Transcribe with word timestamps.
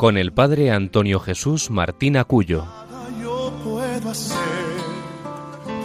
con 0.00 0.16
el 0.16 0.32
padre 0.32 0.70
Antonio 0.70 1.20
Jesús 1.20 1.70
Martín 1.70 2.16
Acuyo. 2.16 2.64
Yo 3.20 3.52
puedo 3.62 4.08
hacer, 4.08 4.38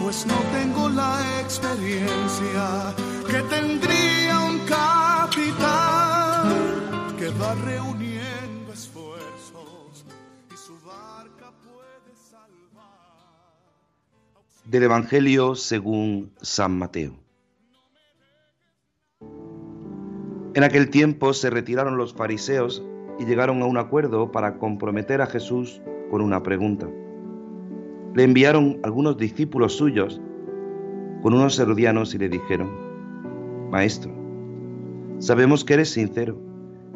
pues 0.02 0.24
no 0.24 0.34
tengo 0.54 0.88
la 0.88 1.20
experiencia 1.42 2.94
que 3.26 3.42
tendría 3.54 4.40
un 4.40 4.60
capitán 4.60 6.48
que 7.18 7.28
va 7.28 7.54
reuniendo 7.56 8.72
esfuerzos 8.72 10.06
y 10.50 10.56
su 10.56 10.72
barca 10.80 11.52
puede 11.62 12.16
salvar. 12.16 13.66
Del 14.64 14.82
Evangelio 14.84 15.54
según 15.56 16.32
San 16.40 16.78
Mateo. 16.78 17.18
En 20.54 20.64
aquel 20.64 20.88
tiempo 20.88 21.34
se 21.34 21.50
retiraron 21.50 21.98
los 21.98 22.14
fariseos 22.14 22.82
y 23.18 23.24
llegaron 23.24 23.62
a 23.62 23.66
un 23.66 23.78
acuerdo 23.78 24.30
para 24.30 24.58
comprometer 24.58 25.20
a 25.20 25.26
Jesús 25.26 25.80
con 26.10 26.20
una 26.20 26.42
pregunta. 26.42 26.88
Le 28.14 28.24
enviaron 28.24 28.78
algunos 28.82 29.16
discípulos 29.16 29.76
suyos 29.76 30.20
con 31.22 31.34
unos 31.34 31.58
herodianos 31.58 32.14
y 32.14 32.18
le 32.18 32.28
dijeron, 32.28 32.70
Maestro, 33.70 34.12
sabemos 35.18 35.64
que 35.64 35.74
eres 35.74 35.90
sincero 35.90 36.38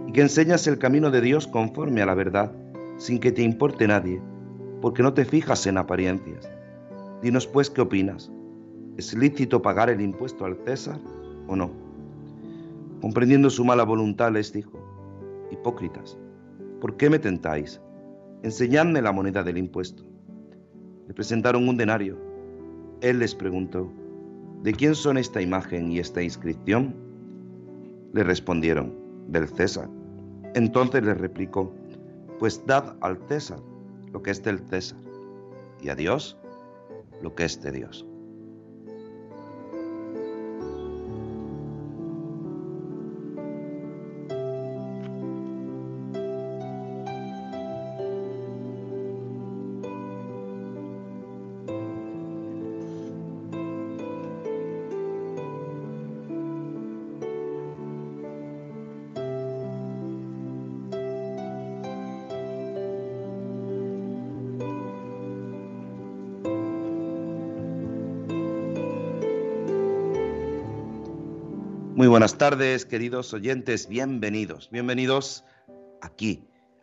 y 0.07 0.13
que 0.13 0.23
enseñas 0.23 0.67
el 0.67 0.79
camino 0.79 1.11
de 1.11 1.21
Dios 1.21 1.47
conforme 1.47 2.03
a 2.03 2.07
la 2.07 2.15
verdad, 2.15 2.53
sin 2.97 3.19
que 3.19 3.33
te 3.33 3.43
importe 3.43 3.87
nadie, 3.87 4.21
porque 4.81 5.03
no 5.03 5.15
te 5.15 5.25
fijas 5.25 5.67
en 5.67 5.79
apariencias. 5.79 6.51
Dinos 7.23 7.47
pues 7.47 7.71
qué 7.71 7.81
opinas. 7.81 8.31
¿Es 8.97 9.15
lícito 9.15 9.63
pagar 9.63 9.91
el 9.91 10.01
impuesto 10.01 10.45
al 10.45 10.57
César 10.65 10.99
o 11.49 11.57
no? 11.57 11.71
Comprendiendo 13.01 13.49
su 13.51 13.65
mala 13.65 13.85
voluntad, 13.85 14.33
les 14.33 14.53
dijo, 14.53 14.79
Hipócritas, 15.51 16.19
¿por 16.81 16.97
qué 16.97 17.11
me 17.11 17.19
tentáis? 17.19 17.81
Enseñadme 18.43 19.03
la 19.03 19.13
moneda 19.13 19.43
del 19.43 19.59
impuesto. 19.59 20.05
Le 21.09 21.15
presentaron 21.15 21.69
un 21.69 21.77
denario. 21.77 22.19
Él 23.01 23.19
les 23.19 23.35
preguntó, 23.35 23.93
¿de 24.63 24.73
quién 24.73 24.95
son 24.95 25.19
esta 25.19 25.43
imagen 25.43 25.91
y 25.91 25.99
esta 25.99 26.23
inscripción? 26.23 26.95
Le 28.13 28.25
respondieron, 28.25 28.95
del 29.29 29.49
César. 29.49 29.89
Entonces 30.55 31.05
les 31.05 31.19
replicó, 31.19 31.73
pues 32.39 32.65
dad 32.67 32.97
al 33.01 33.19
César 33.29 33.59
lo 34.13 34.23
que 34.23 34.31
es 34.31 34.43
del 34.43 34.59
César, 34.69 34.99
y 35.81 35.89
a 35.89 35.95
Dios 35.95 36.37
lo 37.23 37.35
que 37.35 37.45
es 37.45 37.61
de 37.63 37.73
Dios. 37.73 38.07
Buenas 72.11 72.39
tardes, 72.39 72.87
queridos 72.87 73.33
oyentes, 73.33 73.89
bienvenidos, 73.89 74.69
bienvenidos 74.73 75.45
aquí 76.03 76.43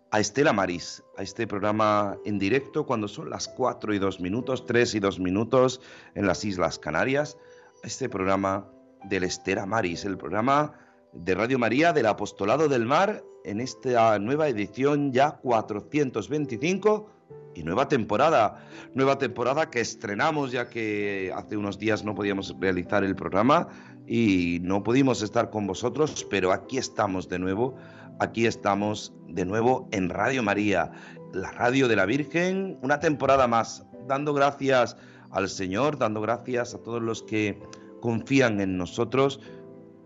a 0.10 0.22
Estela 0.22 0.54
Maris, 0.54 1.04
a 1.18 1.22
este 1.22 1.46
programa 1.46 2.18
en 2.24 2.40
directo 2.40 2.86
cuando 2.86 3.10
son 3.10 3.30
las 3.30 3.50
4 3.50 3.94
y 3.94 4.00
2 4.00 4.22
minutos, 4.22 4.66
3 4.66 4.96
y 4.96 5.00
2 5.02 5.20
minutos 5.20 5.82
en 6.16 6.28
las 6.28 6.46
Islas 6.46 6.80
Canarias, 6.80 7.38
a 7.84 7.88
este 7.88 8.08
programa 8.08 8.72
del 9.04 9.26
Estela 9.26 9.66
Maris, 9.66 10.06
el 10.06 10.18
programa 10.18 10.72
de 11.12 11.36
Radio 11.36 11.60
María 11.60 11.92
del 11.92 12.06
Apostolado 12.06 12.70
del 12.70 12.86
Mar 12.86 13.22
en 13.44 13.60
esta 13.60 14.18
nueva 14.20 14.48
edición 14.48 15.12
ya 15.12 15.32
425 15.32 17.10
y 17.58 17.64
nueva 17.64 17.88
temporada, 17.88 18.64
nueva 18.94 19.18
temporada 19.18 19.72
que 19.72 19.80
estrenamos 19.80 20.52
ya 20.52 20.70
que 20.70 21.34
hace 21.36 21.58
unos 21.58 21.80
días 21.80 22.04
no 22.04 22.14
podíamos 22.14 22.56
realizar 22.60 23.04
el 23.04 23.16
programa 23.16 23.68
y 24.06 24.60
no 24.62 24.84
pudimos 24.84 25.24
estar 25.24 25.50
con 25.50 25.66
vosotros, 25.66 26.26
pero 26.30 26.52
aquí 26.52 26.78
estamos 26.78 27.28
de 27.30 27.40
nuevo, 27.40 27.76
aquí 28.20 28.46
estamos 28.46 29.12
de 29.28 29.44
nuevo 29.44 29.90
en 29.92 30.10
Radio 30.10 30.44
María, 30.44 30.92
la 31.34 31.52
radio 31.52 31.88
de 31.88 31.96
la 31.96 32.06
Virgen, 32.06 32.78
una 32.84 33.00
temporada 33.00 33.48
más, 33.48 33.84
dando 34.08 34.36
gracias 34.36 34.96
al 35.32 35.50
Señor, 35.50 35.98
dando 35.98 36.22
gracias 36.22 36.76
a 36.76 36.78
todos 36.78 37.02
los 37.02 37.24
que 37.24 37.60
confían 38.02 38.62
en 38.62 38.78
nosotros 38.78 39.40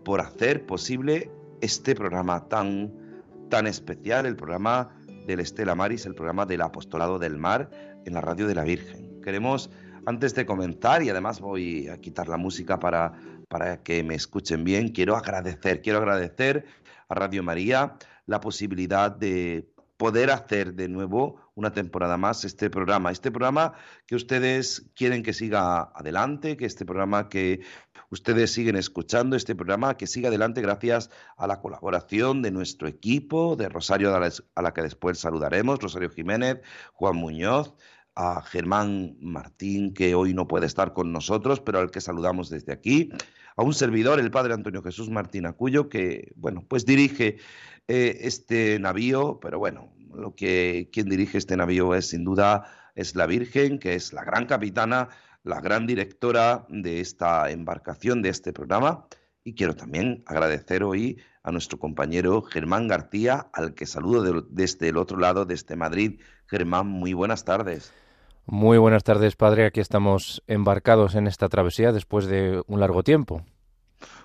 por 0.06 0.22
hacer 0.22 0.64
posible 0.64 1.30
este 1.60 1.94
programa 1.94 2.48
tan, 2.48 2.92
tan 3.50 3.66
especial, 3.66 4.24
el 4.24 4.36
programa 4.36 4.96
del 5.26 5.40
Estela 5.40 5.74
Maris, 5.74 6.06
el 6.06 6.14
programa 6.14 6.46
del 6.46 6.62
Apostolado 6.62 7.18
del 7.18 7.36
Mar 7.36 7.70
en 8.04 8.14
la 8.14 8.20
radio 8.20 8.46
de 8.46 8.54
la 8.54 8.64
Virgen. 8.64 9.20
Queremos, 9.22 9.70
antes 10.06 10.34
de 10.34 10.46
comenzar, 10.46 11.02
y 11.02 11.10
además 11.10 11.40
voy 11.40 11.88
a 11.88 11.98
quitar 11.98 12.28
la 12.28 12.36
música 12.36 12.78
para 12.78 13.14
para 13.52 13.82
que 13.82 14.02
me 14.02 14.14
escuchen 14.14 14.64
bien, 14.64 14.88
quiero 14.88 15.14
agradecer, 15.14 15.82
quiero 15.82 15.98
agradecer 15.98 16.64
a 17.10 17.14
Radio 17.14 17.42
María 17.42 17.96
la 18.24 18.40
posibilidad 18.40 19.14
de 19.14 19.68
poder 20.02 20.32
hacer 20.32 20.74
de 20.74 20.88
nuevo 20.88 21.36
una 21.54 21.72
temporada 21.72 22.16
más 22.16 22.44
este 22.44 22.68
programa, 22.70 23.12
este 23.12 23.30
programa 23.30 23.74
que 24.04 24.16
ustedes 24.16 24.90
quieren 24.96 25.22
que 25.22 25.32
siga 25.32 25.92
adelante, 25.94 26.56
que 26.56 26.66
este 26.66 26.84
programa 26.84 27.28
que 27.28 27.60
ustedes 28.10 28.50
siguen 28.50 28.74
escuchando, 28.74 29.36
este 29.36 29.54
programa 29.54 29.96
que 29.96 30.08
siga 30.08 30.26
adelante 30.26 30.60
gracias 30.60 31.08
a 31.36 31.46
la 31.46 31.60
colaboración 31.60 32.42
de 32.42 32.50
nuestro 32.50 32.88
equipo, 32.88 33.54
de 33.54 33.68
Rosario 33.68 34.12
a 34.12 34.62
la 34.62 34.74
que 34.74 34.82
después 34.82 35.20
saludaremos, 35.20 35.78
Rosario 35.78 36.10
Jiménez, 36.10 36.60
Juan 36.94 37.14
Muñoz, 37.14 37.72
a 38.14 38.42
Germán 38.42 39.16
Martín, 39.20 39.94
que 39.94 40.14
hoy 40.14 40.34
no 40.34 40.46
puede 40.46 40.66
estar 40.66 40.92
con 40.92 41.12
nosotros, 41.12 41.60
pero 41.60 41.78
al 41.78 41.90
que 41.90 42.00
saludamos 42.00 42.50
desde 42.50 42.72
aquí, 42.72 43.10
a 43.56 43.62
un 43.62 43.74
servidor, 43.74 44.20
el 44.20 44.30
padre 44.30 44.54
Antonio 44.54 44.82
Jesús 44.82 45.10
Martín 45.10 45.46
Acuyo, 45.46 45.88
que, 45.88 46.32
bueno, 46.36 46.64
pues 46.68 46.84
dirige 46.86 47.38
eh, 47.88 48.18
este 48.22 48.78
navío, 48.78 49.38
pero 49.40 49.58
bueno, 49.58 49.92
lo 50.14 50.34
que 50.34 50.88
quien 50.92 51.08
dirige 51.08 51.38
este 51.38 51.56
navío 51.56 51.94
es 51.94 52.08
sin 52.08 52.24
duda 52.24 52.64
es 52.94 53.14
la 53.16 53.26
Virgen, 53.26 53.78
que 53.78 53.94
es 53.94 54.12
la 54.12 54.24
gran 54.24 54.46
capitana, 54.46 55.08
la 55.42 55.60
gran 55.60 55.86
directora 55.86 56.66
de 56.68 57.00
esta 57.00 57.50
embarcación, 57.50 58.22
de 58.22 58.28
este 58.28 58.52
programa. 58.52 59.06
Y 59.44 59.54
quiero 59.54 59.74
también 59.74 60.22
agradecer 60.26 60.84
hoy 60.84 61.20
a 61.42 61.50
nuestro 61.50 61.78
compañero 61.78 62.42
Germán 62.42 62.86
García, 62.86 63.48
al 63.52 63.74
que 63.74 63.86
saludo 63.86 64.42
desde 64.48 64.88
el 64.88 64.96
otro 64.96 65.18
lado, 65.18 65.44
desde 65.44 65.74
Madrid. 65.74 66.20
Germán, 66.46 66.86
muy 66.86 67.12
buenas 67.12 67.44
tardes. 67.44 67.92
Muy 68.46 68.78
buenas 68.78 69.04
tardes, 69.04 69.36
padre. 69.36 69.66
Aquí 69.66 69.80
estamos 69.80 70.42
embarcados 70.46 71.14
en 71.14 71.26
esta 71.26 71.48
travesía 71.48 71.92
después 71.92 72.26
de 72.26 72.62
un 72.66 72.80
largo 72.80 73.02
tiempo. 73.02 73.44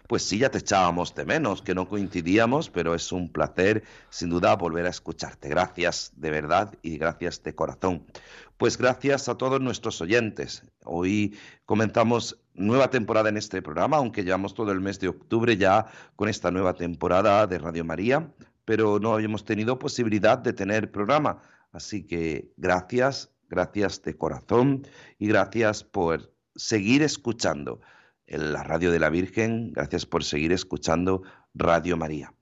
Pues 0.07 0.23
sí, 0.23 0.39
ya 0.39 0.49
te 0.49 0.59
echábamos 0.59 1.13
de 1.15 1.25
menos, 1.25 1.61
que 1.61 1.75
no 1.75 1.87
coincidíamos, 1.87 2.69
pero 2.69 2.95
es 2.95 3.11
un 3.11 3.29
placer, 3.29 3.83
sin 4.09 4.29
duda, 4.29 4.55
volver 4.55 4.85
a 4.85 4.89
escucharte. 4.89 5.49
Gracias 5.49 6.13
de 6.15 6.31
verdad 6.31 6.73
y 6.81 6.97
gracias 6.97 7.43
de 7.43 7.53
corazón. 7.53 8.05
Pues 8.57 8.77
gracias 8.77 9.27
a 9.27 9.35
todos 9.35 9.59
nuestros 9.61 10.01
oyentes. 10.01 10.63
Hoy 10.85 11.37
comenzamos 11.65 12.39
nueva 12.53 12.89
temporada 12.89 13.29
en 13.29 13.37
este 13.37 13.61
programa, 13.61 13.97
aunque 13.97 14.23
llevamos 14.23 14.53
todo 14.53 14.71
el 14.71 14.79
mes 14.79 14.99
de 14.99 15.09
octubre 15.09 15.57
ya 15.57 15.85
con 16.15 16.29
esta 16.29 16.51
nueva 16.51 16.73
temporada 16.73 17.45
de 17.45 17.59
Radio 17.59 17.83
María, 17.83 18.31
pero 18.65 18.99
no 18.99 19.13
habíamos 19.13 19.45
tenido 19.45 19.77
posibilidad 19.77 20.37
de 20.37 20.53
tener 20.53 20.89
programa. 20.89 21.39
Así 21.71 22.07
que 22.07 22.53
gracias 22.55 23.36
gracias 23.49 24.01
de 24.03 24.17
corazón 24.17 24.87
y 25.19 25.27
gracias 25.27 25.83
por 25.83 26.33
seguir 26.55 27.01
escuchando 27.03 27.81
la 28.27 28.63
radio 28.63 28.91
de 28.91 28.99
la 28.99 29.09
Virgen, 29.09 29.71
gracias 29.71 30.05
por 30.05 30.23
seguir 30.23 30.51
escuchando 30.51 31.23
Radio 31.53 31.97
María. 31.97 32.33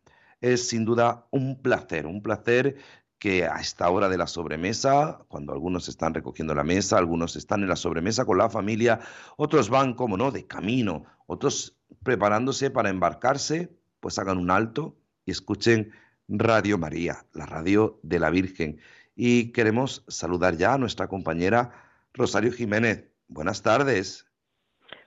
Es 0.41 0.67
sin 0.67 0.85
duda 0.85 1.27
un 1.31 1.61
placer, 1.61 2.07
un 2.07 2.21
placer 2.21 2.77
que 3.19 3.45
a 3.45 3.55
esta 3.55 3.89
hora 3.89 4.09
de 4.09 4.17
la 4.17 4.27
sobremesa, 4.27 5.19
cuando 5.27 5.53
algunos 5.53 5.87
están 5.87 6.13
recogiendo 6.13 6.53
la 6.53 6.63
mesa, 6.63 6.97
algunos 6.97 7.35
están 7.35 7.61
en 7.63 7.69
la 7.69 7.75
sobremesa 7.75 8.25
con 8.25 8.37
la 8.37 8.49
familia, 8.49 8.99
otros 9.37 9.69
van, 9.69 9.93
como 9.93 10.17
no, 10.17 10.31
de 10.31 10.45
camino, 10.45 11.05
otros 11.25 11.77
preparándose 12.03 12.69
para 12.69 12.89
embarcarse, 12.89 13.71
pues 13.99 14.19
hagan 14.19 14.37
un 14.37 14.51
alto 14.51 14.97
y 15.25 15.31
escuchen 15.31 15.91
Radio 16.27 16.77
María, 16.77 17.25
la 17.33 17.45
radio 17.45 17.99
de 18.03 18.19
la 18.19 18.29
Virgen. 18.29 18.79
Y 19.15 19.51
queremos 19.53 20.03
saludar 20.07 20.57
ya 20.57 20.73
a 20.73 20.77
nuestra 20.77 21.07
compañera 21.07 21.71
Rosario 22.13 22.51
Jiménez. 22.51 23.06
Buenas 23.27 23.62
tardes. 23.62 24.27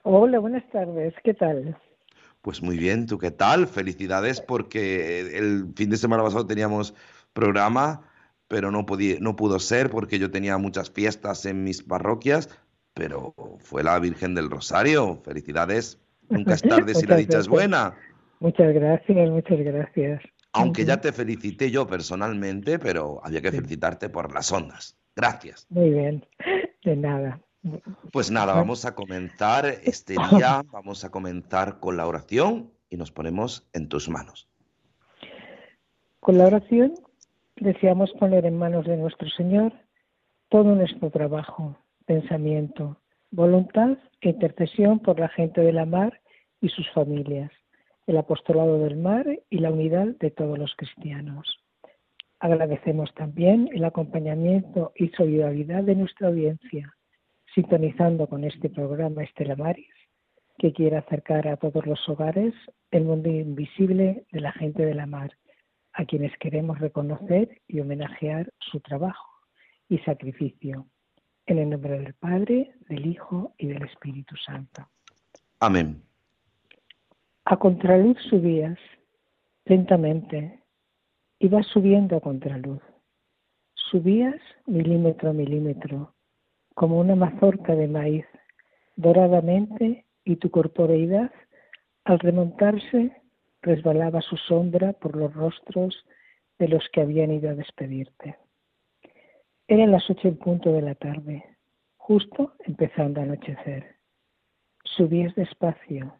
Hola, 0.03 0.39
buenas 0.39 0.67
tardes. 0.71 1.13
¿Qué 1.23 1.33
tal? 1.33 1.77
Pues 2.41 2.61
muy 2.61 2.77
bien, 2.77 3.05
¿tú 3.05 3.17
qué 3.17 3.31
tal? 3.31 3.67
Felicidades 3.67 4.41
porque 4.41 5.37
el 5.37 5.73
fin 5.75 5.89
de 5.89 5.97
semana 5.97 6.23
pasado 6.23 6.45
teníamos 6.45 6.93
programa, 7.33 8.01
pero 8.47 8.71
no, 8.71 8.85
podía, 8.85 9.17
no 9.19 9.35
pudo 9.35 9.59
ser 9.59 9.89
porque 9.89 10.19
yo 10.19 10.31
tenía 10.31 10.57
muchas 10.57 10.89
fiestas 10.89 11.45
en 11.45 11.63
mis 11.63 11.83
parroquias, 11.83 12.49
pero 12.93 13.33
fue 13.59 13.83
la 13.83 13.99
Virgen 13.99 14.35
del 14.35 14.49
Rosario. 14.49 15.21
Felicidades. 15.23 15.99
Nunca 16.29 16.53
es 16.53 16.61
tarde 16.63 16.95
si 16.95 17.05
la 17.05 17.17
dicha 17.17 17.39
es 17.39 17.47
buena. 17.47 17.93
Muchas 18.39 18.73
gracias, 18.73 19.29
muchas 19.29 19.59
gracias. 19.59 20.21
Aunque 20.53 20.85
ya 20.85 20.99
te 20.99 21.11
felicité 21.11 21.69
yo 21.69 21.85
personalmente, 21.85 22.79
pero 22.79 23.21
había 23.23 23.41
que 23.41 23.51
felicitarte 23.51 24.09
por 24.09 24.33
las 24.33 24.51
ondas. 24.51 24.97
Gracias. 25.15 25.67
Muy 25.69 25.91
bien, 25.91 26.25
de 26.83 26.95
nada. 26.95 27.39
Pues 28.11 28.31
nada, 28.31 28.53
vamos 28.53 28.85
a 28.85 28.95
comenzar 28.95 29.65
este 29.83 30.15
día, 30.31 30.63
vamos 30.71 31.03
a 31.03 31.11
comenzar 31.11 31.79
con 31.79 31.97
la 31.97 32.07
oración 32.07 32.71
y 32.89 32.97
nos 32.97 33.11
ponemos 33.11 33.67
en 33.73 33.89
tus 33.89 34.09
manos. 34.09 34.47
Con 36.19 36.37
la 36.37 36.47
oración 36.47 36.93
deseamos 37.57 38.11
poner 38.13 38.45
en 38.45 38.57
manos 38.57 38.85
de 38.85 38.97
nuestro 38.97 39.29
Señor 39.29 39.73
todo 40.49 40.75
nuestro 40.75 41.11
trabajo, 41.11 41.75
pensamiento, 42.05 42.97
voluntad 43.31 43.97
e 44.21 44.29
intercesión 44.29 44.99
por 44.99 45.19
la 45.19 45.29
gente 45.29 45.61
de 45.61 45.73
la 45.73 45.85
mar 45.85 46.19
y 46.61 46.69
sus 46.69 46.89
familias, 46.91 47.51
el 48.09 48.17
apostolado 48.17 48.79
del 48.79 48.97
mar 48.97 49.27
y 49.49 49.59
la 49.59 49.71
unidad 49.71 50.07
de 50.19 50.31
todos 50.31 50.57
los 50.57 50.73
cristianos. 50.75 51.59
Agradecemos 52.39 53.13
también 53.13 53.69
el 53.71 53.85
acompañamiento 53.85 54.91
y 54.95 55.09
solidaridad 55.09 55.83
de 55.83 55.95
nuestra 55.95 56.29
audiencia 56.29 56.91
sintonizando 57.53 58.27
con 58.27 58.43
este 58.43 58.69
programa 58.69 59.23
Estela 59.23 59.55
Maris, 59.55 59.93
que 60.57 60.73
quiere 60.73 60.97
acercar 60.97 61.47
a 61.47 61.57
todos 61.57 61.85
los 61.85 61.99
hogares 62.07 62.53
el 62.91 63.05
mundo 63.05 63.29
invisible 63.29 64.25
de 64.31 64.39
la 64.39 64.51
gente 64.53 64.85
de 64.85 64.93
la 64.93 65.05
mar, 65.05 65.31
a 65.93 66.05
quienes 66.05 66.35
queremos 66.37 66.79
reconocer 66.79 67.61
y 67.67 67.79
homenajear 67.79 68.51
su 68.59 68.79
trabajo 68.79 69.29
y 69.87 69.99
sacrificio. 69.99 70.87
En 71.45 71.57
el 71.57 71.69
nombre 71.69 71.99
del 71.99 72.13
Padre, 72.13 72.73
del 72.87 73.07
Hijo 73.07 73.53
y 73.57 73.67
del 73.67 73.83
Espíritu 73.83 74.35
Santo. 74.35 74.87
Amén. 75.59 76.08
A 77.51 77.57
contraluz 77.57 78.15
subías 78.29 78.77
lentamente, 79.65 80.59
ibas 81.39 81.65
subiendo 81.65 82.15
a 82.15 82.21
contraluz. 82.21 82.79
Subías 83.73 84.39
milímetro 84.67 85.31
a 85.31 85.33
milímetro, 85.33 86.13
como 86.75 86.99
una 86.99 87.15
mazorca 87.15 87.73
de 87.75 87.87
maíz, 87.87 88.27
doradamente, 88.95 90.05
y 90.23 90.35
tu 90.35 90.51
corporeidad, 90.51 91.31
al 92.03 92.19
remontarse, 92.19 93.19
resbalaba 93.63 94.21
su 94.21 94.37
sombra 94.37 94.93
por 94.93 95.15
los 95.15 95.33
rostros 95.33 96.05
de 96.59 96.67
los 96.67 96.87
que 96.93 97.01
habían 97.01 97.31
ido 97.31 97.49
a 97.49 97.55
despedirte. 97.55 98.37
Eran 99.67 99.91
las 99.91 100.07
ocho 100.07 100.27
en 100.27 100.37
punto 100.37 100.71
de 100.71 100.83
la 100.83 100.93
tarde, 100.93 101.57
justo 101.97 102.53
empezando 102.59 103.19
a 103.19 103.23
anochecer. 103.23 103.95
Subías 104.83 105.33
despacio, 105.33 106.13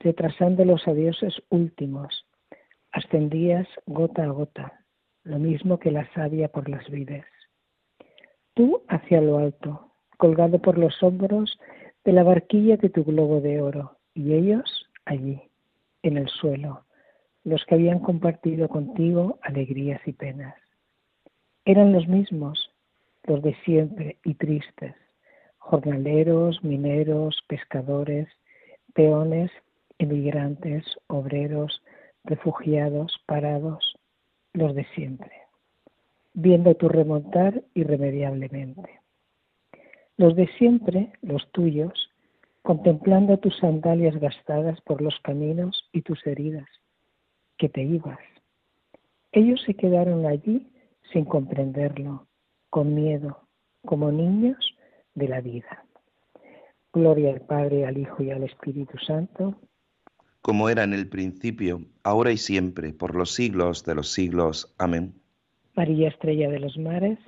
retrasando 0.00 0.64
los 0.64 0.86
adioses 0.86 1.34
últimos, 1.48 2.26
ascendías 2.92 3.66
gota 3.86 4.24
a 4.24 4.28
gota, 4.28 4.84
lo 5.24 5.38
mismo 5.38 5.78
que 5.78 5.90
la 5.90 6.10
savia 6.12 6.48
por 6.48 6.68
las 6.68 6.88
vides 6.90 7.24
tú 8.56 8.82
hacia 8.88 9.20
lo 9.20 9.38
alto, 9.38 9.92
colgado 10.16 10.60
por 10.60 10.78
los 10.78 11.00
hombros 11.02 11.58
de 12.04 12.12
la 12.12 12.24
barquilla 12.24 12.78
de 12.78 12.88
tu 12.88 13.04
globo 13.04 13.40
de 13.40 13.60
oro, 13.60 13.98
y 14.14 14.32
ellos 14.32 14.88
allí, 15.04 15.42
en 16.02 16.16
el 16.16 16.28
suelo, 16.28 16.84
los 17.44 17.64
que 17.66 17.74
habían 17.74 18.00
compartido 18.00 18.68
contigo 18.68 19.38
alegrías 19.42 20.00
y 20.06 20.12
penas. 20.12 20.54
Eran 21.66 21.92
los 21.92 22.08
mismos, 22.08 22.70
los 23.24 23.42
de 23.42 23.54
siempre 23.64 24.16
y 24.24 24.34
tristes, 24.34 24.94
jornaleros, 25.58 26.64
mineros, 26.64 27.44
pescadores, 27.48 28.26
peones, 28.94 29.50
emigrantes, 29.98 30.84
obreros, 31.08 31.82
refugiados, 32.24 33.16
parados, 33.26 33.96
los 34.52 34.74
de 34.74 34.84
siempre 34.94 35.46
viendo 36.36 36.74
tu 36.74 36.88
remontar 36.88 37.62
irremediablemente. 37.72 39.00
Los 40.18 40.36
de 40.36 40.46
siempre, 40.58 41.12
los 41.22 41.50
tuyos, 41.50 42.10
contemplando 42.62 43.38
tus 43.38 43.56
sandalias 43.56 44.14
gastadas 44.20 44.78
por 44.82 45.00
los 45.00 45.18
caminos 45.20 45.88
y 45.92 46.02
tus 46.02 46.24
heridas, 46.26 46.68
que 47.56 47.70
te 47.70 47.82
ibas. 47.82 48.18
Ellos 49.32 49.62
se 49.64 49.74
quedaron 49.74 50.26
allí 50.26 50.70
sin 51.10 51.24
comprenderlo, 51.24 52.26
con 52.68 52.94
miedo, 52.94 53.48
como 53.86 54.12
niños 54.12 54.58
de 55.14 55.28
la 55.28 55.40
vida. 55.40 55.86
Gloria 56.92 57.32
al 57.32 57.40
Padre, 57.40 57.86
al 57.86 57.96
Hijo 57.96 58.22
y 58.22 58.30
al 58.30 58.42
Espíritu 58.42 58.98
Santo. 58.98 59.54
Como 60.46 60.68
era 60.68 60.84
en 60.84 60.92
el 60.92 61.08
principio, 61.08 61.80
ahora 62.04 62.30
y 62.30 62.36
siempre, 62.36 62.92
por 62.92 63.16
los 63.16 63.32
siglos 63.32 63.84
de 63.84 63.96
los 63.96 64.12
siglos. 64.12 64.72
Amén. 64.78 65.20
María 65.74 66.08
Estrella 66.08 66.48
de 66.48 66.60
los 66.60 66.78
Mares, 66.78 67.18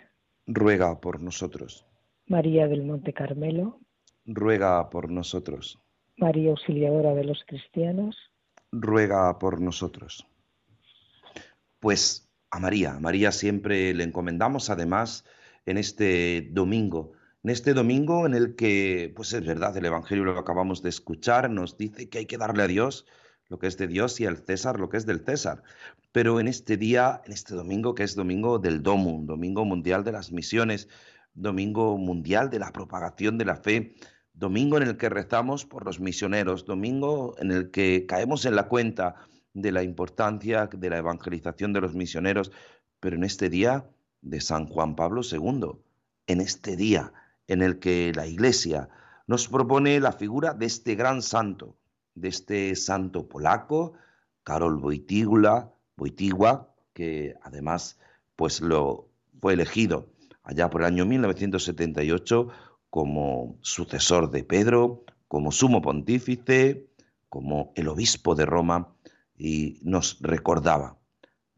ruega 0.47 1.01
por 1.01 1.21
nosotros. 1.21 1.85
María 2.29 2.69
del 2.69 2.85
Monte 2.85 3.13
Carmelo, 3.13 3.81
ruega 4.25 4.89
por 4.89 5.11
nosotros. 5.11 5.81
María 6.17 6.51
Auxiliadora 6.51 7.13
de 7.13 7.25
los 7.25 7.43
Cristianos, 7.45 8.17
ruega 8.71 9.37
por 9.41 9.61
nosotros. 9.61 10.25
Pues 11.81 12.31
a 12.53 12.61
María, 12.61 12.95
a 12.95 13.01
María 13.01 13.33
siempre 13.33 13.95
le 13.95 14.05
encomendamos 14.05 14.71
además 14.71 15.25
en 15.67 15.77
este 15.77 16.51
domingo, 16.53 17.15
en 17.49 17.53
este 17.53 17.73
domingo 17.73 18.27
en 18.27 18.35
el 18.35 18.57
que, 18.57 19.11
pues 19.17 19.33
es 19.33 19.43
verdad, 19.43 19.75
el 19.75 19.87
Evangelio 19.87 20.23
lo 20.23 20.39
acabamos 20.39 20.83
de 20.83 20.91
escuchar, 20.91 21.49
nos 21.49 21.79
dice 21.79 22.11
que 22.11 22.19
hay 22.19 22.27
que 22.27 22.37
darle 22.37 22.63
a 22.63 22.67
Dios 22.67 23.07
lo 23.49 23.59
que 23.59 23.69
es 23.69 23.79
de 23.79 23.87
Dios 23.87 24.21
y 24.21 24.27
al 24.27 24.37
César 24.37 24.79
lo 24.79 24.91
que 24.91 24.99
es 24.99 25.07
del 25.07 25.25
César. 25.25 25.63
Pero 26.13 26.41
en 26.41 26.47
este 26.49 26.77
día, 26.77 27.23
en 27.25 27.33
este 27.33 27.55
domingo, 27.55 27.95
que 27.95 28.03
es 28.03 28.15
domingo 28.15 28.59
del 28.59 28.83
DOMUN, 28.83 29.25
domingo 29.25 29.65
mundial 29.65 30.05
de 30.05 30.13
las 30.13 30.31
misiones, 30.31 30.91
domingo 31.33 31.97
mundial 31.97 32.51
de 32.51 32.59
la 32.59 32.71
propagación 32.71 33.39
de 33.39 33.47
la 33.47 33.57
fe, 33.57 33.95
domingo 34.35 34.77
en 34.77 34.83
el 34.83 34.99
que 34.99 35.09
rezamos 35.09 35.65
por 35.65 35.87
los 35.87 36.01
misioneros, 36.01 36.67
domingo 36.67 37.35
en 37.39 37.51
el 37.51 37.71
que 37.71 38.05
caemos 38.05 38.45
en 38.45 38.57
la 38.57 38.69
cuenta 38.69 39.15
de 39.55 39.73
la 39.73 39.83
importancia 39.83 40.67
de 40.67 40.91
la 40.91 40.99
evangelización 40.99 41.73
de 41.73 41.81
los 41.81 41.95
misioneros, 41.95 42.53
pero 43.01 43.17
en 43.17 43.25
este 43.25 43.49
día 43.49 43.89
de 44.21 44.43
San 44.43 44.67
Juan 44.67 44.95
Pablo 44.97 45.23
II, 45.23 45.81
en 46.27 46.43
este 46.43 46.77
día 46.77 47.11
en 47.49 47.63
el 47.63 47.79
que 47.79 48.13
la 48.15 48.27
Iglesia 48.27 48.89
nos 49.27 49.49
propone 49.49 49.99
la 50.01 50.13
figura 50.13 50.55
de 50.55 50.67
este 50.67 50.95
gran 50.95 51.23
santo, 51.23 51.77
de 52.15 52.29
este 52.29 52.77
santo 52.77 53.29
polaco, 53.29 53.95
Karol 54.45 54.81
Wojtyła, 54.81 56.75
que 56.95 57.35
además 57.43 57.99
pues 58.37 58.61
lo 58.61 59.09
fue 59.41 59.55
elegido 59.55 60.09
allá 60.43 60.71
por 60.71 60.83
el 60.83 60.87
año 60.87 61.05
1978 61.05 62.49
como 62.91 63.59
sucesor 63.61 64.31
de 64.31 64.45
Pedro, 64.45 65.05
como 65.27 65.53
sumo 65.53 65.83
pontífice, 65.83 66.89
como 67.29 67.73
el 67.77 67.89
obispo 67.89 68.35
de 68.35 68.47
Roma 68.47 68.95
y 69.37 69.79
nos 69.83 70.19
recordaba 70.21 70.99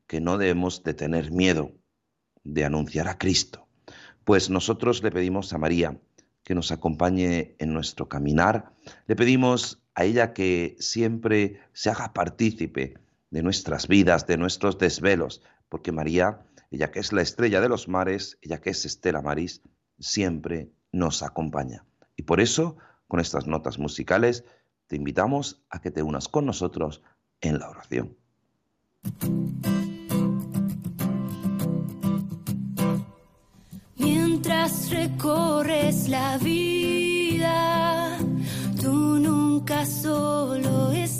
que 0.06 0.20
no 0.20 0.38
debemos 0.38 0.82
de 0.82 0.94
tener 0.94 1.30
miedo 1.30 1.72
de 2.42 2.64
anunciar 2.64 3.06
a 3.06 3.16
Cristo. 3.16 3.68
Pues 4.30 4.48
nosotros 4.48 5.02
le 5.02 5.10
pedimos 5.10 5.52
a 5.52 5.58
María 5.58 5.98
que 6.44 6.54
nos 6.54 6.70
acompañe 6.70 7.56
en 7.58 7.74
nuestro 7.74 8.08
caminar, 8.08 8.72
le 9.08 9.16
pedimos 9.16 9.82
a 9.96 10.04
ella 10.04 10.34
que 10.34 10.76
siempre 10.78 11.58
se 11.72 11.90
haga 11.90 12.12
partícipe 12.12 12.94
de 13.30 13.42
nuestras 13.42 13.88
vidas, 13.88 14.28
de 14.28 14.36
nuestros 14.36 14.78
desvelos, 14.78 15.42
porque 15.68 15.90
María, 15.90 16.46
ella 16.70 16.92
que 16.92 17.00
es 17.00 17.12
la 17.12 17.22
estrella 17.22 17.60
de 17.60 17.68
los 17.68 17.88
mares, 17.88 18.38
ella 18.40 18.60
que 18.60 18.70
es 18.70 18.84
Estela 18.84 19.20
Maris, 19.20 19.62
siempre 19.98 20.70
nos 20.92 21.24
acompaña. 21.24 21.84
Y 22.14 22.22
por 22.22 22.40
eso, 22.40 22.76
con 23.08 23.18
estas 23.18 23.48
notas 23.48 23.80
musicales, 23.80 24.44
te 24.86 24.94
invitamos 24.94 25.64
a 25.70 25.80
que 25.80 25.90
te 25.90 26.04
unas 26.04 26.28
con 26.28 26.46
nosotros 26.46 27.02
en 27.40 27.58
la 27.58 27.68
oración. 27.68 28.16
Recorres 34.90 36.08
la 36.08 36.38
vida, 36.38 38.18
tú 38.80 39.18
nunca 39.18 39.86
solo 39.86 40.90
estás 40.92 41.19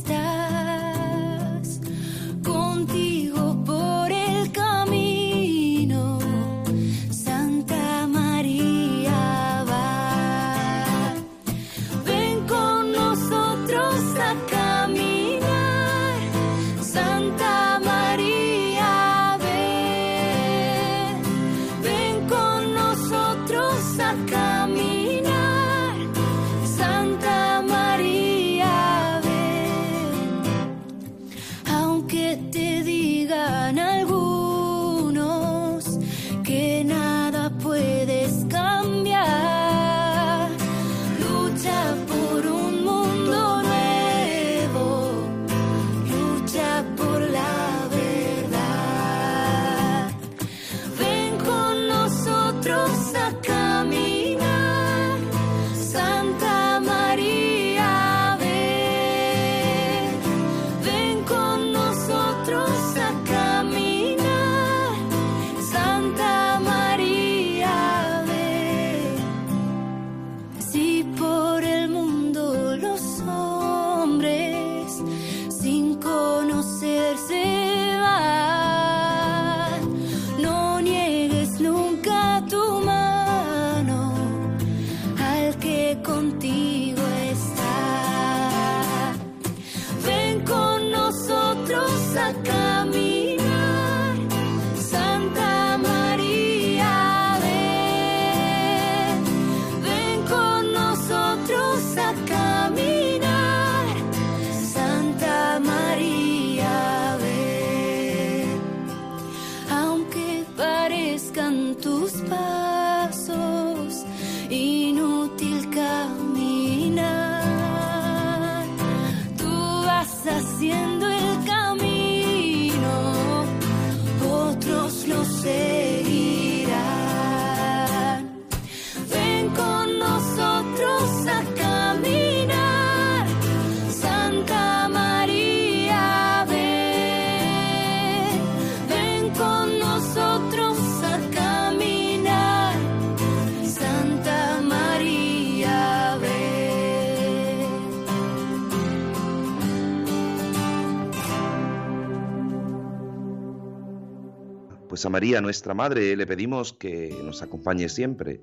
A 155.04 155.08
María, 155.08 155.40
nuestra 155.40 155.74
Madre, 155.74 156.16
le 156.16 156.26
pedimos 156.26 156.72
que 156.72 157.16
nos 157.24 157.42
acompañe 157.42 157.88
siempre 157.88 158.40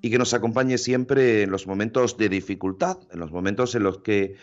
y 0.00 0.10
que 0.10 0.18
nos 0.18 0.34
acompañe 0.34 0.78
siempre 0.78 1.42
en 1.42 1.50
los 1.50 1.66
momentos 1.66 2.16
de 2.16 2.28
dificultad, 2.28 2.98
en 3.10 3.20
los 3.20 3.32
momentos 3.32 3.74
en 3.74 3.82
los 3.82 3.98
que 3.98 4.36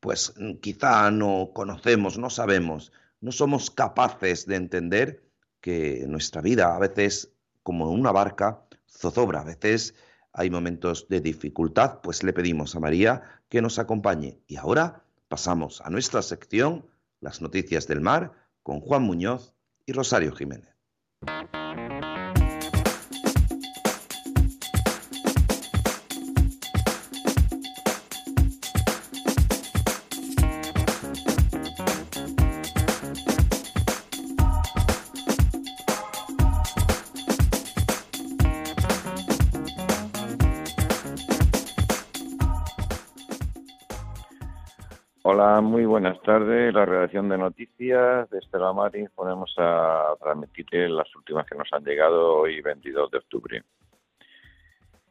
pues 0.00 0.32
quizá 0.60 1.10
no 1.10 1.50
conocemos, 1.52 2.16
no 2.18 2.30
sabemos, 2.30 2.92
no 3.20 3.32
somos 3.32 3.70
capaces 3.70 4.46
de 4.46 4.56
entender 4.56 5.22
que 5.60 6.04
nuestra 6.08 6.40
vida 6.40 6.74
a 6.74 6.78
veces 6.78 7.32
como 7.62 7.90
una 7.90 8.12
barca 8.12 8.64
zozobra, 8.88 9.40
a 9.40 9.44
veces 9.44 9.94
hay 10.32 10.48
momentos 10.48 11.08
de 11.08 11.20
dificultad, 11.20 12.00
pues 12.02 12.22
le 12.22 12.32
pedimos 12.32 12.74
a 12.74 12.80
María 12.80 13.22
que 13.48 13.60
nos 13.60 13.78
acompañe. 13.78 14.38
Y 14.46 14.56
ahora 14.56 15.04
pasamos 15.28 15.80
a 15.82 15.90
nuestra 15.90 16.22
sección, 16.22 16.86
las 17.20 17.42
noticias 17.42 17.86
del 17.86 18.00
mar, 18.00 18.32
con 18.62 18.80
Juan 18.80 19.02
Muñoz 19.02 19.54
y 19.86 19.92
Rosario 19.92 20.32
Jiménez. 20.32 20.79
Thank 21.26 21.54
you. 21.54 21.59
Muy 45.62 45.84
buenas 45.84 46.20
tardes. 46.22 46.72
La 46.72 46.86
redacción 46.86 47.28
de 47.28 47.36
noticias 47.36 48.30
de 48.30 48.38
Estela 48.38 48.72
Maris 48.72 49.10
ponemos 49.10 49.54
a 49.58 50.14
transmitir 50.20 50.90
las 50.90 51.14
últimas 51.14 51.46
que 51.46 51.56
nos 51.56 51.70
han 51.72 51.84
llegado 51.84 52.36
hoy, 52.38 52.60
22 52.62 53.10
de 53.10 53.18
octubre. 53.18 53.62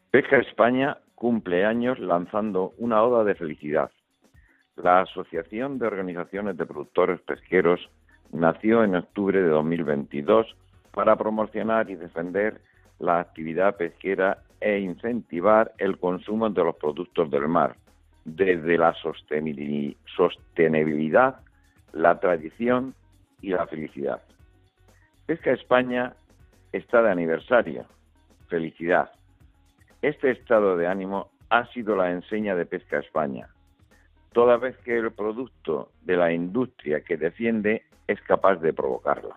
Pesca 0.10 0.38
España 0.38 0.98
cumple 1.14 1.66
años 1.66 2.00
lanzando 2.00 2.74
una 2.80 3.04
oda 3.04 3.24
de 3.24 3.36
felicidad. 3.36 3.92
La 4.76 5.02
Asociación 5.02 5.78
de 5.78 5.88
Organizaciones 5.88 6.58
de 6.58 6.66
Productores 6.66 7.22
Pesqueros 7.22 7.88
nació 8.32 8.84
en 8.84 8.96
octubre 8.96 9.40
de 9.42 9.50
2022 9.50 10.48
para 10.92 11.16
promocionar 11.16 11.90
y 11.92 11.96
defender 11.96 12.62
la 12.98 13.20
actividad 13.20 13.78
pesquera 13.78 14.40
e 14.60 14.80
incentivar 14.80 15.74
el 15.78 16.00
consumo 16.00 16.50
de 16.50 16.64
los 16.64 16.76
productos 16.76 17.30
del 17.30 17.48
mar, 17.48 17.76
desde 18.36 18.78
la 18.78 18.94
sostenibil- 18.96 19.98
sostenibilidad, 20.16 21.42
la 21.94 22.20
tradición 22.20 22.94
y 23.42 23.50
la 23.50 23.68
felicidad. 23.68 24.22
Pesca 25.26 25.52
España 25.52 26.14
está 26.72 27.02
de 27.02 27.12
aniversario. 27.12 27.86
Felicidad. 28.48 29.12
Este 30.02 30.32
estado 30.32 30.78
de 30.78 30.88
ánimo 30.88 31.30
ha 31.50 31.66
sido 31.68 31.96
la 31.96 32.12
enseña 32.12 32.56
de 32.56 32.66
Pesca 32.66 33.00
España, 33.00 33.48
toda 34.34 34.58
vez 34.58 34.78
que 34.78 34.98
el 34.98 35.12
producto 35.12 35.92
de 36.02 36.18
la 36.18 36.32
industria 36.32 37.02
que 37.02 37.18
defiende 37.18 37.84
es 38.08 38.22
capaz 38.22 38.56
de 38.58 38.74
provocarla. 38.74 39.36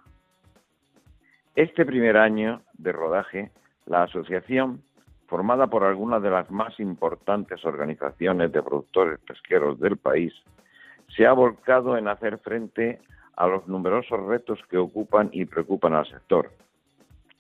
Este 1.54 1.84
primer 1.84 2.16
año 2.16 2.62
de 2.74 2.92
rodaje, 2.92 3.50
la 3.86 4.04
asociación, 4.04 4.82
formada 5.32 5.66
por 5.68 5.82
algunas 5.82 6.22
de 6.22 6.28
las 6.28 6.50
más 6.50 6.78
importantes 6.78 7.64
organizaciones 7.64 8.52
de 8.52 8.62
productores 8.62 9.18
pesqueros 9.20 9.80
del 9.80 9.96
país, 9.96 10.34
se 11.16 11.26
ha 11.26 11.32
volcado 11.32 11.96
en 11.96 12.06
hacer 12.06 12.36
frente 12.36 13.00
a 13.36 13.46
los 13.46 13.66
numerosos 13.66 14.26
retos 14.26 14.58
que 14.68 14.76
ocupan 14.76 15.30
y 15.32 15.46
preocupan 15.46 15.94
al 15.94 16.06
sector. 16.06 16.50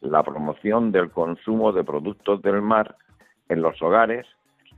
La 0.00 0.22
promoción 0.22 0.90
del 0.90 1.10
consumo 1.10 1.70
de 1.70 1.84
productos 1.84 2.40
del 2.40 2.62
mar 2.62 2.96
en 3.50 3.60
los 3.60 3.82
hogares, 3.82 4.26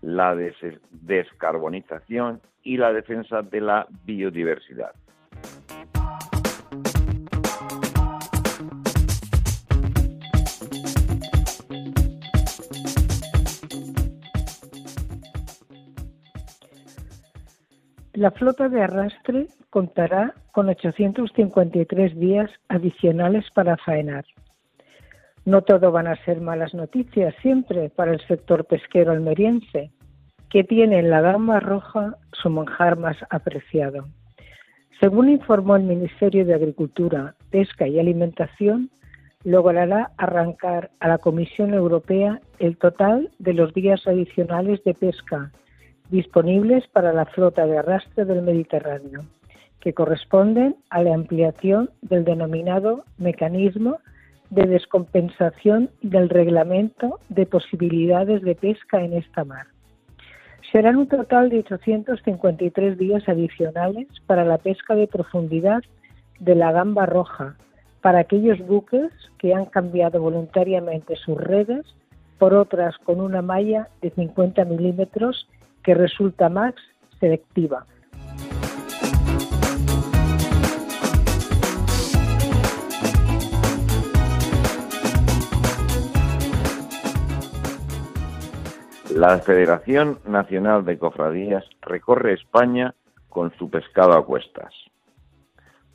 la 0.03 0.35
des- 0.35 0.81
descarbonización 0.91 2.41
y 2.65 2.79
la 2.79 2.93
defensa 2.93 3.43
de 3.43 3.61
la 3.61 3.87
biodiversidad. 4.05 4.91
La 18.25 18.31
flota 18.31 18.71
de 18.71 18.81
arrastre 18.81 19.49
contará 19.69 20.33
con 20.51 20.71
853 20.71 22.19
días 22.19 22.51
adicionales 22.71 23.45
para 23.55 23.77
faenar. 23.77 24.25
No 25.45 25.61
todo 25.61 25.93
van 25.93 26.07
a 26.07 26.17
ser 26.25 26.41
malas 26.41 26.73
noticias 26.73 27.35
siempre 27.43 27.91
para 27.91 28.15
el 28.15 28.27
sector 28.27 28.65
pesquero 28.65 29.13
almeriense, 29.13 29.91
que 30.49 30.65
tiene 30.65 31.01
en 31.01 31.11
la 31.11 31.21
gama 31.21 31.61
roja 31.61 32.17
su 32.33 32.49
manjar 32.49 32.97
más 32.97 33.19
apreciado. 33.29 34.07
Según 35.01 35.29
informó 35.29 35.77
el 35.77 35.83
Ministerio 35.83 36.47
de 36.47 36.55
Agricultura, 36.55 37.35
Pesca 37.51 37.87
y 37.87 37.99
Alimentación, 37.99 38.89
logrará 39.45 40.13
arrancar 40.17 40.91
a 40.99 41.09
la 41.09 41.19
Comisión 41.19 41.75
Europea 41.75 42.41
el 42.59 42.79
total 42.79 43.31
de 43.39 43.53
los 43.53 43.75
días 43.75 44.07
adicionales 44.07 44.83
de 44.83 44.95
pesca 44.95 45.53
disponibles 46.11 46.87
para 46.89 47.13
la 47.13 47.27
flota 47.27 47.67
de 47.67 47.79
arrastre 47.79 48.25
del 48.25 48.43
Mediterráneo, 48.43 49.25
que 49.81 49.93
corresponden 49.93 50.77
a 50.91 51.03
la 51.03 51.15
ampliación 51.15 51.91
del 52.03 52.25
denominado 52.25 53.05
mecanismo 53.19 53.99
de 54.51 54.67
descompensación 54.67 55.91
del 56.03 56.29
reglamento 56.29 57.19
de 57.29 57.47
posibilidades 57.47 58.43
de 58.43 58.55
pesca 58.55 59.03
en 59.03 59.15
esta 59.15 59.45
mar. 59.45 59.67
Serán 60.71 60.97
un 60.97 61.09
total 61.09 61.51
de 61.51 61.59
853 61.59 62.99
días 62.99 63.29
adicionales 63.29 64.09
para 64.27 64.45
la 64.45 64.59
pesca 64.59 64.95
de 64.95 65.07
profundidad 65.07 65.83
de 66.41 66.55
la 66.55 66.73
gamba 66.73 67.07
roja, 67.07 67.57
para 68.01 68.21
aquellos 68.21 68.59
buques 68.67 69.11
que 69.39 69.55
han 69.55 69.67
cambiado 69.67 70.21
voluntariamente 70.21 71.17
sus 71.17 71.39
redes 71.39 71.85
por 72.39 72.55
otras 72.55 72.97
con 72.99 73.21
una 73.21 73.41
malla 73.41 73.89
de 74.03 74.11
50 74.11 74.65
milímetros 74.65 75.49
que 75.85 75.95
resulta 75.95 76.49
más 76.49 76.75
selectiva. 77.21 77.87
La 89.15 89.39
Federación 89.39 90.19
Nacional 90.27 90.85
de 90.85 90.99
Cofradías 90.99 91.65
recorre 91.83 92.33
España 92.33 92.95
con 93.29 93.57
su 93.57 93.71
pescado 93.71 94.15
a 94.15 94.27
cuestas. 94.27 94.75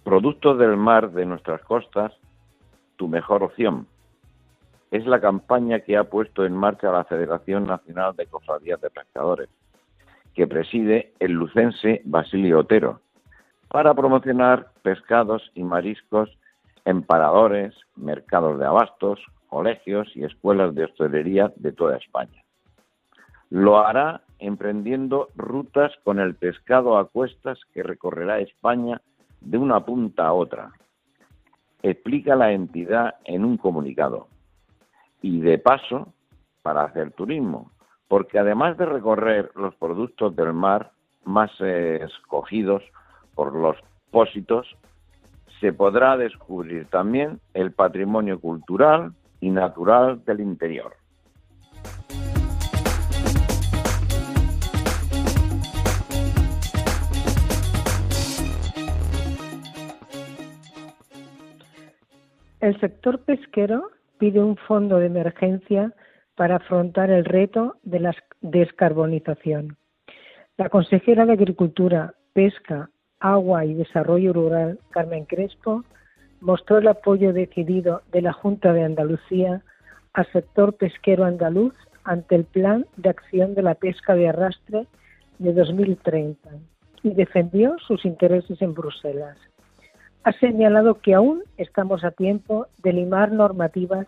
Productos 0.06 0.58
del 0.58 0.78
mar 0.78 1.12
de 1.12 1.26
nuestras 1.26 1.62
costas, 1.64 2.14
tu 2.96 3.10
mejor 3.10 3.44
opción. 3.44 3.88
Es 4.90 5.06
la 5.06 5.20
campaña 5.20 5.82
que 5.82 5.98
ha 5.98 6.06
puesto 6.06 6.46
en 6.46 6.54
marcha 6.56 6.92
la 6.92 7.04
Federación 7.04 7.66
Nacional 7.66 8.16
de 8.16 8.26
Cofradías 8.26 8.80
de 8.80 8.90
Pescadores, 8.90 9.50
que 10.40 10.48
preside 10.48 11.12
el 11.20 11.34
lucense 11.34 12.02
Basilio 12.06 12.60
Otero, 12.60 13.02
para 13.68 13.94
promocionar 13.94 14.72
pescados 14.84 15.52
y 15.54 15.64
mariscos 15.64 16.30
en 16.86 17.04
paradores, 17.04 17.76
mercados 17.98 18.58
de 18.58 18.66
abastos, 18.66 19.20
colegios 19.50 20.08
y 20.16 20.24
escuelas 20.24 20.74
de 20.76 20.86
hostelería 20.86 21.52
de 21.58 21.74
toda 21.74 21.98
España. 21.98 22.42
Lo 23.50 23.80
hará 23.80 24.22
emprendiendo 24.40 25.28
rutas 25.36 25.92
con 26.06 26.20
el 26.20 26.36
pescado 26.36 26.98
a 26.98 27.10
cuestas 27.10 27.60
que 27.74 27.84
recorrerá 27.84 28.40
España 28.40 29.02
de 29.42 29.58
una 29.58 29.84
punta 29.84 30.28
a 30.28 30.32
otra. 30.32 30.72
Explica 31.84 32.38
la 32.38 32.54
entidad 32.54 33.16
en 33.26 33.44
un 33.44 33.58
comunicado. 33.58 34.30
Y 35.22 35.42
de 35.42 35.58
paso, 35.58 36.14
para 36.62 36.86
hacer 36.86 37.12
turismo, 37.12 37.72
porque 38.10 38.40
además 38.40 38.76
de 38.78 38.86
recorrer 38.86 39.52
los 39.56 39.74
productos 39.76 40.36
del 40.36 40.52
mar 40.52 40.92
más 41.24 41.52
eh, 41.62 42.00
escogidos 42.04 42.84
por 43.36 43.56
los 43.56 43.78
pósitos, 44.12 44.68
se 45.62 45.72
podrá 45.72 46.18
descubrir 46.18 46.88
también 46.88 47.40
el 47.54 47.72
patrimonio 47.72 48.40
cultural 48.40 49.14
y 49.40 49.52
natural 49.52 50.26
del 50.26 50.40
interior. 50.42 50.94
El 62.60 62.78
sector 62.80 63.20
pesquero 63.20 63.92
pide 64.18 64.42
un 64.42 64.58
fondo 64.58 64.98
de 64.98 65.06
emergencia 65.06 65.94
para 66.40 66.56
afrontar 66.56 67.12
el 67.12 67.26
reto 67.26 67.76
de 67.84 68.00
la 68.00 68.16
descarbonización. 68.40 69.76
La 70.56 70.70
consejera 70.70 71.26
de 71.26 71.34
Agricultura, 71.34 72.14
Pesca, 72.32 72.90
Agua 73.20 73.66
y 73.66 73.74
Desarrollo 73.74 74.32
Rural, 74.32 74.80
Carmen 74.92 75.26
Crespo, 75.26 75.84
mostró 76.40 76.78
el 76.78 76.88
apoyo 76.88 77.34
decidido 77.34 78.04
de 78.14 78.22
la 78.22 78.32
Junta 78.32 78.72
de 78.72 78.86
Andalucía 78.86 79.64
al 80.14 80.32
sector 80.32 80.78
pesquero 80.78 81.26
andaluz 81.26 81.74
ante 82.06 82.36
el 82.36 82.46
Plan 82.46 82.86
de 82.96 83.10
Acción 83.10 83.54
de 83.54 83.62
la 83.62 83.76
Pesca 83.76 84.16
de 84.16 84.30
Arrastre 84.30 84.88
de 85.40 85.52
2030 85.52 86.52
y 87.04 87.16
defendió 87.16 87.76
sus 87.86 88.06
intereses 88.06 88.62
en 88.62 88.74
Bruselas. 88.74 89.38
Ha 90.24 90.32
señalado 90.40 91.02
que 91.02 91.16
aún 91.16 91.44
estamos 91.58 92.06
a 92.06 92.12
tiempo 92.12 92.68
de 92.82 92.94
limar 92.94 93.34
normativas 93.34 94.08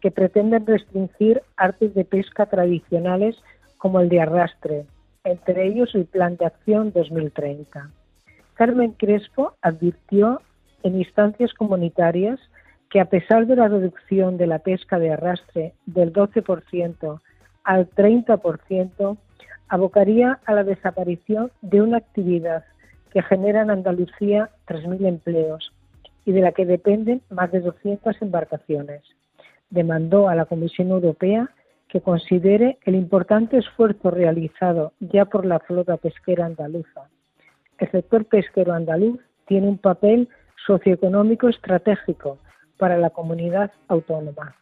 que 0.00 0.10
pretenden 0.10 0.66
restringir 0.66 1.42
artes 1.56 1.94
de 1.94 2.04
pesca 2.04 2.46
tradicionales 2.46 3.36
como 3.78 4.00
el 4.00 4.08
de 4.08 4.20
arrastre, 4.20 4.86
entre 5.24 5.66
ellos 5.66 5.94
el 5.94 6.06
Plan 6.06 6.36
de 6.36 6.46
Acción 6.46 6.92
2030. 6.92 7.90
Carmen 8.54 8.92
Crespo 8.92 9.54
advirtió 9.62 10.40
en 10.82 10.96
instancias 10.96 11.52
comunitarias 11.54 12.38
que 12.90 13.00
a 13.00 13.06
pesar 13.06 13.46
de 13.46 13.56
la 13.56 13.68
reducción 13.68 14.36
de 14.36 14.46
la 14.46 14.58
pesca 14.58 14.98
de 14.98 15.12
arrastre 15.12 15.74
del 15.86 16.12
12% 16.12 17.20
al 17.64 17.90
30%, 17.90 19.16
abocaría 19.68 20.40
a 20.44 20.54
la 20.54 20.64
desaparición 20.64 21.52
de 21.62 21.82
una 21.82 21.98
actividad 21.98 22.64
que 23.12 23.22
genera 23.22 23.62
en 23.62 23.70
Andalucía 23.70 24.50
3.000 24.66 25.06
empleos 25.06 25.72
y 26.24 26.32
de 26.32 26.40
la 26.40 26.52
que 26.52 26.66
dependen 26.66 27.22
más 27.30 27.52
de 27.52 27.60
200 27.60 28.20
embarcaciones 28.20 29.02
demandó 29.70 30.28
a 30.28 30.34
la 30.34 30.44
Comisión 30.44 30.90
Europea 30.90 31.48
que 31.88 32.00
considere 32.00 32.78
el 32.84 32.94
importante 32.94 33.58
esfuerzo 33.58 34.10
realizado 34.10 34.92
ya 35.00 35.24
por 35.24 35.44
la 35.44 35.58
flota 35.58 35.96
pesquera 35.96 36.46
andaluza. 36.46 37.08
El 37.78 37.90
sector 37.90 38.26
pesquero 38.26 38.72
andaluz 38.72 39.18
tiene 39.46 39.68
un 39.68 39.78
papel 39.78 40.28
socioeconómico 40.66 41.48
estratégico 41.48 42.38
para 42.78 42.96
la 42.96 43.10
comunidad 43.10 43.72
autónoma. 43.88 44.54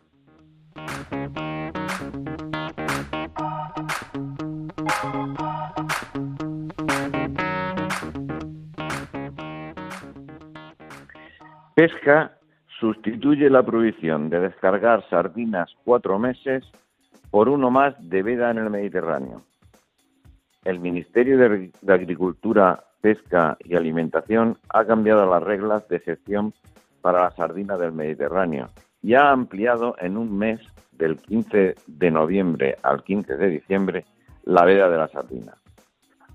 Pesca 11.75 12.38
sustituye 12.79 13.51
la 13.51 13.63
prohibición 13.63 14.31
de 14.31 14.41
descargar 14.41 15.09
sardinas 15.09 15.71
cuatro 15.85 16.19
meses 16.19 16.65
por 17.31 17.49
uno 17.49 17.71
más 17.71 17.95
de 18.09 18.23
veda 18.23 18.51
en 18.51 18.59
el 18.59 18.71
Mediterráneo. 18.71 19.43
El 20.65 20.81
Ministerio 20.81 21.39
de 21.39 21.93
Agricultura, 21.93 22.85
Pesca 23.01 23.57
y 23.61 23.75
Alimentación 23.75 24.59
ha 24.71 24.85
cambiado 24.85 25.29
las 25.29 25.43
reglas 25.43 25.89
de 25.89 26.01
gestión 26.01 26.53
para 27.01 27.23
la 27.23 27.31
sardina 27.33 27.77
del 27.77 27.93
Mediterráneo 27.93 28.69
y 29.03 29.15
ha 29.15 29.31
ampliado 29.31 29.95
en 29.99 30.17
un 30.17 30.37
mes, 30.37 30.61
del 30.93 31.17
15 31.17 31.77
de 31.87 32.11
noviembre 32.11 32.77
al 32.83 33.05
15 33.05 33.37
de 33.37 33.49
diciembre, 33.51 34.05
la 34.43 34.65
veda 34.65 34.91
de 34.91 34.99
la 34.99 35.07
sardina. 35.07 35.55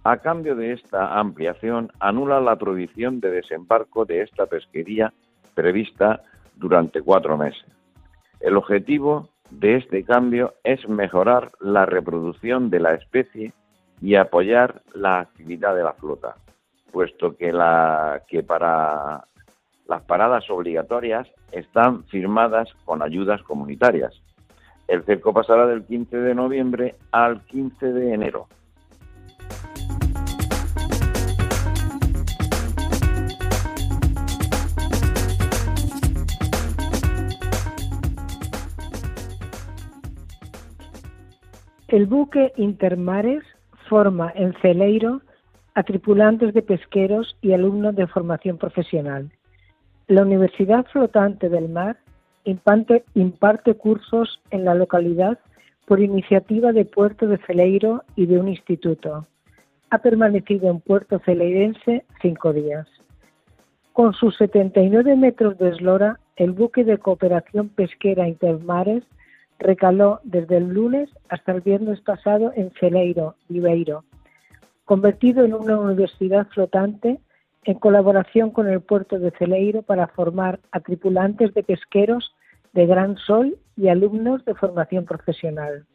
A 0.06 0.18
cambio 0.18 0.56
de 0.56 0.72
esta 0.72 1.20
ampliación, 1.20 1.92
anula 2.00 2.40
la 2.40 2.56
prohibición 2.56 3.20
de 3.20 3.30
desembarco 3.30 4.06
de 4.06 4.22
esta 4.22 4.46
pesquería 4.46 5.14
prevista 5.54 6.24
durante 6.56 7.02
cuatro 7.02 7.38
meses. 7.38 7.66
El 8.40 8.58
objetivo 8.58 9.30
de 9.50 9.78
este 9.78 10.04
cambio 10.04 10.56
es 10.64 10.88
mejorar 10.88 11.52
la 11.60 11.86
reproducción 11.86 12.70
de 12.70 12.80
la 12.80 12.94
especie 12.94 13.54
y 14.02 14.16
apoyar 14.16 14.82
la 14.94 15.20
actividad 15.20 15.76
de 15.76 15.84
la 15.84 15.94
flota, 15.94 16.36
puesto 16.92 17.38
que, 17.38 17.54
la, 17.54 18.24
que 18.28 18.44
para 18.44 19.26
las 19.88 20.02
paradas 20.04 20.50
obligatorias 20.50 21.28
están 21.52 22.04
firmadas 22.06 22.70
con 22.86 23.02
ayudas 23.02 23.42
comunitarias. 23.44 24.14
El 24.88 25.04
cerco 25.04 25.34
pasará 25.34 25.68
del 25.68 25.86
15 25.86 26.18
de 26.18 26.36
noviembre 26.36 26.96
al 27.12 27.42
15 27.46 27.94
de 27.94 28.14
enero. 28.14 28.48
El 41.94 42.08
buque 42.08 42.54
Intermares 42.58 43.44
forma 43.88 44.32
en 44.34 44.56
Celeiro 44.64 45.22
a 45.76 45.84
tripulantes 45.84 46.52
de 46.56 46.64
pesqueros 46.64 47.38
y 47.40 47.54
alumnos 47.54 47.96
de 47.96 48.08
formación 48.08 48.58
profesional. 48.58 49.30
La 50.08 50.24
Universidad 50.24 50.88
Flotante 50.88 51.50
del 51.50 51.70
Mar 51.70 51.98
imparte, 52.46 53.04
imparte 53.14 53.76
cursos 53.76 54.42
en 54.50 54.66
la 54.66 54.74
localidad 54.74 55.38
por 55.86 56.00
iniciativa 56.00 56.72
de 56.72 56.84
Puerto 56.86 57.28
de 57.28 57.38
Celeiro 57.46 58.04
y 58.16 58.26
de 58.26 58.40
un 58.40 58.48
instituto. 58.48 59.28
Ha 59.92 60.00
permanecido 60.00 60.72
en 60.72 60.80
Puerto 60.80 61.20
Celeirense 61.20 62.06
cinco 62.24 62.54
días. 62.54 62.88
Con 63.92 64.14
sus 64.14 64.36
79 64.38 65.16
metros 65.16 65.60
de 65.60 65.70
eslora, 65.70 66.20
el 66.38 66.54
buque 66.54 66.86
de 66.86 66.98
cooperación 66.98 67.70
pesquera 67.70 68.28
Intermares 68.28 69.04
recaló 69.60 70.20
desde 70.24 70.58
el 70.58 70.70
lunes 70.70 71.10
hasta 71.30 71.52
el 71.52 71.62
viernes 71.62 72.02
pasado 72.02 72.52
en 72.56 72.72
Celeiro, 72.80 73.36
Ribeiro, 73.50 74.04
convertido 74.86 75.46
en 75.46 75.54
una 75.54 75.80
universidad 75.80 76.48
flotante 76.48 77.20
en 77.66 77.80
colaboración 77.80 78.52
con 78.52 78.68
el 78.68 78.82
puerto 78.82 79.20
de 79.20 79.32
Celeiro 79.32 79.82
para 79.82 80.08
formar 80.08 80.60
a 80.72 80.80
tripulantes 80.82 81.54
de 81.54 81.64
pesqueros 81.64 82.34
de 82.74 82.86
Gran 82.86 83.18
Sol 83.18 83.58
y 83.78 83.88
alumnos 83.88 84.44
de 84.46 84.56
formación 84.56 85.06
profesional. 85.06 85.86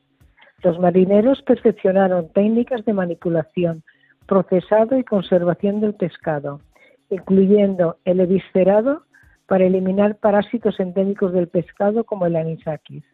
Los 0.62 0.78
marineros 0.78 1.42
perfeccionaron 1.42 2.32
técnicas 2.32 2.84
de 2.84 2.92
manipulación, 2.92 3.82
procesado 4.26 4.96
y 4.96 5.04
conservación 5.04 5.80
del 5.80 5.94
pescado, 5.94 6.60
incluyendo 7.10 7.98
el 8.04 8.20
eviscerado 8.20 9.02
para 9.46 9.64
eliminar 9.64 10.16
parásitos 10.16 10.78
endémicos 10.80 11.32
del 11.32 11.48
pescado 11.48 12.04
como 12.04 12.26
el 12.26 12.36
anisakis. 12.36 13.04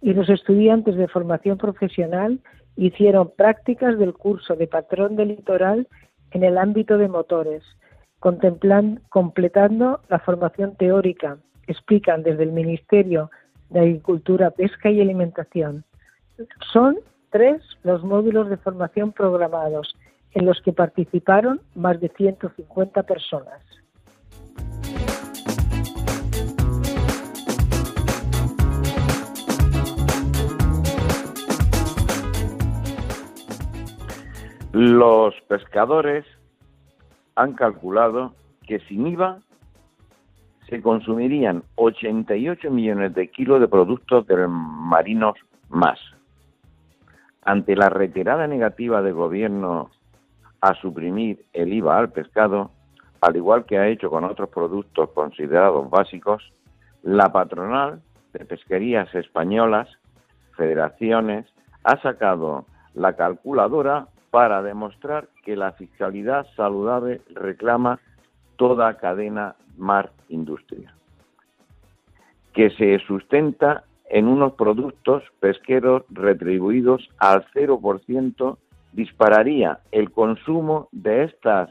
Y 0.00 0.12
los 0.14 0.28
estudiantes 0.28 0.96
de 0.96 1.08
formación 1.08 1.58
profesional 1.58 2.40
hicieron 2.76 3.30
prácticas 3.36 3.98
del 3.98 4.14
curso 4.14 4.54
de 4.54 4.66
patrón 4.66 5.16
del 5.16 5.28
litoral 5.28 5.88
en 6.32 6.44
el 6.44 6.58
ámbito 6.58 6.98
de 6.98 7.08
motores, 7.08 7.62
completando 8.20 10.00
la 10.08 10.18
formación 10.18 10.76
teórica, 10.76 11.38
explican 11.66 12.22
desde 12.22 12.42
el 12.42 12.52
Ministerio 12.52 13.30
de 13.70 13.80
Agricultura, 13.80 14.50
Pesca 14.50 14.90
y 14.90 15.00
Alimentación. 15.00 15.84
Son 16.72 16.98
tres 17.30 17.62
los 17.82 18.04
módulos 18.04 18.48
de 18.48 18.56
formación 18.56 19.12
programados 19.12 19.94
en 20.32 20.44
los 20.44 20.60
que 20.60 20.72
participaron 20.72 21.60
más 21.74 22.00
de 22.00 22.10
150 22.10 23.02
personas. 23.04 23.62
Los 34.78 35.34
pescadores 35.48 36.26
han 37.34 37.54
calculado 37.54 38.34
que 38.66 38.78
sin 38.80 39.06
IVA 39.06 39.38
se 40.68 40.82
consumirían 40.82 41.62
88 41.76 42.70
millones 42.70 43.14
de 43.14 43.30
kilos 43.30 43.58
de 43.58 43.68
productos 43.68 44.26
del 44.26 44.48
marinos 44.48 45.38
más. 45.70 45.98
Ante 47.40 47.74
la 47.74 47.88
retirada 47.88 48.46
negativa 48.46 49.00
del 49.00 49.14
gobierno 49.14 49.92
a 50.60 50.74
suprimir 50.74 51.46
el 51.54 51.72
IVA 51.72 51.96
al 51.96 52.10
pescado, 52.10 52.70
al 53.22 53.34
igual 53.34 53.64
que 53.64 53.78
ha 53.78 53.88
hecho 53.88 54.10
con 54.10 54.24
otros 54.24 54.50
productos 54.50 55.08
considerados 55.12 55.88
básicos, 55.88 56.52
la 57.02 57.32
patronal 57.32 58.02
de 58.34 58.44
pesquerías 58.44 59.14
españolas, 59.14 59.88
federaciones, 60.54 61.46
ha 61.82 61.98
sacado 62.02 62.66
la 62.92 63.16
calculadora 63.16 64.08
para 64.30 64.62
demostrar 64.62 65.28
que 65.44 65.56
la 65.56 65.72
fiscalidad 65.72 66.46
saludable 66.56 67.20
reclama 67.34 67.98
toda 68.56 68.96
cadena 68.96 69.56
mar 69.76 70.10
industria, 70.28 70.94
que 72.52 72.70
se 72.70 72.98
sustenta 73.06 73.84
en 74.08 74.28
unos 74.28 74.52
productos 74.54 75.22
pesqueros 75.40 76.04
retribuidos 76.10 77.08
al 77.18 77.44
0%, 77.52 78.56
dispararía 78.92 79.80
el 79.92 80.10
consumo 80.10 80.88
de 80.92 81.24
estas 81.24 81.70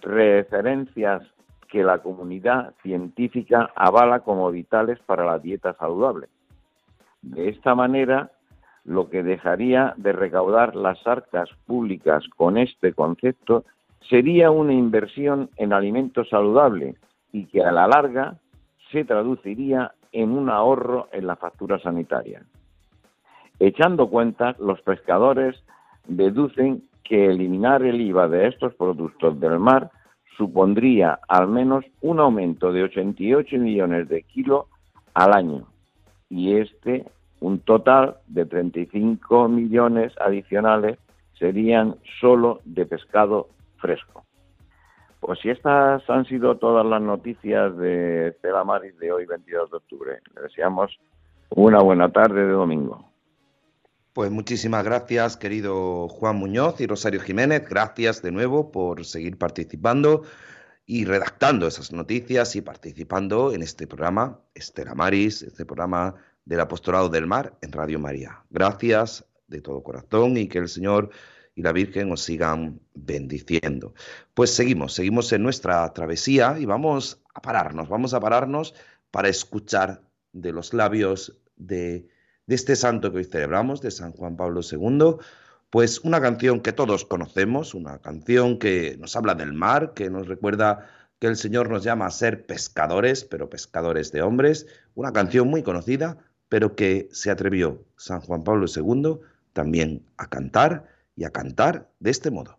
referencias 0.00 1.22
que 1.68 1.82
la 1.82 1.98
comunidad 1.98 2.74
científica 2.82 3.70
avala 3.74 4.20
como 4.20 4.50
vitales 4.50 4.98
para 5.06 5.24
la 5.24 5.38
dieta 5.38 5.74
saludable. 5.74 6.28
De 7.22 7.48
esta 7.48 7.74
manera, 7.74 8.30
lo 8.84 9.08
que 9.08 9.22
dejaría 9.22 9.94
de 9.96 10.12
recaudar 10.12 10.74
las 10.74 11.06
arcas 11.06 11.48
públicas 11.66 12.24
con 12.36 12.58
este 12.58 12.92
concepto 12.92 13.64
sería 14.08 14.50
una 14.50 14.72
inversión 14.72 15.50
en 15.56 15.72
alimentos 15.72 16.28
saludables 16.28 16.96
y 17.32 17.46
que 17.46 17.62
a 17.62 17.72
la 17.72 17.86
larga 17.86 18.36
se 18.90 19.04
traduciría 19.04 19.92
en 20.10 20.30
un 20.30 20.50
ahorro 20.50 21.08
en 21.12 21.26
la 21.26 21.36
factura 21.36 21.78
sanitaria. 21.78 22.42
Echando 23.58 24.10
cuentas, 24.10 24.58
los 24.58 24.80
pescadores 24.82 25.62
deducen 26.06 26.82
que 27.04 27.26
eliminar 27.26 27.82
el 27.82 28.00
IVA 28.00 28.28
de 28.28 28.48
estos 28.48 28.74
productos 28.74 29.38
del 29.38 29.58
mar 29.58 29.90
supondría 30.36 31.20
al 31.28 31.48
menos 31.48 31.84
un 32.00 32.18
aumento 32.18 32.72
de 32.72 32.84
88 32.84 33.56
millones 33.58 34.08
de 34.08 34.22
kilos 34.22 34.66
al 35.14 35.34
año 35.34 35.66
y 36.28 36.56
este 36.56 37.04
un 37.42 37.58
total 37.58 38.18
de 38.28 38.46
35 38.46 39.48
millones 39.48 40.12
adicionales 40.20 40.98
serían 41.38 41.96
solo 42.20 42.60
de 42.64 42.86
pescado 42.86 43.48
fresco. 43.78 44.24
Pues 45.18 45.40
si 45.40 45.50
estas 45.50 46.08
han 46.08 46.24
sido 46.26 46.56
todas 46.56 46.86
las 46.86 47.02
noticias 47.02 47.76
de 47.76 48.28
Estela 48.28 48.62
Maris 48.62 48.96
de 48.98 49.10
hoy, 49.10 49.26
22 49.26 49.70
de 49.72 49.76
octubre, 49.76 50.20
le 50.34 50.42
deseamos 50.42 50.98
una 51.50 51.82
buena 51.82 52.10
tarde 52.12 52.46
de 52.46 52.52
domingo. 52.52 53.08
Pues 54.12 54.30
muchísimas 54.30 54.84
gracias, 54.84 55.36
querido 55.36 56.06
Juan 56.08 56.36
Muñoz 56.36 56.80
y 56.80 56.86
Rosario 56.86 57.20
Jiménez. 57.20 57.68
Gracias 57.68 58.22
de 58.22 58.30
nuevo 58.30 58.70
por 58.70 59.04
seguir 59.04 59.36
participando 59.36 60.22
y 60.86 61.06
redactando 61.06 61.66
esas 61.66 61.92
noticias 61.92 62.54
y 62.54 62.60
participando 62.60 63.52
en 63.52 63.62
este 63.62 63.88
programa, 63.88 64.38
Estela 64.54 64.94
Maris, 64.94 65.42
este 65.42 65.64
programa 65.64 66.14
del 66.44 66.60
Apostolado 66.60 67.08
del 67.08 67.26
Mar 67.26 67.56
en 67.62 67.72
Radio 67.72 67.98
María. 67.98 68.44
Gracias 68.50 69.24
de 69.46 69.60
todo 69.60 69.82
corazón 69.82 70.36
y 70.36 70.48
que 70.48 70.58
el 70.58 70.68
Señor 70.68 71.10
y 71.54 71.62
la 71.62 71.72
Virgen 71.72 72.10
os 72.12 72.22
sigan 72.22 72.80
bendiciendo. 72.94 73.94
Pues 74.34 74.54
seguimos, 74.54 74.94
seguimos 74.94 75.32
en 75.32 75.42
nuestra 75.42 75.92
travesía 75.92 76.56
y 76.58 76.64
vamos 76.64 77.22
a 77.34 77.42
pararnos, 77.42 77.88
vamos 77.88 78.14
a 78.14 78.20
pararnos 78.20 78.74
para 79.10 79.28
escuchar 79.28 80.02
de 80.32 80.52
los 80.52 80.72
labios 80.72 81.38
de, 81.56 82.08
de 82.46 82.54
este 82.54 82.76
santo 82.76 83.12
que 83.12 83.18
hoy 83.18 83.24
celebramos, 83.24 83.82
de 83.82 83.90
San 83.90 84.12
Juan 84.12 84.36
Pablo 84.36 84.60
II, 84.62 85.16
pues 85.68 86.00
una 86.00 86.20
canción 86.20 86.60
que 86.60 86.72
todos 86.72 87.04
conocemos, 87.04 87.74
una 87.74 87.98
canción 87.98 88.58
que 88.58 88.96
nos 88.98 89.16
habla 89.16 89.34
del 89.34 89.52
mar, 89.52 89.92
que 89.94 90.10
nos 90.10 90.28
recuerda 90.28 90.88
que 91.18 91.28
el 91.28 91.36
Señor 91.36 91.70
nos 91.70 91.84
llama 91.84 92.06
a 92.06 92.10
ser 92.10 92.46
pescadores, 92.46 93.24
pero 93.24 93.48
pescadores 93.48 94.10
de 94.10 94.22
hombres, 94.22 94.66
una 94.94 95.12
canción 95.12 95.48
muy 95.48 95.62
conocida, 95.62 96.18
pero 96.52 96.76
que 96.76 97.08
se 97.12 97.30
atrevió 97.30 97.82
San 97.96 98.20
Juan 98.20 98.44
Pablo 98.44 98.66
II 98.66 99.20
también 99.54 100.04
a 100.18 100.28
cantar 100.28 100.86
y 101.16 101.24
a 101.24 101.30
cantar 101.30 101.90
de 101.98 102.10
este 102.10 102.30
modo. 102.30 102.58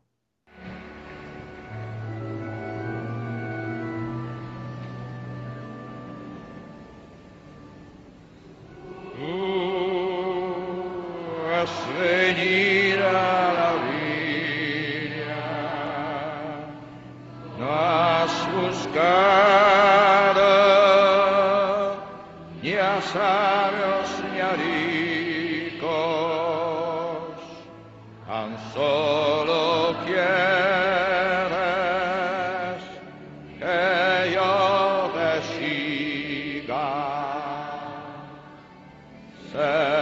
said. 39.53 39.92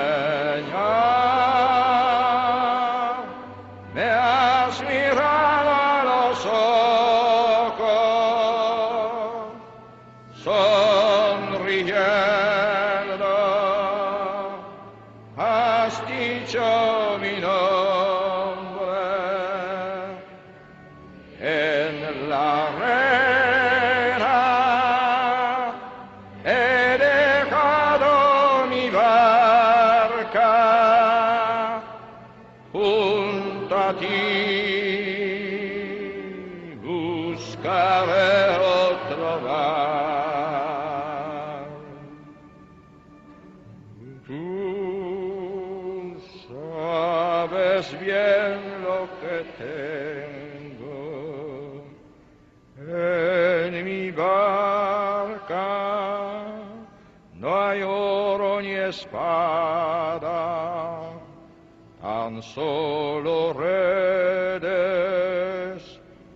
Solo 62.41 63.53
redes 63.53 64.61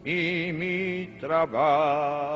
y 0.04 0.52
mi 0.54 1.18
trabajo 1.20 2.35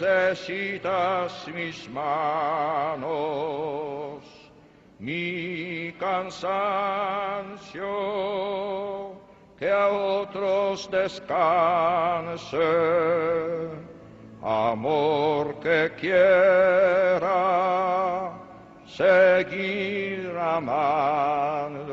necesitas 0.00 1.46
mis 1.54 1.88
manos, 1.88 3.04
mi 4.98 5.92
cansancio, 6.00 6.42
que 9.56 9.70
a 9.70 9.86
otros 9.88 10.90
descanse, 10.90 12.58
amor 14.42 15.54
que 15.60 15.92
quiera 15.96 17.32
seguir 18.86 20.36
amando. 20.36 21.83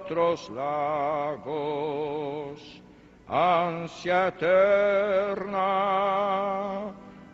Otros 0.00 0.48
lagos, 0.50 1.48
ansia 3.26 4.28
eterna 4.28 5.64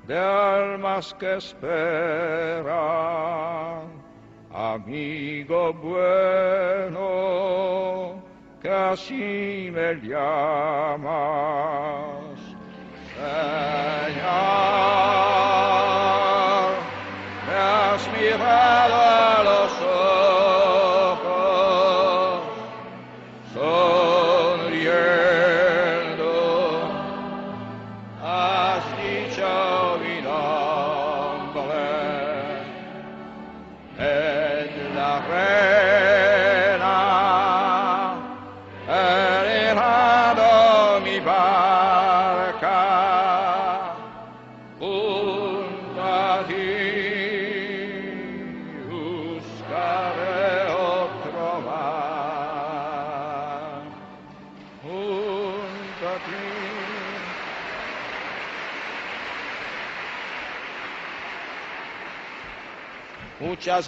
de 0.07 0.19
almas 0.19 1.15
que 1.15 1.37
esperan, 1.37 2.73
amigo 4.53 5.73
bueno, 5.75 7.03
que 8.63 8.71
así 8.71 9.71
me 9.73 9.95
llamas. 10.03 11.05
Señor, 13.15 14.25
me 17.47 17.55
has 17.55 18.03
mirado 18.13 19.34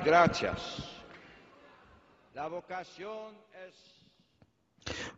Gracias. 0.05 0.85
La 2.35 2.49
vocación 2.49 3.35
es 3.67 3.75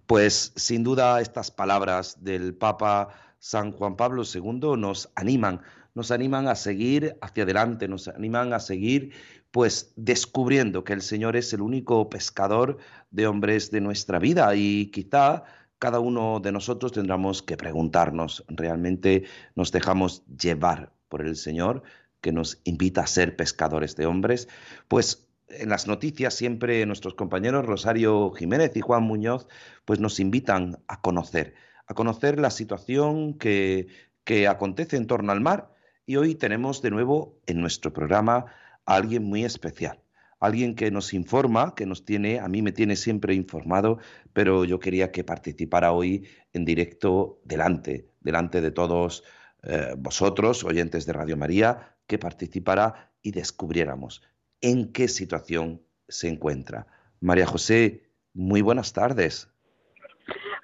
Pues 0.06 0.52
sin 0.56 0.84
duda 0.84 1.20
estas 1.20 1.50
palabras 1.50 2.22
del 2.22 2.54
Papa 2.54 3.08
San 3.38 3.72
Juan 3.72 3.96
Pablo 3.96 4.22
II 4.22 4.76
nos 4.76 5.10
animan, 5.14 5.60
nos 5.94 6.10
animan 6.10 6.48
a 6.48 6.54
seguir 6.54 7.16
hacia 7.20 7.44
adelante, 7.44 7.88
nos 7.88 8.08
animan 8.08 8.52
a 8.52 8.60
seguir 8.60 9.12
pues 9.50 9.92
descubriendo 9.96 10.84
que 10.84 10.92
el 10.92 11.02
Señor 11.02 11.36
es 11.36 11.52
el 11.52 11.62
único 11.62 12.08
pescador 12.08 12.78
de 13.10 13.26
hombres 13.26 13.70
de 13.70 13.80
nuestra 13.80 14.18
vida 14.18 14.54
y 14.54 14.90
quizá 14.90 15.44
cada 15.78 16.00
uno 16.00 16.40
de 16.40 16.52
nosotros 16.52 16.92
tendremos 16.92 17.42
que 17.42 17.56
preguntarnos, 17.56 18.44
¿realmente 18.48 19.24
nos 19.54 19.72
dejamos 19.72 20.24
llevar 20.26 20.92
por 21.08 21.22
el 21.22 21.36
Señor 21.36 21.82
que 22.20 22.33
nos 22.33 22.61
invita 22.64 23.02
a 23.02 23.07
ser 23.07 23.37
pescadores 23.37 23.96
de 23.96 24.07
hombres? 24.07 24.48
Pues 24.88 25.28
en 25.48 25.68
las 25.68 25.87
noticias 25.87 26.35
siempre 26.35 26.85
nuestros 26.87 27.14
compañeros 27.14 27.66
Rosario 27.66 28.31
Jiménez 28.33 28.76
y 28.76 28.81
Juan 28.81 29.02
Muñoz 29.04 29.46
pues 29.85 30.00
nos 30.00 30.20
invitan 30.20 30.78
a 30.88 31.00
conocer, 31.00 31.54
a 31.87 31.94
conocer 31.94 32.38
la 32.38 32.50
situación 32.50 33.38
que, 33.38 33.88
que 34.24 34.46
acontece 34.46 34.96
en 34.96 35.07
torno 35.07 35.33
al 35.33 35.40
mar. 35.40 35.72
Y 36.07 36.16
hoy 36.16 36.35
tenemos 36.35 36.83
de 36.83 36.90
nuevo 36.90 37.38
en 37.46 37.61
nuestro 37.61 37.92
programa 37.92 38.46
a 38.87 38.94
alguien 38.94 39.24
muy 39.24 39.44
especial, 39.44 40.00
alguien 40.40 40.74
que 40.74 40.90
nos 40.90 41.12
informa, 41.12 41.74
que 41.74 41.87
nos 41.87 42.04
tiene, 42.04 42.40
a 42.40 42.48
mí 42.48 42.62
me 42.62 42.72
tiene 42.72 42.96
siempre 42.96 43.35
informado, 43.35 43.98
pero 44.33 44.64
yo 44.64 44.78
quería 44.81 45.12
que 45.12 45.24
participara 45.24 45.92
hoy 45.92 46.26
en 46.52 46.64
directo 46.64 47.40
delante, 47.44 48.09
delante 48.20 48.61
de 48.61 48.70
todos 48.70 49.24
eh, 49.62 49.94
vosotros, 49.98 50.64
oyentes 50.64 51.04
de 51.04 51.12
Radio 51.12 51.37
María, 51.37 51.97
que 52.08 52.18
participara 52.18 53.12
y 53.22 53.30
descubriéramos 53.30 54.22
en 54.60 54.92
qué 54.92 55.06
situación 55.06 55.82
se 56.08 56.28
encuentra. 56.28 56.86
María 57.20 57.46
José, 57.46 58.02
muy 58.34 58.62
buenas 58.62 58.92
tardes. 58.92 59.52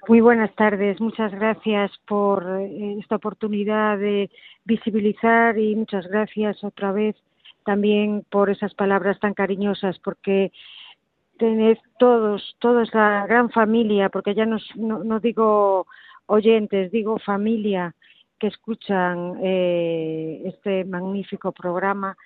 Muy 0.08 0.20
buenas 0.20 0.54
tardes, 0.54 1.00
muchas 1.00 1.32
gracias 1.32 1.90
por 2.06 2.44
eh, 2.60 2.98
esta 3.00 3.16
oportunidad 3.16 3.98
de 3.98 4.30
visibilizar 4.64 5.58
y 5.58 5.76
muchas 5.76 6.06
gracias 6.08 6.62
otra 6.62 6.92
vez 6.92 7.16
también 7.64 8.26
por 8.30 8.50
esas 8.50 8.74
palabras 8.74 9.18
tan 9.20 9.32
cariñosas, 9.32 9.98
porque 10.00 10.52
tener 11.38 11.78
todos, 11.98 12.56
todos 12.58 12.92
la 12.92 13.26
gran 13.26 13.50
familia, 13.50 14.10
porque 14.10 14.34
ya 14.34 14.44
no, 14.44 14.58
no 14.76 15.20
digo 15.20 15.86
oyentes, 16.26 16.92
digo 16.92 17.18
familia 17.18 17.94
que 18.38 18.48
escuchan 18.48 19.34
eh, 19.42 20.42
este 20.46 20.84
magnífico 20.84 21.52
programa, 21.52 22.16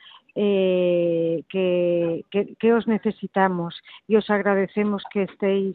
eh, 0.40 1.42
que, 1.48 2.24
que, 2.30 2.72
os 2.72 2.86
necesitamos 2.86 3.74
y 4.06 4.14
os 4.14 4.30
agradecemos 4.30 5.02
que 5.12 5.24
estéis 5.24 5.74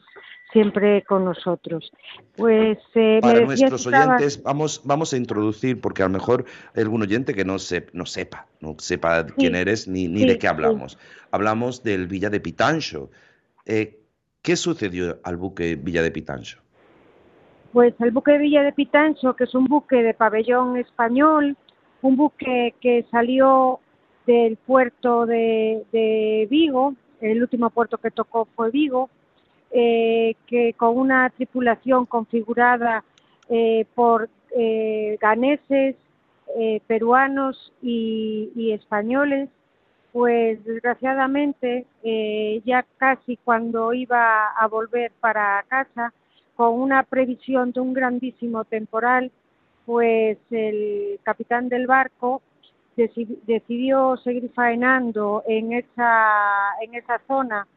siempre 0.53 1.03
con 1.03 1.25
nosotros. 1.25 1.91
Pues 2.37 2.77
eh, 2.95 3.19
para 3.21 3.41
nuestros 3.41 3.85
oyentes 3.87 4.41
vamos 4.41 4.81
vamos 4.85 5.11
a 5.11 5.17
introducir 5.17 5.81
porque 5.81 6.01
a 6.01 6.05
lo 6.05 6.13
mejor 6.13 6.45
hay 6.73 6.83
algún 6.83 7.01
oyente 7.01 7.33
que 7.33 7.43
no 7.43 7.59
se, 7.59 7.87
no 7.91 8.05
sepa, 8.05 8.47
no 8.61 8.77
sepa 8.79 9.25
quién 9.25 9.55
eres 9.55 9.89
ni, 9.89 10.07
ni 10.07 10.25
de 10.25 10.37
qué 10.37 10.47
hablamos. 10.47 10.97
Hablamos 11.31 11.83
del 11.83 12.07
Villa 12.07 12.29
de 12.29 12.39
Pitancho. 12.39 13.11
Eh, 13.65 13.99
¿Qué 14.41 14.55
sucedió 14.55 15.19
al 15.25 15.35
buque 15.35 15.75
Villa 15.75 16.01
de 16.01 16.11
Pitancho? 16.11 16.62
Pues 17.73 17.95
el 18.01 18.11
buque 18.11 18.37
Villa 18.37 18.61
de 18.61 18.71
Pitancho, 18.71 19.35
que 19.35 19.45
es 19.45 19.55
un 19.55 19.65
buque 19.65 20.03
de 20.03 20.13
pabellón 20.13 20.77
español, 20.77 21.57
un 22.03 22.15
buque 22.15 22.75
que 22.79 23.03
salió 23.09 23.79
del 24.27 24.57
puerto 24.57 25.25
de, 25.25 26.47
Vigo, 26.51 26.93
el 27.19 27.41
último 27.41 27.71
puerto 27.71 27.97
que 27.97 28.11
tocó 28.11 28.47
fue 28.55 28.69
Vigo, 28.69 29.09
eh, 29.71 30.35
que 30.45 30.73
con 30.73 30.95
una 30.95 31.31
tripulación 31.31 32.05
configurada 32.05 33.03
eh, 33.49 33.87
por 33.95 34.29
eh, 34.55 35.17
ganeses, 35.19 35.95
peruanos 36.85 37.73
y, 37.81 38.71
españoles, 38.71 39.49
pues 40.11 40.63
desgraciadamente 40.63 41.87
ya 42.63 42.85
casi 42.97 43.37
cuando 43.37 43.91
iba 43.91 44.49
a 44.51 44.67
volver 44.67 45.11
para 45.19 45.65
casa, 45.67 46.13
con 46.55 46.79
una 46.79 47.03
previsión 47.03 47.71
de 47.71 47.79
un 47.79 47.93
grandísimo 47.93 48.63
temporal, 48.65 49.31
pues 49.85 50.37
el 50.51 51.19
capitán 51.23 51.69
del 51.69 51.87
barco 51.87 52.41
decidió 52.95 54.17
seguir 54.17 54.51
faenando 54.53 55.43
en 55.47 55.73
esa, 55.73 56.73
en 56.81 56.95
esa 56.95 57.19
zona 57.27 57.67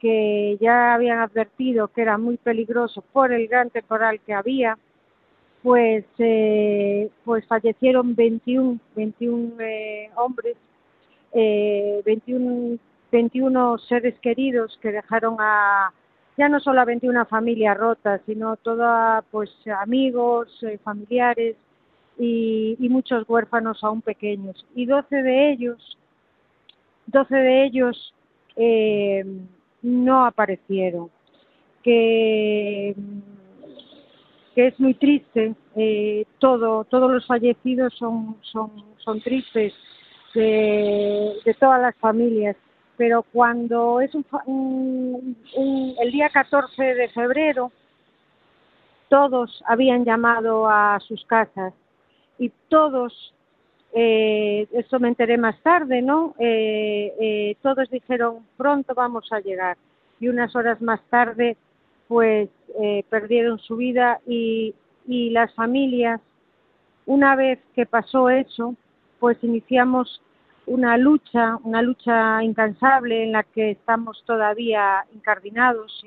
que 0.00 0.56
ya 0.60 0.94
habían 0.94 1.18
advertido 1.18 1.88
que 1.88 2.02
era 2.02 2.18
muy 2.18 2.36
peligroso 2.36 3.02
por 3.12 3.32
el 3.32 3.48
gran 3.48 3.70
temporal 3.70 4.20
que 4.20 4.32
había, 4.32 4.78
pues, 5.62 6.04
eh, 6.18 7.10
pues 7.24 7.44
fallecieron 7.46 8.14
21, 8.14 8.78
21 8.94 9.60
eh, 9.60 10.10
hombres, 10.16 10.56
eh, 11.32 12.00
21, 12.04 12.78
21 13.10 13.78
seres 13.78 14.18
queridos 14.20 14.78
que 14.80 14.92
dejaron 14.92 15.36
a 15.40 15.92
ya 16.38 16.48
no 16.48 16.60
solamente 16.60 17.08
una 17.08 17.24
familia 17.24 17.74
rota, 17.74 18.20
sino 18.24 18.56
toda 18.56 19.24
pues 19.32 19.50
amigos, 19.82 20.48
eh, 20.62 20.78
familiares 20.84 21.56
y, 22.16 22.76
y, 22.78 22.88
muchos 22.88 23.28
huérfanos 23.28 23.82
aún 23.82 24.02
pequeños. 24.02 24.64
Y 24.76 24.86
12 24.86 25.16
de 25.16 25.50
ellos, 25.50 25.98
12 27.06 27.34
de 27.34 27.64
ellos 27.64 28.14
eh, 28.54 29.24
no 29.82 30.26
aparecieron, 30.26 31.10
que, 31.82 32.94
que 34.54 34.66
es 34.68 34.78
muy 34.78 34.94
triste, 34.94 35.56
eh, 35.74 36.24
todo, 36.38 36.84
todos 36.84 37.10
los 37.10 37.26
fallecidos 37.26 37.94
son, 37.94 38.36
son, 38.42 38.70
son 38.98 39.20
tristes 39.20 39.72
de, 40.34 41.32
de 41.44 41.54
todas 41.54 41.80
las 41.80 41.96
familias, 41.96 42.56
pero 42.98 43.22
cuando 43.22 44.00
es 44.00 44.12
un, 44.14 44.26
un, 44.46 45.36
el 46.00 46.10
día 46.10 46.28
14 46.28 46.82
de 46.82 47.08
febrero, 47.08 47.70
todos 49.08 49.62
habían 49.66 50.04
llamado 50.04 50.68
a 50.68 50.98
sus 51.00 51.24
casas 51.24 51.72
y 52.38 52.50
todos 52.68 53.32
eh, 53.94 54.66
eso 54.72 55.00
me 55.00 55.08
enteré 55.08 55.38
más 55.38 55.58
tarde, 55.62 56.02
¿no? 56.02 56.34
Eh, 56.38 57.14
eh, 57.20 57.56
todos 57.62 57.88
dijeron, 57.88 58.44
pronto 58.56 58.94
vamos 58.94 59.32
a 59.32 59.40
llegar. 59.40 59.78
Y 60.20 60.28
unas 60.28 60.54
horas 60.56 60.82
más 60.82 61.00
tarde, 61.08 61.56
pues 62.08 62.50
eh, 62.82 63.04
perdieron 63.08 63.58
su 63.60 63.76
vida 63.76 64.20
y, 64.26 64.74
y 65.06 65.30
las 65.30 65.54
familias, 65.54 66.20
una 67.06 67.36
vez 67.36 67.60
que 67.74 67.86
pasó 67.86 68.28
eso, 68.28 68.74
pues 69.20 69.38
iniciamos 69.42 70.20
una 70.68 70.96
lucha, 70.96 71.56
una 71.64 71.82
lucha 71.82 72.42
incansable 72.42 73.24
en 73.24 73.32
la 73.32 73.42
que 73.42 73.72
estamos 73.72 74.22
todavía 74.26 75.04
incardinados, 75.14 76.04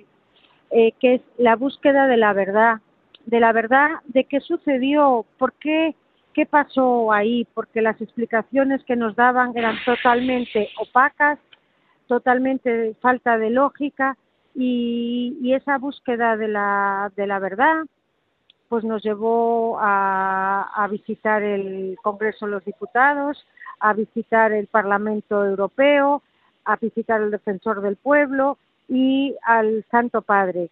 eh, 0.72 0.94
que 1.00 1.16
es 1.16 1.22
la 1.38 1.56
búsqueda 1.56 2.08
de 2.08 2.18
la 2.18 2.34
verdad, 2.34 2.80
de 3.26 3.40
la 3.40 3.52
verdad 3.52 3.90
de 4.06 4.24
qué 4.24 4.40
sucedió, 4.40 5.26
por 5.38 5.54
qué 5.54 5.96
qué 6.34 6.46
pasó 6.46 7.12
ahí, 7.12 7.46
porque 7.54 7.82
las 7.82 8.00
explicaciones 8.02 8.84
que 8.86 8.96
nos 8.96 9.16
daban 9.16 9.52
eran 9.56 9.76
totalmente 9.86 10.70
opacas, 10.80 11.40
totalmente 12.08 12.96
falta 13.02 13.38
de 13.38 13.50
lógica 13.50 14.18
y, 14.56 15.38
y 15.42 15.54
esa 15.54 15.78
búsqueda 15.78 16.38
de 16.38 16.48
la, 16.48 17.12
de 17.16 17.28
la 17.28 17.40
verdad 17.40 17.84
pues 18.72 18.86
nos 18.86 19.04
llevó 19.04 19.78
a, 19.82 20.88
visitar 20.90 21.44
el 21.44 21.98
Congreso 22.02 22.46
de 22.46 22.54
los 22.54 22.64
Diputados, 22.64 23.46
a 23.82 23.92
visitar 23.92 24.54
el 24.54 24.68
Parlamento 24.68 25.46
Europeo, 25.46 26.24
a 26.64 26.78
visitar 26.78 27.22
el 27.22 27.32
Defensor 27.32 27.82
del 27.82 27.98
Pueblo 27.98 28.58
y 28.88 29.36
al 29.44 29.84
Santo 29.92 30.22
Padre, 30.22 30.70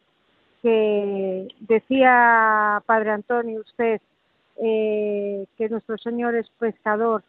que 0.61 1.49
decía 1.59 2.81
Padre 2.85 3.11
Antonio 3.11 3.59
usted 3.59 3.99
eh, 4.63 5.45
que 5.57 5.67
nuestro 5.67 5.97
Señor 5.97 6.35
es 6.35 6.49
pescador. 6.57 7.21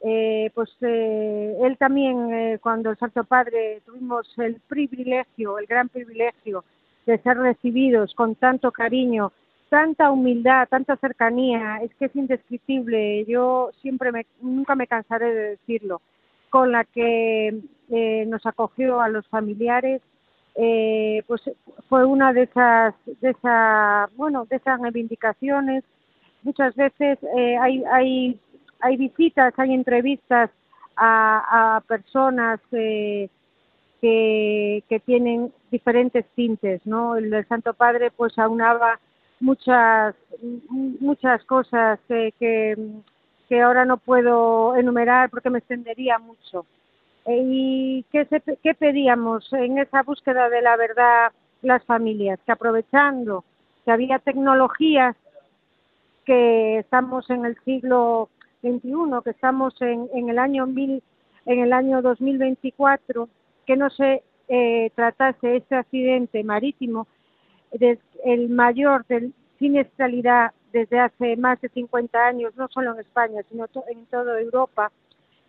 Eh, 0.00 0.50
pues 0.52 0.70
eh, 0.80 1.58
él 1.62 1.78
también, 1.78 2.34
eh, 2.34 2.58
cuando 2.60 2.90
el 2.90 2.98
Santo 2.98 3.22
Padre 3.22 3.82
tuvimos 3.86 4.26
el 4.38 4.56
privilegio, 4.66 5.60
el 5.60 5.66
gran 5.66 5.88
privilegio 5.88 6.64
de 7.06 7.18
ser 7.18 7.38
recibidos 7.38 8.16
con 8.16 8.34
tanto 8.34 8.72
cariño, 8.72 9.30
tanta 9.68 10.10
humildad, 10.10 10.68
tanta 10.68 10.96
cercanía, 10.96 11.78
es 11.82 11.94
que 11.94 12.06
es 12.06 12.16
indescriptible. 12.16 13.24
Yo 13.26 13.70
siempre, 13.80 14.12
me, 14.12 14.26
nunca 14.40 14.74
me 14.74 14.86
cansaré 14.86 15.32
de 15.34 15.48
decirlo, 15.50 16.00
con 16.50 16.72
la 16.72 16.84
que 16.84 17.60
eh, 17.90 18.24
nos 18.26 18.44
acogió 18.46 19.00
a 19.00 19.08
los 19.08 19.26
familiares, 19.28 20.02
eh, 20.54 21.22
pues 21.26 21.42
fue 21.88 22.04
una 22.04 22.32
de 22.32 22.42
esas, 22.44 22.94
de 23.20 23.30
esas, 23.30 24.14
bueno, 24.16 24.46
de 24.46 24.56
esas 24.56 24.80
reivindicaciones 24.80 25.84
muchas 26.42 26.74
veces 26.74 27.18
eh, 27.36 27.56
hay, 27.58 27.82
hay, 27.92 28.40
hay 28.80 28.96
visitas, 28.96 29.52
hay 29.58 29.74
entrevistas 29.74 30.50
a, 30.96 31.76
a 31.76 31.80
personas 31.82 32.60
eh, 32.72 33.28
que, 34.00 34.82
que 34.88 35.00
tienen 35.00 35.52
diferentes 35.70 36.24
tintes, 36.34 36.80
¿no? 36.84 37.16
El 37.16 37.30
del 37.30 37.46
Santo 37.48 37.74
Padre 37.74 38.10
pues 38.10 38.38
aunaba 38.38 39.00
muchas 39.40 40.14
muchas 40.70 41.44
cosas 41.44 41.98
que, 42.08 42.32
que, 43.48 43.60
ahora 43.60 43.84
no 43.84 43.96
puedo 43.96 44.76
enumerar 44.76 45.30
porque 45.30 45.50
me 45.50 45.58
extendería 45.58 46.18
mucho. 46.18 46.66
Eh, 47.26 47.42
¿Y 47.44 48.04
qué, 48.12 48.24
se, 48.26 48.40
qué 48.62 48.74
pedíamos 48.74 49.52
en 49.52 49.78
esa 49.78 50.02
búsqueda 50.02 50.48
de 50.48 50.62
la 50.62 50.76
verdad 50.76 51.32
las 51.62 51.84
familias? 51.84 52.38
Que 52.46 52.52
aprovechando 52.52 53.44
que 53.84 53.92
había 53.92 54.18
tecnologías 54.18 55.16
que 56.24 56.78
estamos 56.78 57.28
en 57.30 57.46
el 57.46 57.56
siglo 57.64 58.28
XXI, 58.62 59.22
que 59.24 59.30
estamos 59.30 59.80
en, 59.80 60.08
en 60.14 60.28
el 60.28 60.38
año 60.38 60.66
mil, 60.66 61.02
en 61.46 61.60
el 61.60 61.72
año 61.72 62.02
2024, 62.02 63.28
que 63.66 63.76
no 63.76 63.88
se 63.90 64.22
eh, 64.48 64.90
tratase 64.94 65.56
este 65.56 65.76
accidente 65.76 66.42
marítimo, 66.44 67.06
el 68.24 68.48
mayor 68.48 69.06
de 69.06 69.30
siniestralidad 69.58 70.52
desde 70.72 71.00
hace 71.00 71.36
más 71.36 71.60
de 71.60 71.68
50 71.68 72.26
años, 72.26 72.52
no 72.56 72.68
solo 72.68 72.94
en 72.94 73.00
España, 73.00 73.42
sino 73.48 73.66
en 73.88 74.06
toda 74.06 74.40
Europa, 74.40 74.92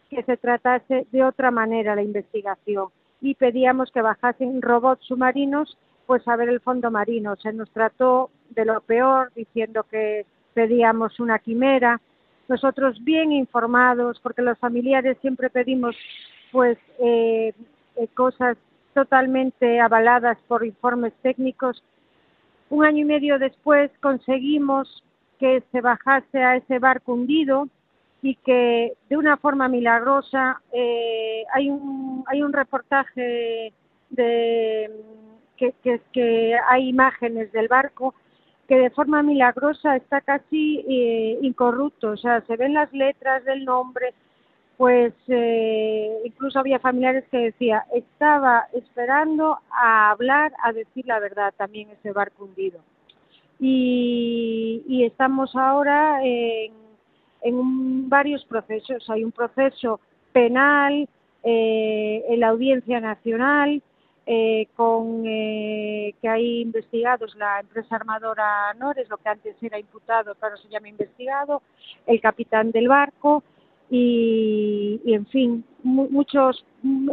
que 0.09 0.23
se 0.23 0.37
tratase 0.37 1.07
de 1.11 1.23
otra 1.23 1.51
manera 1.51 1.95
la 1.95 2.03
investigación. 2.03 2.87
Y 3.21 3.35
pedíamos 3.35 3.91
que 3.91 4.01
bajasen 4.01 4.61
robots 4.61 5.05
submarinos, 5.05 5.77
pues 6.05 6.27
a 6.27 6.35
ver 6.35 6.49
el 6.49 6.61
fondo 6.61 6.89
marino. 6.89 7.35
Se 7.35 7.53
nos 7.53 7.69
trató 7.71 8.29
de 8.49 8.65
lo 8.65 8.81
peor, 8.81 9.31
diciendo 9.35 9.85
que 9.89 10.25
pedíamos 10.53 11.19
una 11.19 11.39
quimera, 11.39 12.01
nosotros 12.47 13.03
bien 13.03 13.31
informados, 13.31 14.19
porque 14.21 14.41
los 14.41 14.57
familiares 14.57 15.17
siempre 15.21 15.49
pedimos 15.49 15.95
pues 16.51 16.79
eh, 16.99 17.53
eh, 17.95 18.07
cosas 18.15 18.57
totalmente 18.93 19.79
avaladas 19.79 20.37
por 20.47 20.65
informes 20.65 21.13
técnicos. 21.21 21.83
Un 22.69 22.85
año 22.85 22.99
y 22.99 23.05
medio 23.05 23.39
después 23.39 23.91
conseguimos 24.01 25.03
que 25.39 25.63
se 25.71 25.81
bajase 25.81 26.43
a 26.43 26.57
ese 26.57 26.79
barco 26.79 27.13
hundido 27.13 27.67
y 28.21 28.35
que 28.35 28.93
de 29.09 29.17
una 29.17 29.37
forma 29.37 29.67
milagrosa 29.67 30.61
eh, 30.73 31.43
hay 31.53 31.69
un 31.69 32.23
hay 32.27 32.43
un 32.43 32.51
reportaje 32.51 33.73
de 34.09 34.91
que, 35.57 35.73
que, 36.13 36.57
hay 36.67 36.87
imágenes 36.87 37.51
del 37.51 37.67
barco 37.67 38.13
que 38.67 38.77
de 38.77 38.89
forma 38.91 39.23
milagrosa 39.23 39.95
está 39.95 40.21
casi 40.21 40.85
eh, 40.87 41.39
incorrupto, 41.41 42.11
o 42.11 42.17
sea, 42.17 42.41
se 42.41 42.55
ven 42.55 42.75
las 42.75 42.93
letras 42.93 43.43
del 43.43 43.65
nombre, 43.65 44.13
pues 44.79 45.13
eh, 45.27 46.21
incluso 46.23 46.57
había 46.57 46.79
familiares 46.79 47.25
que 47.29 47.37
decía, 47.37 47.83
estaba 47.93 48.69
esperando 48.71 49.59
a 49.69 50.11
hablar, 50.11 50.53
a 50.63 50.71
decir 50.71 51.05
la 51.05 51.19
verdad 51.19 51.53
también 51.57 51.89
ese 51.89 52.13
barco 52.13 52.45
hundido. 52.45 52.79
Y, 53.59 54.81
y 54.87 55.03
estamos 55.03 55.53
ahora 55.57 56.23
en, 56.23 56.71
en 57.41 58.07
varios 58.07 58.45
procesos, 58.45 59.09
hay 59.09 59.25
un 59.25 59.33
proceso 59.33 59.99
penal, 60.31 61.09
eh, 61.43 62.23
en 62.29 62.39
la 62.39 62.47
Audiencia 62.47 63.01
Nacional, 63.01 63.83
eh, 64.25 64.69
con 64.77 65.25
eh, 65.25 66.15
que 66.21 66.29
hay 66.29 66.61
investigados 66.61 67.35
la 67.35 67.59
empresa 67.59 67.97
armadora 67.97 68.73
Nores, 68.75 69.09
lo 69.09 69.17
que 69.17 69.27
antes 69.27 69.61
era 69.61 69.77
imputado, 69.77 70.35
pero 70.39 70.55
se 70.55 70.69
llama 70.69 70.87
investigado, 70.87 71.63
el 72.05 72.21
capitán 72.21 72.71
del 72.71 72.87
barco 72.87 73.43
y, 73.89 75.01
y 75.05 75.13
en 75.13 75.25
fin, 75.27 75.63
mu- 75.83 76.09
muchos, 76.09 76.65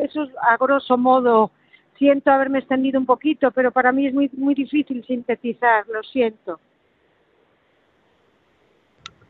eso 0.03 0.22
es 0.24 0.31
a 0.49 0.57
grosso 0.57 0.97
modo, 0.97 1.51
siento 1.99 2.31
haberme 2.31 2.59
extendido 2.59 2.99
un 3.01 3.07
poquito, 3.07 3.51
pero 3.51 3.70
para 3.70 3.93
mí 3.93 4.07
es 4.07 4.14
muy, 4.14 4.31
muy 4.37 4.55
difícil 4.55 5.05
sintetizar, 5.07 5.87
lo 5.89 6.03
siento. 6.03 6.61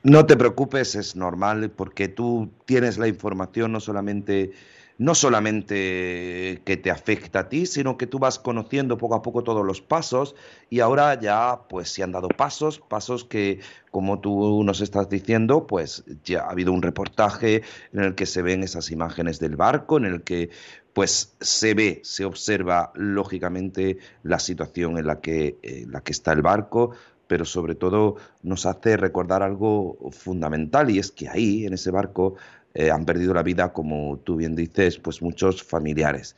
No 0.02 0.24
te 0.24 0.36
preocupes, 0.36 0.94
es 0.94 1.16
normal 1.16 1.70
porque 1.70 2.06
tú 2.06 2.50
tienes 2.64 2.96
la 2.96 3.08
información 3.08 3.72
no 3.72 3.80
solamente 3.80 4.52
no 4.98 5.14
solamente 5.14 6.62
que 6.64 6.76
te 6.76 6.90
afecta 6.90 7.40
a 7.40 7.48
ti, 7.48 7.66
sino 7.66 7.98
que 7.98 8.06
tú 8.06 8.18
vas 8.18 8.38
conociendo 8.38 8.96
poco 8.96 9.14
a 9.14 9.22
poco 9.22 9.44
todos 9.44 9.64
los 9.64 9.82
pasos 9.82 10.34
y 10.70 10.80
ahora 10.80 11.18
ya 11.20 11.60
pues 11.68 11.90
se 11.90 12.02
han 12.02 12.12
dado 12.12 12.28
pasos, 12.28 12.80
pasos 12.80 13.24
que 13.24 13.60
como 13.90 14.20
tú 14.20 14.62
nos 14.64 14.80
estás 14.80 15.08
diciendo, 15.08 15.66
pues 15.66 16.04
ya 16.24 16.44
ha 16.44 16.50
habido 16.50 16.72
un 16.72 16.82
reportaje 16.82 17.62
en 17.92 18.00
el 18.00 18.14
que 18.14 18.26
se 18.26 18.42
ven 18.42 18.62
esas 18.62 18.90
imágenes 18.90 19.38
del 19.38 19.56
barco, 19.56 19.98
en 19.98 20.06
el 20.06 20.22
que 20.22 20.50
pues 20.92 21.36
se 21.40 21.74
ve, 21.74 22.00
se 22.04 22.24
observa 22.24 22.90
lógicamente 22.94 23.98
la 24.22 24.38
situación 24.38 24.96
en 24.96 25.06
la 25.06 25.20
que, 25.20 25.58
en 25.62 25.92
la 25.92 26.00
que 26.00 26.12
está 26.12 26.32
el 26.32 26.40
barco, 26.40 26.92
pero 27.26 27.44
sobre 27.44 27.74
todo 27.74 28.16
nos 28.42 28.66
hace 28.66 28.96
recordar 28.96 29.42
algo 29.42 29.98
fundamental 30.12 30.90
y 30.90 30.98
es 30.98 31.10
que 31.10 31.28
ahí, 31.28 31.66
en 31.66 31.74
ese 31.74 31.90
barco, 31.90 32.36
eh, 32.78 32.90
han 32.90 33.06
perdido 33.06 33.32
la 33.32 33.42
vida, 33.42 33.72
como 33.72 34.18
tú 34.18 34.36
bien 34.36 34.54
dices, 34.54 34.98
pues 34.98 35.22
muchos 35.22 35.62
familiares. 35.62 36.36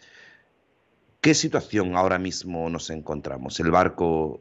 ¿Qué 1.21 1.35
situación 1.35 1.97
ahora 1.97 2.17
mismo 2.17 2.71
nos 2.71 2.91
encontramos? 2.91 3.59
El 3.59 3.73
barco 3.73 4.39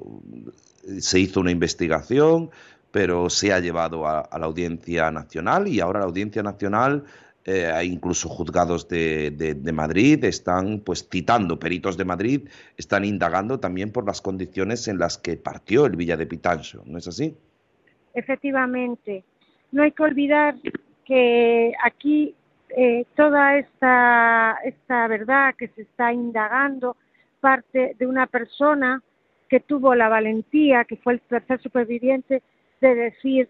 eh, 0.87 1.01
se 1.01 1.19
hizo 1.19 1.39
una 1.39 1.49
investigación, 1.49 2.51
pero 2.91 3.31
se 3.31 3.51
ha 3.51 3.59
llevado 3.59 4.07
a, 4.07 4.29
la 4.37 4.45
Audiencia 4.45 5.09
Nacional 5.09 5.67
y 5.67 5.79
ahora 5.79 6.01
la 6.01 6.05
Audiencia 6.05 6.43
Nacional, 6.43 7.03
eh, 7.45 7.73
incluso 7.83 8.29
juzgados 8.29 8.87
de, 8.87 9.31
de, 9.31 9.55
de 9.55 9.71
Madrid, 9.71 10.23
están 10.23 10.81
pues 10.81 11.07
citando 11.11 11.57
peritos 11.57 11.97
de 11.97 12.05
Madrid, 12.05 12.47
están 12.77 13.05
indagando 13.05 13.59
también 13.59 13.91
por 13.91 14.05
las 14.05 14.21
condiciones 14.21 14.87
en 14.87 14.99
las 14.99 15.17
que 15.17 15.35
partió 15.35 15.87
el 15.87 15.95
Villa 15.95 16.15
de 16.15 16.27
Pitancho, 16.27 16.83
¿no 16.85 16.99
es 16.99 17.07
así? 17.07 17.35
Efectivamente, 18.13 19.23
no 19.71 19.81
hay 19.81 19.91
que 19.91 20.03
olvidar 20.03 20.55
que 21.07 21.73
aquí 21.83 22.35
eh, 22.69 23.05
toda 23.15 23.57
esta, 23.57 24.59
esta 24.65 25.07
verdad 25.07 25.55
que 25.57 25.69
se 25.69 25.83
está 25.83 26.11
indagando 26.11 26.97
parte 27.39 27.95
de 27.97 28.05
una 28.05 28.27
persona 28.27 29.01
que 29.47 29.61
tuvo 29.61 29.95
la 29.95 30.09
valentía, 30.09 30.83
que 30.83 30.97
fue 30.97 31.13
el 31.13 31.21
tercer 31.21 31.61
superviviente, 31.61 32.43
de 32.81 32.95
decir 32.95 33.49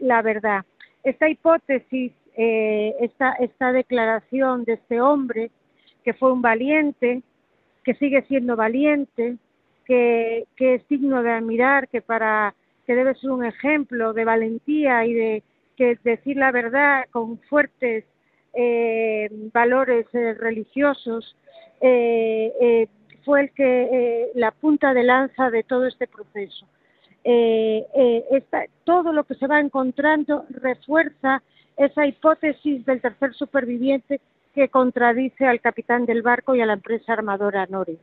la 0.00 0.22
verdad. 0.22 0.64
Esta 1.04 1.28
hipótesis, 1.28 2.12
eh, 2.36 2.94
esta, 3.00 3.32
esta 3.34 3.70
declaración 3.72 4.64
de 4.64 4.72
este 4.72 5.00
hombre, 5.00 5.52
que 6.04 6.14
fue 6.14 6.32
un 6.32 6.42
valiente, 6.42 7.22
que 7.84 7.94
sigue 7.94 8.22
siendo 8.22 8.56
valiente, 8.56 9.36
que, 9.84 10.46
que 10.56 10.74
es 10.74 10.88
digno 10.88 11.22
de 11.22 11.30
admirar, 11.30 11.88
que 11.88 12.02
para 12.02 12.54
que 12.86 12.96
debe 12.96 13.14
ser 13.14 13.30
un 13.30 13.44
ejemplo 13.44 14.12
de 14.14 14.24
valentía 14.24 15.04
y 15.06 15.14
de 15.14 15.42
que 15.78 15.96
decir 16.02 16.36
la 16.36 16.50
verdad 16.50 17.04
con 17.12 17.38
fuertes 17.48 18.04
eh, 18.52 19.28
valores 19.52 20.06
eh, 20.12 20.34
religiosos 20.34 21.36
eh, 21.80 22.52
eh, 22.60 22.88
fue 23.24 23.42
el 23.42 23.50
que 23.52 23.82
eh, 23.82 24.28
la 24.34 24.50
punta 24.50 24.92
de 24.92 25.04
lanza 25.04 25.50
de 25.50 25.62
todo 25.62 25.86
este 25.86 26.08
proceso. 26.08 26.66
Todo 28.84 29.12
lo 29.12 29.24
que 29.24 29.34
se 29.34 29.46
va 29.46 29.60
encontrando 29.60 30.46
refuerza 30.50 31.42
esa 31.76 32.06
hipótesis 32.06 32.84
del 32.86 33.00
tercer 33.00 33.34
superviviente 33.34 34.20
que 34.54 34.68
contradice 34.68 35.46
al 35.46 35.60
capitán 35.60 36.06
del 36.06 36.22
barco 36.22 36.56
y 36.56 36.60
a 36.62 36.66
la 36.66 36.72
empresa 36.72 37.12
armadora 37.12 37.66
Nores. 37.66 37.98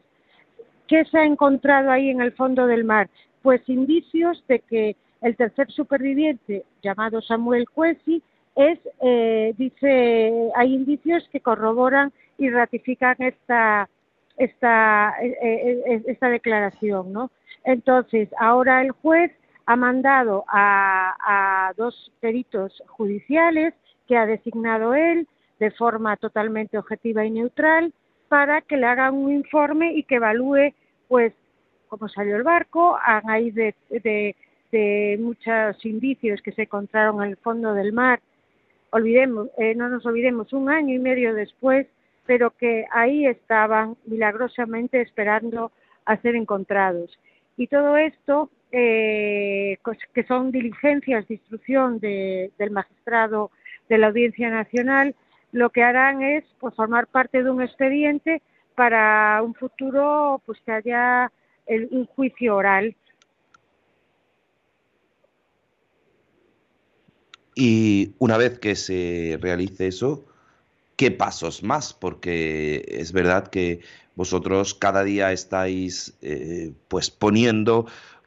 ¿Qué 0.88 1.04
se 1.06 1.18
ha 1.18 1.26
encontrado 1.26 1.90
ahí 1.92 2.10
en 2.10 2.22
el 2.22 2.32
fondo 2.34 2.68
del 2.68 2.84
mar? 2.84 3.10
Pues 3.42 3.68
indicios 3.68 4.42
de 4.48 4.60
que 4.60 4.96
el 5.26 5.36
tercer 5.36 5.72
superviviente, 5.72 6.66
llamado 6.84 7.20
Samuel 7.20 7.68
Cuesi, 7.68 8.22
es, 8.56 8.78
eh, 9.02 9.56
dice, 9.58 10.52
hay 10.56 10.76
indicios 10.76 11.28
que 11.32 11.40
corroboran 11.40 12.14
y 12.38 12.52
ratifican 12.52 13.16
esta, 13.18 13.90
esta, 14.38 15.16
eh, 15.24 15.36
eh, 15.42 16.04
esta 16.06 16.30
declaración, 16.30 17.12
¿no? 17.12 17.32
Entonces, 17.64 18.30
ahora 18.40 18.84
el 18.84 18.92
juez 18.92 19.32
ha 19.66 19.76
mandado 19.76 20.46
a, 20.48 21.16
a 21.20 21.74
dos 21.74 22.12
peritos 22.20 22.84
judiciales 22.86 23.74
que 24.08 24.18
ha 24.18 24.28
designado 24.28 24.94
él 24.94 25.28
de 25.60 25.72
forma 25.72 26.18
totalmente 26.18 26.78
objetiva 26.78 27.26
y 27.26 27.32
neutral 27.32 27.92
para 28.28 28.62
que 28.62 28.78
le 28.78 28.86
hagan 28.86 29.16
un 29.16 29.32
informe 29.32 29.94
y 29.94 30.04
que 30.04 30.16
evalúe, 30.18 30.76
pues, 31.08 31.34
cómo 31.88 32.10
salió 32.10 32.36
el 32.36 32.44
barco, 32.44 32.96
hay 33.02 33.50
de, 33.50 33.74
de, 33.90 34.36
de 34.76 35.18
muchos 35.22 35.86
indicios 35.86 36.42
que 36.42 36.52
se 36.52 36.64
encontraron 36.64 37.24
en 37.24 37.30
el 37.30 37.38
fondo 37.38 37.74
del 37.74 37.94
mar. 37.94 38.20
Olvidemos, 38.90 39.48
eh, 39.58 39.74
no 39.74 39.88
nos 39.88 40.06
olvidemos, 40.06 40.52
un 40.52 40.70
año 40.70 40.94
y 40.94 41.00
medio 41.00 41.34
después, 41.34 41.88
pero 42.26 42.52
que 42.52 42.86
ahí 42.92 43.26
estaban 43.26 43.96
milagrosamente 44.06 45.02
esperando 45.02 45.72
a 46.06 46.18
ser 46.18 46.36
encontrados. 46.36 47.18
Y 47.56 47.68
todo 47.68 47.96
esto, 47.96 48.50
eh, 48.74 49.78
que 50.14 50.24
son 50.24 50.52
diligencias 50.52 51.26
de 51.30 51.36
instrucción 51.36 52.00
de, 52.00 52.52
del 52.58 52.72
magistrado 52.72 53.52
de 53.88 53.98
la 53.98 54.08
Audiencia 54.08 54.50
Nacional, 54.50 55.16
lo 55.54 55.70
que 55.70 55.84
harán 55.84 56.22
es 56.22 56.44
pues, 56.60 56.76
formar 56.76 57.08
parte 57.08 57.44
de 57.44 57.50
un 57.50 57.62
expediente 57.62 58.42
para 58.76 59.42
un 59.42 59.54
futuro 59.54 60.42
pues 60.46 60.60
que 60.66 60.74
haya 60.74 61.32
el, 61.66 61.88
un 61.92 62.06
juicio 62.08 62.58
oral. 62.58 62.94
Y 67.56 68.14
una 68.20 68.36
vez 68.36 68.60
que 68.60 68.76
se 68.76 69.40
realice 69.42 69.88
eso, 69.88 70.26
¿qué 70.98 71.10
pasos 71.10 71.64
más? 71.64 71.94
Porque 71.94 72.86
es 72.88 73.14
verdad 73.14 73.48
que 73.48 73.80
vosotros 74.16 74.76
cada 74.76 75.06
día 75.06 75.32
estáis 75.32 76.14
eh, 76.22 76.74
pues 76.90 77.10
poniendo 77.10 77.86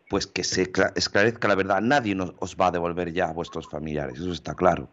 pues 0.09 0.27
que 0.27 0.43
se 0.43 0.73
esclarezca 0.97 1.49
la 1.49 1.55
verdad. 1.55 1.83
Nadie 1.83 2.15
nos, 2.15 2.33
os 2.39 2.57
va 2.57 2.69
a 2.69 2.71
devolver 2.71 3.13
ya 3.13 3.27
a 3.29 3.33
vuestros 3.35 3.69
familiares, 3.69 4.19
eso 4.19 4.33
está 4.33 4.55
claro. 4.55 4.89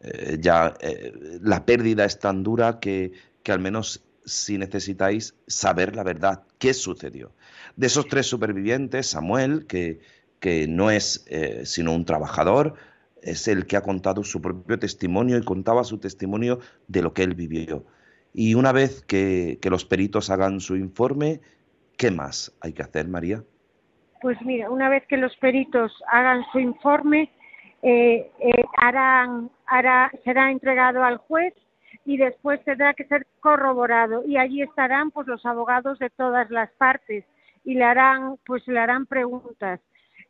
Eh, 0.00 0.38
ya 0.40 0.74
eh, 0.80 1.12
la 1.42 1.66
pérdida 1.66 2.06
es 2.06 2.18
tan 2.18 2.42
dura 2.42 2.80
que, 2.80 3.12
que 3.42 3.52
al 3.52 3.60
menos 3.60 4.02
si 4.24 4.56
necesitáis 4.56 5.34
saber 5.46 5.94
la 5.94 6.02
verdad, 6.02 6.44
qué 6.58 6.72
sucedió. 6.72 7.32
De 7.76 7.88
esos 7.88 8.08
tres 8.08 8.26
supervivientes, 8.26 9.08
Samuel, 9.08 9.66
que, 9.66 10.00
que 10.40 10.66
no 10.66 10.90
es 10.90 11.26
sino 11.64 11.92
un 11.92 12.06
trabajador, 12.06 12.74
es 13.24 13.48
el 13.48 13.66
que 13.66 13.76
ha 13.76 13.82
contado 13.82 14.22
su 14.22 14.40
propio 14.40 14.78
testimonio 14.78 15.38
y 15.38 15.44
contaba 15.44 15.84
su 15.84 15.98
testimonio 15.98 16.60
de 16.86 17.02
lo 17.02 17.12
que 17.12 17.22
él 17.22 17.34
vivió. 17.34 17.84
Y 18.32 18.54
una 18.54 18.72
vez 18.72 19.02
que, 19.02 19.58
los 19.64 19.84
peritos 19.84 20.30
hagan 20.30 20.60
su 20.60 20.76
informe, 20.76 21.40
¿qué 21.96 22.10
más 22.10 22.56
hay 22.60 22.72
que 22.72 22.82
hacer, 22.82 23.08
María? 23.08 23.42
Pues 24.20 24.40
mira, 24.42 24.70
una 24.70 24.88
vez 24.88 25.04
que 25.06 25.16
los 25.16 25.36
peritos 25.36 25.92
hagan 26.10 26.42
su 26.52 26.58
informe, 26.58 27.30
eh, 27.82 28.30
eh, 28.40 28.64
será 30.24 30.50
entregado 30.50 31.02
al 31.04 31.18
juez 31.18 31.54
y 32.04 32.16
después 32.16 32.62
tendrá 32.64 32.94
que 32.94 33.04
ser 33.04 33.26
corroborado 33.40 34.24
y 34.26 34.36
allí 34.36 34.62
estarán 34.62 35.10
pues 35.10 35.26
los 35.26 35.44
abogados 35.46 35.98
de 35.98 36.10
todas 36.10 36.50
las 36.50 36.70
partes 36.72 37.24
y 37.64 37.74
le 37.74 37.84
harán 37.84 38.36
pues 38.44 38.66
le 38.66 38.78
harán 38.78 39.06
preguntas 39.06 39.80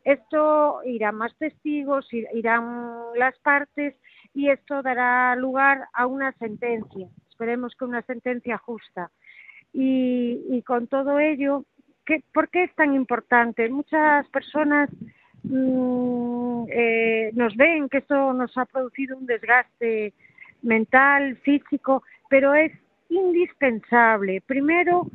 esto 0.05 0.81
irán 0.85 1.15
más 1.15 1.35
testigos 1.37 2.07
irán 2.13 2.95
las 3.15 3.37
partes 3.39 3.95
y 4.33 4.49
esto 4.49 4.81
dará 4.81 5.35
lugar 5.35 5.87
a 5.93 6.07
una 6.07 6.31
sentencia 6.33 7.07
esperemos 7.35 7.75
que 7.75 7.85
una 7.85 8.01
sentencia 8.03 8.57
justa 8.57 9.11
Y, 9.73 10.41
y 10.49 10.61
con 10.61 10.87
todo 10.87 11.19
ello, 11.19 11.65
¿qué, 12.05 12.23
¿por 12.33 12.47
qué 12.47 12.63
es 12.63 12.73
tan 12.75 12.95
importante? 12.95 13.67
Muchas 13.67 14.25
personas 14.29 14.89
mm, 15.43 16.63
eh, 16.69 17.31
nos 17.33 17.55
ven 17.57 17.89
que 17.89 17.97
esto 17.97 18.33
nos 18.33 18.57
ha 18.57 18.65
producido 18.65 19.17
un 19.17 19.25
desgaste 19.25 20.13
mental, 20.61 21.35
físico, 21.43 22.03
pero 22.29 22.55
es 22.55 22.71
indispensable. 23.09 24.41
Primero, 24.45 25.07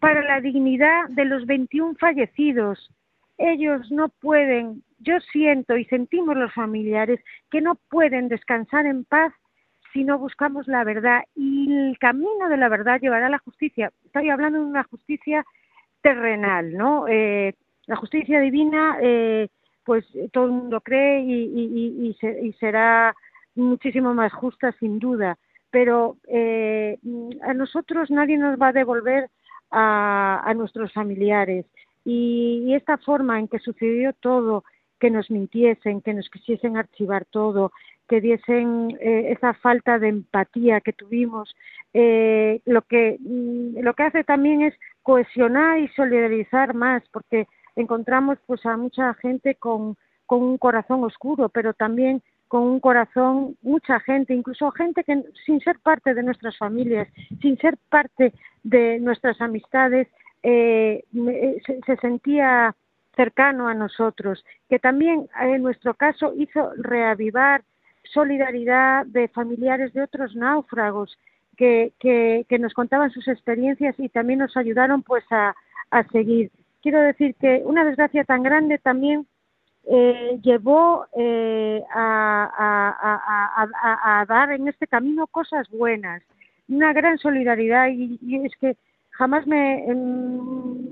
para 0.00 0.22
la 0.22 0.40
dignidad 0.40 1.08
de 1.10 1.26
los 1.26 1.46
21 1.46 1.94
fallecidos. 1.98 2.90
Ellos 3.38 3.90
no 3.90 4.08
pueden, 4.08 4.82
yo 4.98 5.18
siento 5.32 5.76
y 5.76 5.84
sentimos 5.86 6.36
los 6.36 6.52
familiares 6.52 7.20
que 7.50 7.60
no 7.60 7.76
pueden 7.90 8.28
descansar 8.28 8.86
en 8.86 9.04
paz 9.04 9.32
si 9.92 10.04
no 10.04 10.18
buscamos 10.18 10.66
la 10.68 10.84
verdad. 10.84 11.22
Y 11.34 11.72
el 11.72 11.98
camino 11.98 12.48
de 12.48 12.56
la 12.56 12.68
verdad 12.68 13.00
llevará 13.00 13.26
a 13.26 13.30
la 13.30 13.38
justicia. 13.38 13.92
Estoy 14.04 14.28
hablando 14.28 14.58
de 14.58 14.66
una 14.66 14.84
justicia 14.84 15.44
terrenal, 16.02 16.76
¿no? 16.76 17.06
Eh, 17.08 17.54
la 17.86 17.96
justicia 17.96 18.40
divina, 18.40 18.98
eh, 19.00 19.48
pues 19.84 20.04
todo 20.32 20.46
el 20.46 20.52
mundo 20.52 20.80
cree 20.80 21.20
y, 21.20 21.32
y, 21.32 22.16
y, 22.20 22.48
y, 22.48 22.52
será 22.54 23.14
muchísimo 23.54 24.14
más 24.14 24.32
justa, 24.32 24.72
sin 24.80 24.98
duda. 24.98 25.38
Pero 25.70 26.16
eh, 26.28 26.98
a 27.42 27.54
nosotros 27.54 28.10
nadie 28.10 28.36
nos 28.36 28.60
va 28.60 28.68
a 28.68 28.72
devolver 28.72 29.28
a, 29.70 30.42
a 30.44 30.54
nuestros 30.54 30.92
familiares. 30.92 31.66
Y, 32.04 32.64
y, 32.66 32.74
esta 32.74 32.98
forma 32.98 33.38
en 33.38 33.48
que 33.48 33.58
sucedió 33.58 34.12
todo, 34.12 34.64
que 35.00 35.10
nos 35.10 35.30
mintiesen, 35.30 36.02
que 36.02 36.14
nos 36.14 36.28
quisiesen 36.30 36.76
archivar 36.76 37.24
todo, 37.26 37.72
que 38.08 38.20
diesen 38.20 38.96
eh, 39.00 39.32
esa 39.32 39.54
falta 39.54 39.98
de 39.98 40.08
empatía 40.08 40.80
que 40.80 40.92
tuvimos, 40.92 41.54
eh, 41.94 42.60
lo 42.66 42.82
que 42.82 43.16
mm, 43.20 43.80
lo 43.80 43.94
que 43.94 44.02
hace 44.02 44.24
también 44.24 44.62
es 44.62 44.74
cohesionar 45.02 45.78
y 45.78 45.88
solidarizar 45.88 46.74
más, 46.74 47.02
porque 47.12 47.46
encontramos 47.76 48.38
pues 48.46 48.64
a 48.66 48.76
mucha 48.76 49.14
gente 49.14 49.54
con, 49.56 49.96
con 50.26 50.42
un 50.42 50.58
corazón 50.58 51.04
oscuro, 51.04 51.48
pero 51.48 51.72
también 51.72 52.22
con 52.48 52.62
un 52.62 52.80
corazón, 52.80 53.56
mucha 53.62 53.98
gente, 54.00 54.34
incluso 54.34 54.70
gente 54.70 55.02
que 55.02 55.24
sin 55.44 55.60
ser 55.60 55.78
parte 55.80 56.14
de 56.14 56.22
nuestras 56.22 56.56
familias, 56.56 57.08
sin 57.40 57.58
ser 57.58 57.76
parte 57.88 58.32
de 58.62 59.00
nuestras 59.00 59.40
amistades, 59.40 60.06
eh, 60.44 61.04
se, 61.66 61.80
se, 61.86 61.96
sentía 61.96 62.76
cercano 63.16 63.66
a 63.66 63.74
nosotros, 63.74 64.44
que 64.68 64.78
también 64.78 65.26
en 65.40 65.62
nuestro 65.62 65.94
caso 65.94 66.34
hizo 66.36 66.70
reavivar 66.76 67.62
solidaridad 68.12 69.06
de 69.06 69.28
familiares 69.28 69.92
de 69.94 70.02
otros 70.02 70.36
náufragos 70.36 71.18
que, 71.56 71.92
que, 71.98 72.58
nos 72.58 72.74
contaban 72.74 73.10
sus 73.10 73.26
experiencias 73.28 73.94
y 73.98 74.08
también 74.10 74.40
nos 74.40 74.56
ayudaron 74.56 75.02
pues 75.02 75.24
a, 75.30 75.54
a 75.90 76.04
seguir. 76.08 76.50
Quiero 76.82 77.00
decir 77.00 77.34
que 77.36 77.62
una 77.64 77.84
desgracia 77.84 78.24
tan 78.24 78.42
grande 78.42 78.78
también 78.78 79.26
eh, 79.86 80.38
llevó 80.42 81.06
eh, 81.16 81.82
a, 81.94 82.50
a, 82.58 83.62
a, 83.62 84.20
a, 84.20 84.26
dar 84.26 84.52
en 84.52 84.68
este 84.68 84.86
camino 84.86 85.26
cosas 85.26 85.68
buenas, 85.70 86.22
una 86.68 86.92
gran 86.92 87.16
solidaridad 87.18 87.88
y, 87.88 88.18
y 88.20 88.44
es 88.44 88.52
que 88.60 88.76
jamás 89.14 89.46
me, 89.46 89.84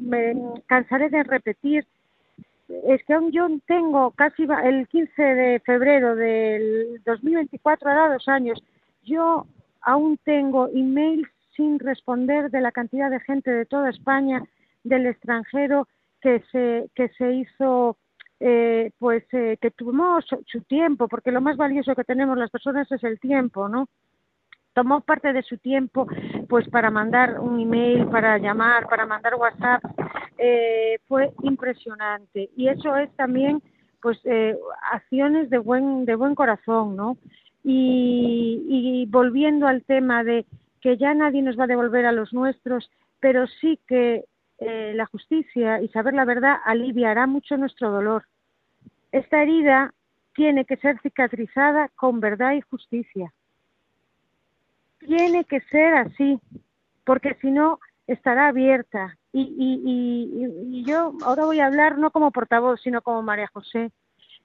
me, 0.00 0.34
cansaré 0.66 1.10
de 1.10 1.22
repetir, 1.22 1.86
es 2.86 3.04
que 3.04 3.14
aún 3.14 3.30
yo 3.32 3.46
tengo 3.66 4.12
casi 4.12 4.46
el 4.64 4.88
15 4.88 5.22
de 5.22 5.60
febrero 5.60 6.16
del 6.16 7.02
2024, 7.04 7.90
hará 7.90 8.12
dos 8.12 8.26
años, 8.28 8.62
yo 9.04 9.46
aún 9.82 10.18
tengo 10.24 10.68
emails 10.68 11.28
sin 11.56 11.78
responder 11.78 12.50
de 12.50 12.60
la 12.60 12.72
cantidad 12.72 13.10
de 13.10 13.20
gente 13.20 13.50
de 13.50 13.66
toda 13.66 13.90
España, 13.90 14.42
del 14.84 15.06
extranjero, 15.06 15.86
que 16.20 16.42
se, 16.50 16.88
que 16.94 17.08
se 17.18 17.32
hizo 17.32 17.96
eh, 18.40 18.90
pues 18.98 19.24
eh, 19.32 19.58
que 19.60 19.72
su, 19.76 19.92
su, 20.46 20.60
tiempo, 20.62 21.08
porque 21.08 21.30
lo 21.30 21.40
más 21.40 21.56
valioso 21.56 21.94
que 21.94 22.04
tenemos 22.04 22.38
las 22.38 22.50
personas 22.50 22.90
es 22.90 23.04
el 23.04 23.20
tiempo, 23.20 23.68
¿no? 23.68 23.88
Tomó 24.72 25.00
parte 25.00 25.32
de 25.32 25.42
su 25.42 25.58
tiempo, 25.58 26.06
pues 26.52 26.68
para 26.68 26.90
mandar 26.90 27.40
un 27.40 27.58
email, 27.60 28.04
para 28.08 28.36
llamar, 28.36 28.86
para 28.86 29.06
mandar 29.06 29.36
WhatsApp, 29.36 29.82
eh, 30.36 30.98
fue 31.08 31.32
impresionante. 31.44 32.50
Y 32.54 32.68
eso 32.68 32.94
es 32.94 33.10
también, 33.16 33.62
pues, 34.02 34.20
eh, 34.24 34.54
acciones 34.92 35.48
de 35.48 35.56
buen, 35.56 36.04
de 36.04 36.14
buen 36.14 36.34
corazón, 36.34 36.94
¿no? 36.94 37.16
Y, 37.64 38.66
y 38.68 39.06
volviendo 39.06 39.66
al 39.66 39.82
tema 39.84 40.24
de 40.24 40.44
que 40.82 40.98
ya 40.98 41.14
nadie 41.14 41.40
nos 41.40 41.58
va 41.58 41.64
a 41.64 41.68
devolver 41.68 42.04
a 42.04 42.12
los 42.12 42.34
nuestros, 42.34 42.90
pero 43.18 43.46
sí 43.46 43.80
que 43.88 44.26
eh, 44.58 44.92
la 44.94 45.06
justicia 45.06 45.80
y 45.80 45.88
saber 45.88 46.12
la 46.12 46.26
verdad 46.26 46.56
aliviará 46.66 47.26
mucho 47.26 47.56
nuestro 47.56 47.90
dolor. 47.90 48.24
Esta 49.10 49.40
herida 49.40 49.94
tiene 50.34 50.66
que 50.66 50.76
ser 50.76 51.00
cicatrizada 51.00 51.88
con 51.96 52.20
verdad 52.20 52.52
y 52.52 52.60
justicia. 52.60 53.32
Tiene 55.06 55.44
que 55.44 55.60
ser 55.62 55.94
así, 55.94 56.38
porque 57.04 57.36
si 57.40 57.50
no 57.50 57.78
estará 58.06 58.48
abierta. 58.48 59.16
Y, 59.32 59.40
y, 59.40 59.80
y, 59.84 60.78
y, 60.78 60.84
yo 60.84 61.14
ahora 61.24 61.46
voy 61.46 61.60
a 61.60 61.66
hablar 61.66 61.98
no 61.98 62.10
como 62.10 62.30
portavoz, 62.30 62.80
sino 62.82 63.00
como 63.02 63.22
María 63.22 63.48
José. 63.52 63.90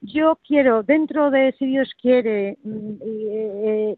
Yo 0.00 0.38
quiero, 0.46 0.82
dentro 0.82 1.30
de, 1.30 1.54
si 1.58 1.66
Dios 1.66 1.92
quiere, 2.00 2.56
eh, 2.64 3.96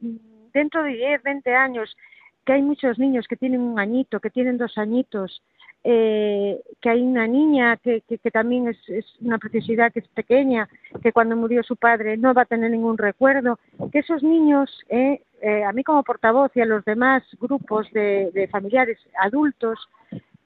dentro 0.53 0.83
de 0.83 0.91
10, 0.91 1.23
20 1.23 1.55
años, 1.55 1.97
que 2.45 2.55
hay 2.55 2.63
muchos 2.63 2.99
niños 2.99 3.27
que 3.29 3.37
tienen 3.37 3.61
un 3.61 3.79
añito, 3.79 4.19
que 4.19 4.31
tienen 4.31 4.59
dos 4.59 4.77
añitos, 4.79 5.43
eh, 5.83 6.61
que 6.81 6.91
hay 6.91 7.03
una 7.03 7.26
niña 7.26 7.76
que, 7.78 8.03
que, 8.03 8.18
que 8.18 8.31
también 8.31 8.68
es, 8.68 8.76
es, 8.89 9.07
una 9.20 9.39
preciosidad, 9.39 9.93
que 9.93 10.01
es 10.01 10.09
pequeña, 10.09 10.68
que 11.03 11.12
cuando 11.12 11.37
murió 11.37 11.62
su 11.62 11.76
padre 11.76 12.16
no 12.16 12.35
va 12.35 12.43
a 12.43 12.47
tener 12.47 12.70
ningún 12.70 12.99
recuerdo, 12.99 13.59
que 13.93 14.01
esos 14.01 14.22
niños, 14.22 14.70
eh, 14.89 15.22
eh, 15.41 15.64
a 15.64 15.72
mí 15.72 15.83
como 15.83 16.03
portavoz 16.03 16.51
y 16.55 16.61
a 16.61 16.66
los 16.66 16.85
demás 16.85 17.22
grupos 17.41 17.91
de, 17.93 18.31
de 18.33 18.49
familiares 18.49 18.99
adultos, 19.22 19.89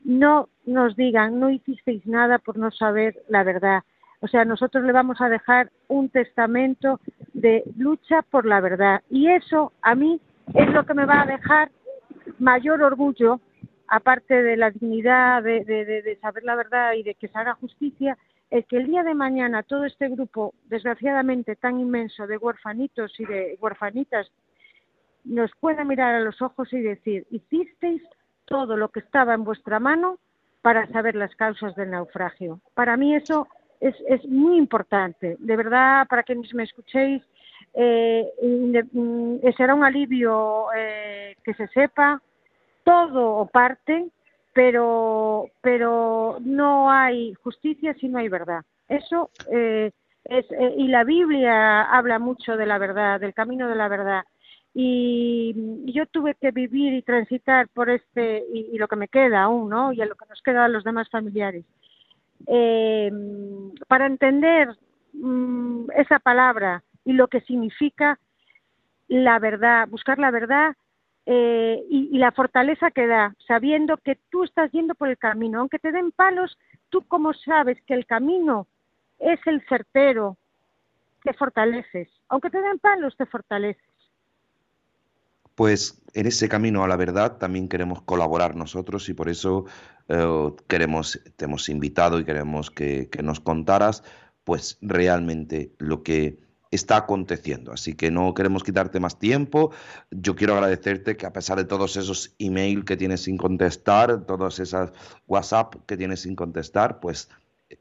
no 0.04 0.48
nos 0.66 0.94
digan, 0.96 1.40
no 1.40 1.50
hicisteis 1.50 2.06
nada 2.06 2.38
por 2.38 2.58
no 2.58 2.70
saber 2.70 3.16
la 3.28 3.42
verdad. 3.42 3.82
O 4.20 4.28
sea, 4.28 4.44
nosotros 4.44 4.84
le 4.84 4.92
vamos 4.92 5.20
a 5.20 5.28
dejar 5.28 5.70
un 5.88 6.08
testamento 6.08 7.00
de 7.32 7.64
lucha 7.76 8.22
por 8.22 8.46
la 8.46 8.60
verdad. 8.60 9.02
Y 9.10 9.28
eso 9.28 9.72
a 9.82 9.94
mí 9.94 10.20
es 10.54 10.68
lo 10.70 10.84
que 10.84 10.94
me 10.94 11.06
va 11.06 11.22
a 11.22 11.26
dejar 11.26 11.70
mayor 12.38 12.82
orgullo 12.82 13.40
aparte 13.88 14.42
de 14.42 14.56
la 14.56 14.70
dignidad 14.70 15.42
de, 15.42 15.64
de, 15.64 15.84
de, 15.84 16.16
saber 16.16 16.44
la 16.44 16.56
verdad 16.56 16.94
y 16.94 17.02
de 17.02 17.14
que 17.14 17.28
se 17.28 17.38
haga 17.38 17.54
justicia, 17.54 18.16
es 18.50 18.66
que 18.66 18.76
el 18.76 18.86
día 18.86 19.02
de 19.02 19.14
mañana 19.14 19.62
todo 19.62 19.84
este 19.84 20.08
grupo, 20.08 20.54
desgraciadamente 20.64 21.56
tan 21.56 21.80
inmenso 21.80 22.26
de 22.26 22.36
huerfanitos 22.36 23.18
y 23.18 23.24
de 23.24 23.58
huerfanitas, 23.60 24.30
nos 25.24 25.50
pueda 25.58 25.84
mirar 25.84 26.14
a 26.14 26.20
los 26.20 26.40
ojos 26.42 26.72
y 26.72 26.80
decir, 26.80 27.26
hicisteis 27.30 28.02
todo 28.44 28.76
lo 28.76 28.90
que 28.90 29.00
estaba 29.00 29.34
en 29.34 29.44
vuestra 29.44 29.80
mano 29.80 30.18
para 30.62 30.86
saber 30.88 31.14
las 31.14 31.34
causas 31.34 31.74
del 31.74 31.90
naufragio. 31.90 32.60
Para 32.74 32.96
mí 32.96 33.14
eso 33.14 33.48
es, 33.80 33.94
es 34.08 34.24
muy 34.26 34.56
importante. 34.56 35.36
De 35.38 35.56
verdad, 35.56 36.06
para 36.08 36.22
quienes 36.22 36.52
me 36.54 36.62
escuchéis, 36.62 37.22
eh, 37.74 38.30
será 39.56 39.74
un 39.74 39.84
alivio 39.84 40.66
eh, 40.76 41.36
que 41.42 41.54
se 41.54 41.66
sepa, 41.68 42.22
todo 42.84 43.36
o 43.36 43.46
parte, 43.46 44.10
pero, 44.52 45.50
pero 45.60 46.38
no 46.40 46.90
hay 46.90 47.34
justicia 47.34 47.94
si 47.94 48.08
no 48.08 48.18
hay 48.18 48.28
verdad. 48.28 48.62
Eso 48.88 49.30
eh, 49.50 49.90
es, 50.24 50.46
eh, 50.52 50.74
y 50.76 50.88
la 50.88 51.04
Biblia 51.04 51.82
habla 51.82 52.18
mucho 52.18 52.56
de 52.56 52.66
la 52.66 52.78
verdad, 52.78 53.20
del 53.20 53.34
camino 53.34 53.68
de 53.68 53.74
la 53.74 53.88
verdad. 53.88 54.22
Y 54.72 55.54
yo 55.92 56.06
tuve 56.06 56.34
que 56.34 56.50
vivir 56.50 56.94
y 56.94 57.02
transitar 57.02 57.68
por 57.68 57.90
este, 57.90 58.44
y, 58.52 58.76
lo 58.76 58.88
que 58.88 58.96
me 58.96 59.08
queda 59.08 59.42
aún, 59.42 59.70
¿no? 59.70 59.92
Y 59.92 60.00
a 60.02 60.06
lo 60.06 60.16
que 60.16 60.26
nos 60.28 60.42
queda 60.42 60.64
a 60.64 60.68
los 60.68 60.84
demás 60.84 61.08
familiares. 61.10 61.64
Eh, 62.46 63.10
para 63.86 64.06
entender 64.06 64.68
mmm, 65.12 65.86
esa 65.96 66.18
palabra 66.18 66.82
y 67.04 67.12
lo 67.12 67.28
que 67.28 67.40
significa 67.42 68.18
la 69.08 69.38
verdad, 69.38 69.88
buscar 69.88 70.18
la 70.18 70.30
verdad 70.30 70.74
eh, 71.26 71.82
y, 71.88 72.18
la 72.18 72.32
fortaleza 72.32 72.90
que 72.90 73.06
da, 73.06 73.34
sabiendo 73.46 73.96
que 73.96 74.18
tú 74.30 74.44
estás 74.44 74.70
yendo 74.72 74.94
por 74.94 75.08
el 75.08 75.16
camino, 75.16 75.60
aunque 75.60 75.78
te 75.78 75.90
den 75.90 76.12
palos, 76.12 76.58
tú 76.90 77.02
como 77.08 77.32
sabes 77.32 77.78
que 77.86 77.94
el 77.94 78.04
camino 78.04 78.66
es 79.18 79.40
el 79.46 79.64
certero, 79.66 80.36
te 81.22 81.32
fortaleces, 81.32 82.08
aunque 82.28 82.50
te 82.50 82.60
den 82.60 82.78
palos, 82.78 83.16
te 83.16 83.24
fortaleces. 83.24 83.82
Pues 85.54 86.02
en 86.12 86.26
ese 86.26 86.48
camino 86.48 86.84
a 86.84 86.88
la 86.88 86.96
verdad 86.96 87.38
también 87.38 87.68
queremos 87.68 88.02
colaborar 88.02 88.54
nosotros 88.54 89.08
y 89.08 89.14
por 89.14 89.28
eso 89.28 89.64
eh, 90.08 90.52
queremos, 90.68 91.20
te 91.36 91.46
hemos 91.46 91.68
invitado 91.68 92.18
y 92.18 92.24
queremos 92.24 92.70
que, 92.70 93.08
que 93.08 93.22
nos 93.22 93.40
contaras 93.40 94.02
pues 94.44 94.78
realmente 94.82 95.72
lo 95.78 96.02
que 96.02 96.38
está 96.74 96.96
aconteciendo. 96.96 97.72
Así 97.72 97.94
que 97.94 98.10
no 98.10 98.34
queremos 98.34 98.64
quitarte 98.64 99.00
más 99.00 99.18
tiempo. 99.18 99.70
Yo 100.10 100.34
quiero 100.36 100.54
agradecerte 100.54 101.16
que 101.16 101.26
a 101.26 101.32
pesar 101.32 101.58
de 101.58 101.64
todos 101.64 101.96
esos 101.96 102.34
email 102.38 102.84
que 102.84 102.96
tienes 102.96 103.22
sin 103.22 103.36
contestar, 103.36 104.24
todas 104.26 104.58
esas 104.58 104.92
WhatsApp 105.26 105.76
que 105.86 105.96
tienes 105.96 106.20
sin 106.20 106.36
contestar, 106.36 107.00
pues 107.00 107.28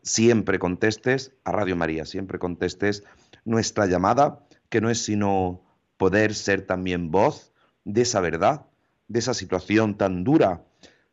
siempre 0.01 0.59
contestes 0.59 1.33
a 1.43 1.51
Radio 1.51 1.75
María, 1.75 2.05
siempre 2.05 2.39
contestes 2.39 3.03
nuestra 3.45 3.85
llamada, 3.85 4.39
que 4.69 4.81
no 4.81 4.89
es 4.89 5.03
sino 5.03 5.61
poder 5.97 6.33
ser 6.33 6.65
también 6.65 7.11
voz 7.11 7.53
de 7.85 8.01
esa 8.01 8.21
verdad, 8.21 8.65
de 9.07 9.19
esa 9.19 9.33
situación 9.33 9.97
tan 9.97 10.23
dura 10.23 10.63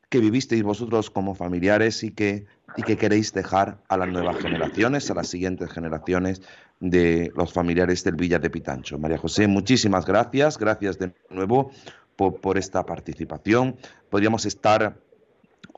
que 0.08 0.18
vivisteis 0.18 0.62
vosotros 0.62 1.08
como 1.10 1.34
familiares 1.34 2.02
y 2.02 2.10
que, 2.10 2.46
y 2.76 2.82
que 2.82 2.96
queréis 2.96 3.32
dejar 3.32 3.78
a 3.88 3.96
las 3.96 4.08
nuevas 4.08 4.38
generaciones, 4.38 5.08
a 5.10 5.14
las 5.14 5.28
siguientes 5.28 5.70
generaciones 5.70 6.42
de 6.80 7.30
los 7.36 7.52
familiares 7.52 8.02
del 8.04 8.16
Villa 8.16 8.38
de 8.38 8.50
Pitancho. 8.50 8.98
María 8.98 9.18
José, 9.18 9.46
muchísimas 9.46 10.06
gracias, 10.06 10.58
gracias 10.58 10.98
de 10.98 11.12
nuevo 11.28 11.70
por, 12.16 12.40
por 12.40 12.58
esta 12.58 12.84
participación. 12.84 13.76
Podríamos 14.08 14.46
estar 14.46 14.98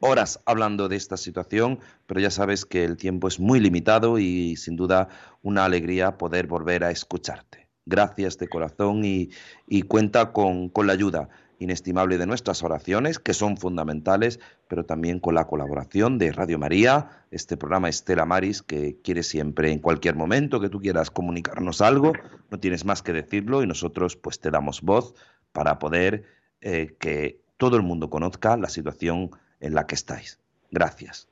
horas 0.00 0.40
hablando 0.46 0.88
de 0.88 0.96
esta 0.96 1.16
situación, 1.16 1.80
pero 2.06 2.20
ya 2.20 2.30
sabes 2.30 2.64
que 2.64 2.84
el 2.84 2.96
tiempo 2.96 3.28
es 3.28 3.38
muy 3.38 3.60
limitado 3.60 4.18
y 4.18 4.56
sin 4.56 4.76
duda 4.76 5.08
una 5.42 5.64
alegría 5.64 6.18
poder 6.18 6.46
volver 6.46 6.84
a 6.84 6.90
escucharte. 6.90 7.68
Gracias 7.84 8.38
de 8.38 8.48
corazón 8.48 9.04
y, 9.04 9.30
y 9.66 9.82
cuenta 9.82 10.32
con, 10.32 10.68
con 10.68 10.86
la 10.86 10.92
ayuda 10.92 11.28
inestimable 11.58 12.18
de 12.18 12.26
nuestras 12.26 12.62
oraciones, 12.62 13.18
que 13.18 13.34
son 13.34 13.56
fundamentales, 13.56 14.40
pero 14.68 14.84
también 14.84 15.20
con 15.20 15.34
la 15.34 15.46
colaboración 15.46 16.18
de 16.18 16.32
Radio 16.32 16.58
María, 16.58 17.24
este 17.30 17.56
programa 17.56 17.88
Estela 17.88 18.24
Maris, 18.24 18.62
que 18.62 18.96
quiere 19.02 19.22
siempre, 19.22 19.70
en 19.70 19.78
cualquier 19.78 20.16
momento 20.16 20.60
que 20.60 20.68
tú 20.68 20.80
quieras 20.80 21.10
comunicarnos 21.10 21.80
algo, 21.80 22.12
no 22.50 22.58
tienes 22.58 22.84
más 22.84 23.02
que 23.02 23.12
decirlo 23.12 23.62
y 23.62 23.66
nosotros 23.66 24.16
pues 24.16 24.40
te 24.40 24.50
damos 24.50 24.82
voz 24.82 25.14
para 25.52 25.78
poder 25.78 26.24
eh, 26.60 26.96
que 26.98 27.40
todo 27.56 27.76
el 27.76 27.82
mundo 27.82 28.10
conozca 28.10 28.56
la 28.56 28.68
situación 28.68 29.30
en 29.60 29.74
la 29.74 29.86
que 29.86 29.94
estáis. 29.94 30.40
Gracias. 30.70 31.28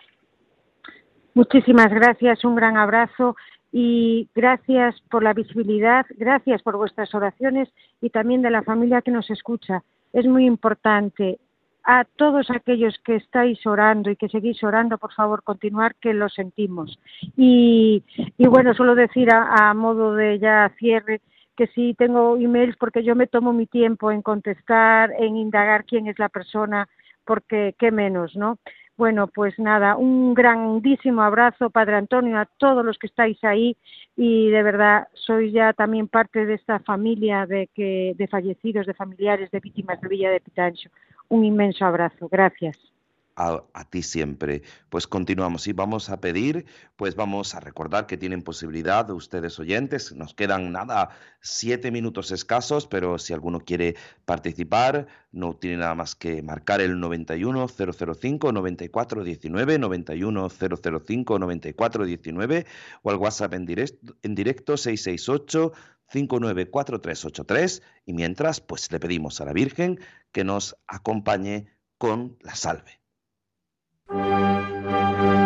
Muchísimas 1.35 1.91
gracias, 1.91 2.45
un 2.45 2.55
gran 2.55 2.77
abrazo 2.77 3.37
y 3.73 4.29
gracias 4.35 5.01
por 5.11 5.23
la 5.23 5.33
visibilidad, 5.33 6.05
gracias 6.17 6.63
por 6.63 6.77
vuestras 6.77 7.15
oraciones 7.15 7.69
y 8.01 8.11
también 8.11 8.43
de 8.43 8.51
la 8.51 8.63
familia 8.63 9.03
que 9.03 9.13
nos 9.13 9.31
escucha 9.31 9.85
es 10.13 10.27
muy 10.27 10.47
importante. 10.47 11.39
A 11.83 12.05
todos 12.05 12.51
aquellos 12.51 12.99
que 13.05 13.17
estáis 13.17 13.67
orando 13.67 14.11
y 14.11 14.17
que 14.17 14.29
seguís 14.29 14.63
orando, 14.63 14.99
por 14.99 15.13
favor, 15.15 15.43
continuar 15.43 15.95
que 15.95 16.13
lo 16.13 16.29
sentimos. 16.29 16.99
Y, 17.37 18.03
y 18.37 18.47
bueno, 18.47 18.75
solo 18.75 18.95
decir 18.95 19.33
a, 19.33 19.71
a 19.71 19.75
modo 19.75 20.15
de 20.15 20.39
ya 20.39 20.71
cierre 20.79 21.21
que 21.57 21.67
sí 21.69 21.95
tengo 21.99 22.37
emails 22.37 22.77
porque 22.79 23.03
yo 23.03 23.15
me 23.15 23.27
tomo 23.27 23.53
mi 23.53 23.67
tiempo 23.67 24.11
en 24.11 24.23
contestar, 24.23 25.13
en 25.19 25.37
indagar 25.37 25.85
quién 25.85 26.07
es 26.07 26.19
la 26.19 26.29
persona, 26.29 26.89
porque 27.25 27.75
qué 27.79 27.91
menos, 27.91 28.35
¿no? 28.35 28.59
Bueno, 29.01 29.29
pues 29.29 29.59
nada, 29.59 29.97
un 29.97 30.35
grandísimo 30.35 31.23
abrazo, 31.23 31.71
Padre 31.71 31.97
Antonio, 31.97 32.39
a 32.39 32.45
todos 32.45 32.85
los 32.85 32.99
que 32.99 33.07
estáis 33.07 33.43
ahí 33.43 33.75
y 34.15 34.51
de 34.51 34.63
verdad 34.63 35.09
sois 35.15 35.51
ya 35.55 35.73
también 35.73 36.07
parte 36.07 36.45
de 36.45 36.53
esta 36.53 36.81
familia 36.81 37.47
de, 37.47 37.71
que, 37.75 38.13
de 38.19 38.29
fallecidos, 38.29 38.85
de 38.85 38.93
familiares, 38.93 39.51
de 39.53 39.61
víctimas 39.61 39.99
de 40.03 40.09
Villa 40.09 40.31
de 40.31 40.41
Pitancho. 40.41 40.91
Un 41.31 41.47
inmenso 41.47 41.87
abrazo. 41.87 42.29
Gracias 42.29 42.77
a, 43.41 43.85
ti 43.85 44.03
siempre. 44.03 44.63
Pues 44.91 45.07
continuamos 45.07 45.67
y 45.67 45.73
vamos 45.73 46.11
a 46.11 46.21
pedir, 46.21 46.67
pues 46.97 47.15
vamos 47.15 47.55
a 47.55 47.61
recordar 47.61 48.07
que 48.07 48.19
tienen 48.19 48.43
posibilidad 48.43 49.09
ustedes 49.11 49.59
oyentes, 49.59 50.13
nos 50.15 50.35
quedan 50.35 50.73
nada, 50.73 51.11
siete 51.41 51.91
minutos 51.91 52.31
escasos, 52.33 52.87
pero 52.87 53.19
si 53.19 53.33
alguno 53.33 53.61
quiere 53.61 53.97
participar, 54.27 55.07
no 55.33 55.57
tiene 55.57 55.79
nada 55.79 55.95
más 55.95 56.15
que 56.15 56.43
marcar 56.43 56.81
el 56.81 57.01
91 57.01 57.67
005 57.69 58.53
94 58.53 59.25
19, 59.25 59.79
91 59.79 60.49
005 60.51 61.39
94 61.39 62.05
19 62.05 62.67
o 63.03 63.11
al 63.11 63.17
WhatsApp 63.17 63.55
en 63.55 63.67
directo, 63.67 64.17
en 64.23 64.35
directo 64.35 64.77
668 64.77 65.73
594383 66.13 67.83
y 68.05 68.13
mientras 68.13 68.61
pues 68.61 68.91
le 68.91 68.99
pedimos 68.99 69.41
a 69.41 69.45
la 69.45 69.53
Virgen 69.53 70.01
que 70.33 70.45
nos 70.45 70.77
acompañe 70.89 71.67
con 71.99 72.37
la 72.41 72.57
salve. 72.57 73.00
Thank 74.11 75.35
you. 75.35 75.40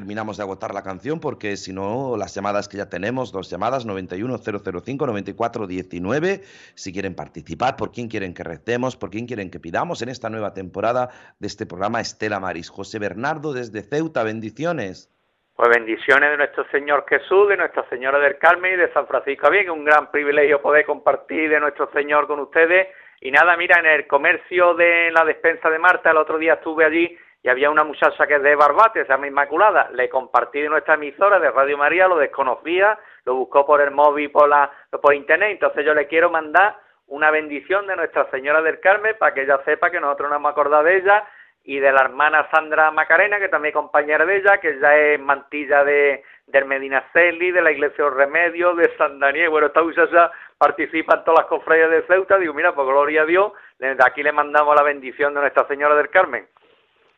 Terminamos 0.00 0.38
de 0.38 0.44
agotar 0.44 0.72
la 0.72 0.82
canción 0.82 1.20
porque 1.20 1.58
si 1.58 1.74
no, 1.74 2.16
las 2.16 2.34
llamadas 2.34 2.70
que 2.70 2.78
ya 2.78 2.88
tenemos, 2.88 3.32
dos 3.32 3.50
llamadas, 3.50 3.86
91005-9419, 3.86 6.40
si 6.74 6.94
quieren 6.94 7.14
participar, 7.14 7.76
por 7.76 7.92
quién 7.92 8.08
quieren 8.08 8.32
que 8.32 8.42
recemos, 8.42 8.96
por 8.96 9.10
quién 9.10 9.26
quieren 9.26 9.50
que 9.50 9.60
pidamos 9.60 10.00
en 10.00 10.08
esta 10.08 10.30
nueva 10.30 10.54
temporada 10.54 11.10
de 11.38 11.46
este 11.46 11.66
programa 11.66 12.00
Estela 12.00 12.40
Maris. 12.40 12.70
José 12.70 12.98
Bernardo 12.98 13.52
desde 13.52 13.82
Ceuta, 13.82 14.24
bendiciones. 14.24 15.14
Pues 15.54 15.68
bendiciones 15.68 16.30
de 16.30 16.38
nuestro 16.38 16.64
Señor 16.70 17.04
Jesús, 17.06 17.50
de 17.50 17.58
Nuestra 17.58 17.86
Señora 17.90 18.18
del 18.20 18.38
Carmen 18.38 18.72
y 18.72 18.78
de 18.78 18.90
San 18.94 19.06
Francisco 19.06 19.50
Bien, 19.50 19.68
un 19.68 19.84
gran 19.84 20.10
privilegio 20.10 20.62
poder 20.62 20.86
compartir 20.86 21.50
de 21.50 21.60
nuestro 21.60 21.90
Señor 21.92 22.26
con 22.26 22.40
ustedes. 22.40 22.88
Y 23.20 23.30
nada, 23.30 23.54
mira, 23.58 23.78
en 23.78 23.84
el 23.84 24.06
comercio 24.06 24.72
de 24.72 25.10
la 25.10 25.26
despensa 25.26 25.68
de 25.68 25.78
Marta, 25.78 26.12
el 26.12 26.16
otro 26.16 26.38
día 26.38 26.54
estuve 26.54 26.86
allí 26.86 27.18
y 27.42 27.48
había 27.48 27.70
una 27.70 27.84
muchacha 27.84 28.26
que 28.26 28.36
es 28.36 28.42
de 28.42 28.54
Barbate, 28.54 29.04
se 29.04 29.08
llama 29.08 29.26
Inmaculada, 29.26 29.88
le 29.92 30.08
compartí 30.08 30.60
de 30.60 30.68
nuestra 30.68 30.94
emisora 30.94 31.38
de 31.38 31.50
Radio 31.50 31.78
María, 31.78 32.06
lo 32.06 32.18
desconocía, 32.18 32.98
lo 33.24 33.34
buscó 33.34 33.64
por 33.64 33.80
el 33.80 33.90
móvil, 33.90 34.30
por, 34.30 34.48
la, 34.48 34.70
por 35.02 35.14
internet, 35.14 35.52
entonces 35.52 35.84
yo 35.84 35.94
le 35.94 36.06
quiero 36.06 36.30
mandar 36.30 36.76
una 37.06 37.30
bendición 37.30 37.86
de 37.86 37.96
Nuestra 37.96 38.30
Señora 38.30 38.60
del 38.62 38.78
Carmen 38.80 39.16
para 39.18 39.34
que 39.34 39.42
ella 39.42 39.60
sepa 39.64 39.90
que 39.90 40.00
nosotros 40.00 40.30
nos 40.30 40.38
hemos 40.38 40.52
acordado 40.52 40.84
de 40.84 40.98
ella 40.98 41.24
y 41.64 41.78
de 41.78 41.92
la 41.92 42.02
hermana 42.02 42.48
Sandra 42.50 42.90
Macarena, 42.90 43.38
que 43.38 43.48
también 43.48 43.70
es 43.70 43.76
compañera 43.76 44.24
de 44.24 44.36
ella, 44.36 44.58
que 44.58 44.78
ya 44.78 44.96
es 44.96 45.20
mantilla 45.20 45.82
de, 45.84 46.22
del 46.46 46.64
Medina 46.66 47.04
Celi, 47.12 47.50
de 47.50 47.62
la 47.62 47.72
Iglesia 47.72 48.04
de 48.04 48.10
Remedio, 48.10 48.74
de 48.74 48.94
San 48.96 49.18
Daniel, 49.18 49.50
bueno, 49.50 49.66
esta 49.68 49.82
muchacha 49.82 50.30
participa 50.56 51.16
en 51.16 51.24
todas 51.24 51.40
las 51.40 51.46
cofradías 51.48 51.90
de 51.90 52.02
Ceuta, 52.02 52.38
digo, 52.38 52.54
mira, 52.54 52.74
pues 52.74 52.86
gloria 52.86 53.22
a 53.22 53.26
Dios, 53.26 53.52
desde 53.78 54.02
aquí 54.06 54.22
le 54.22 54.32
mandamos 54.32 54.74
la 54.76 54.82
bendición 54.82 55.34
de 55.34 55.40
Nuestra 55.40 55.66
Señora 55.66 55.94
del 55.94 56.10
Carmen. 56.10 56.46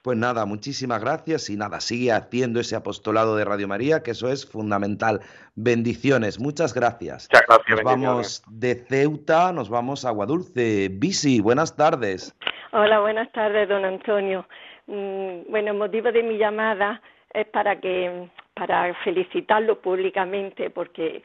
Pues 0.02 0.18
nada, 0.18 0.46
muchísimas 0.46 1.00
gracias 1.00 1.48
y 1.48 1.56
nada, 1.56 1.78
sigue 1.78 2.10
haciendo 2.10 2.58
ese 2.58 2.74
apostolado 2.74 3.36
de 3.36 3.44
Radio 3.44 3.68
María, 3.68 4.02
que 4.02 4.10
eso 4.10 4.28
es 4.32 4.44
fundamental. 4.44 5.20
Bendiciones, 5.54 6.40
muchas 6.40 6.74
gracias. 6.74 7.28
Muchas 7.30 7.46
gracias. 7.46 7.68
Nos 7.68 7.84
vamos 7.84 8.42
de 8.48 8.74
Ceuta, 8.74 9.52
nos 9.52 9.70
vamos 9.70 10.04
a 10.04 10.08
Aguadulce. 10.08 10.88
Bisi, 10.90 11.40
buenas 11.40 11.76
tardes. 11.76 12.36
Hola, 12.72 12.98
buenas 12.98 13.30
tardes, 13.30 13.68
don 13.68 13.84
Antonio. 13.84 14.44
Mm, 14.88 15.48
bueno, 15.48 15.70
el 15.70 15.78
motivo 15.78 16.10
de 16.10 16.24
mi 16.24 16.36
llamada 16.36 17.00
es 17.32 17.46
para 17.46 17.78
que 17.78 18.28
para 18.54 18.92
felicitarlo 19.04 19.80
públicamente 19.80 20.68
porque 20.70 21.22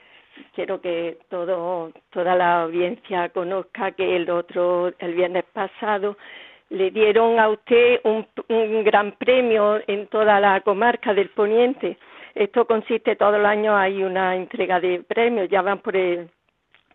quiero 0.54 0.80
que 0.82 1.18
todo 1.30 1.92
toda 2.12 2.36
la 2.36 2.62
audiencia 2.62 3.30
conozca 3.30 3.92
que 3.92 4.18
el 4.18 4.30
otro 4.30 4.94
el 5.00 5.16
viernes 5.16 5.46
pasado 5.52 6.16
le 6.70 6.92
dieron 6.92 7.40
a 7.40 7.50
usted 7.50 8.02
un, 8.04 8.28
un 8.50 8.84
gran 8.84 9.14
premio 9.14 9.82
en 9.88 10.08
toda 10.08 10.40
la 10.40 10.62
comarca 10.62 11.14
del 11.14 11.30
Poniente. 11.30 11.98
Esto 12.36 12.66
consiste 12.66 13.16
todos 13.16 13.38
los 13.38 13.46
años 13.46 13.76
hay 13.76 14.04
una 14.04 14.36
entrega 14.36 14.80
de 14.80 15.02
premios, 15.04 15.50
ya 15.50 15.62
van 15.62 15.80
por 15.80 15.96
el 15.96 16.30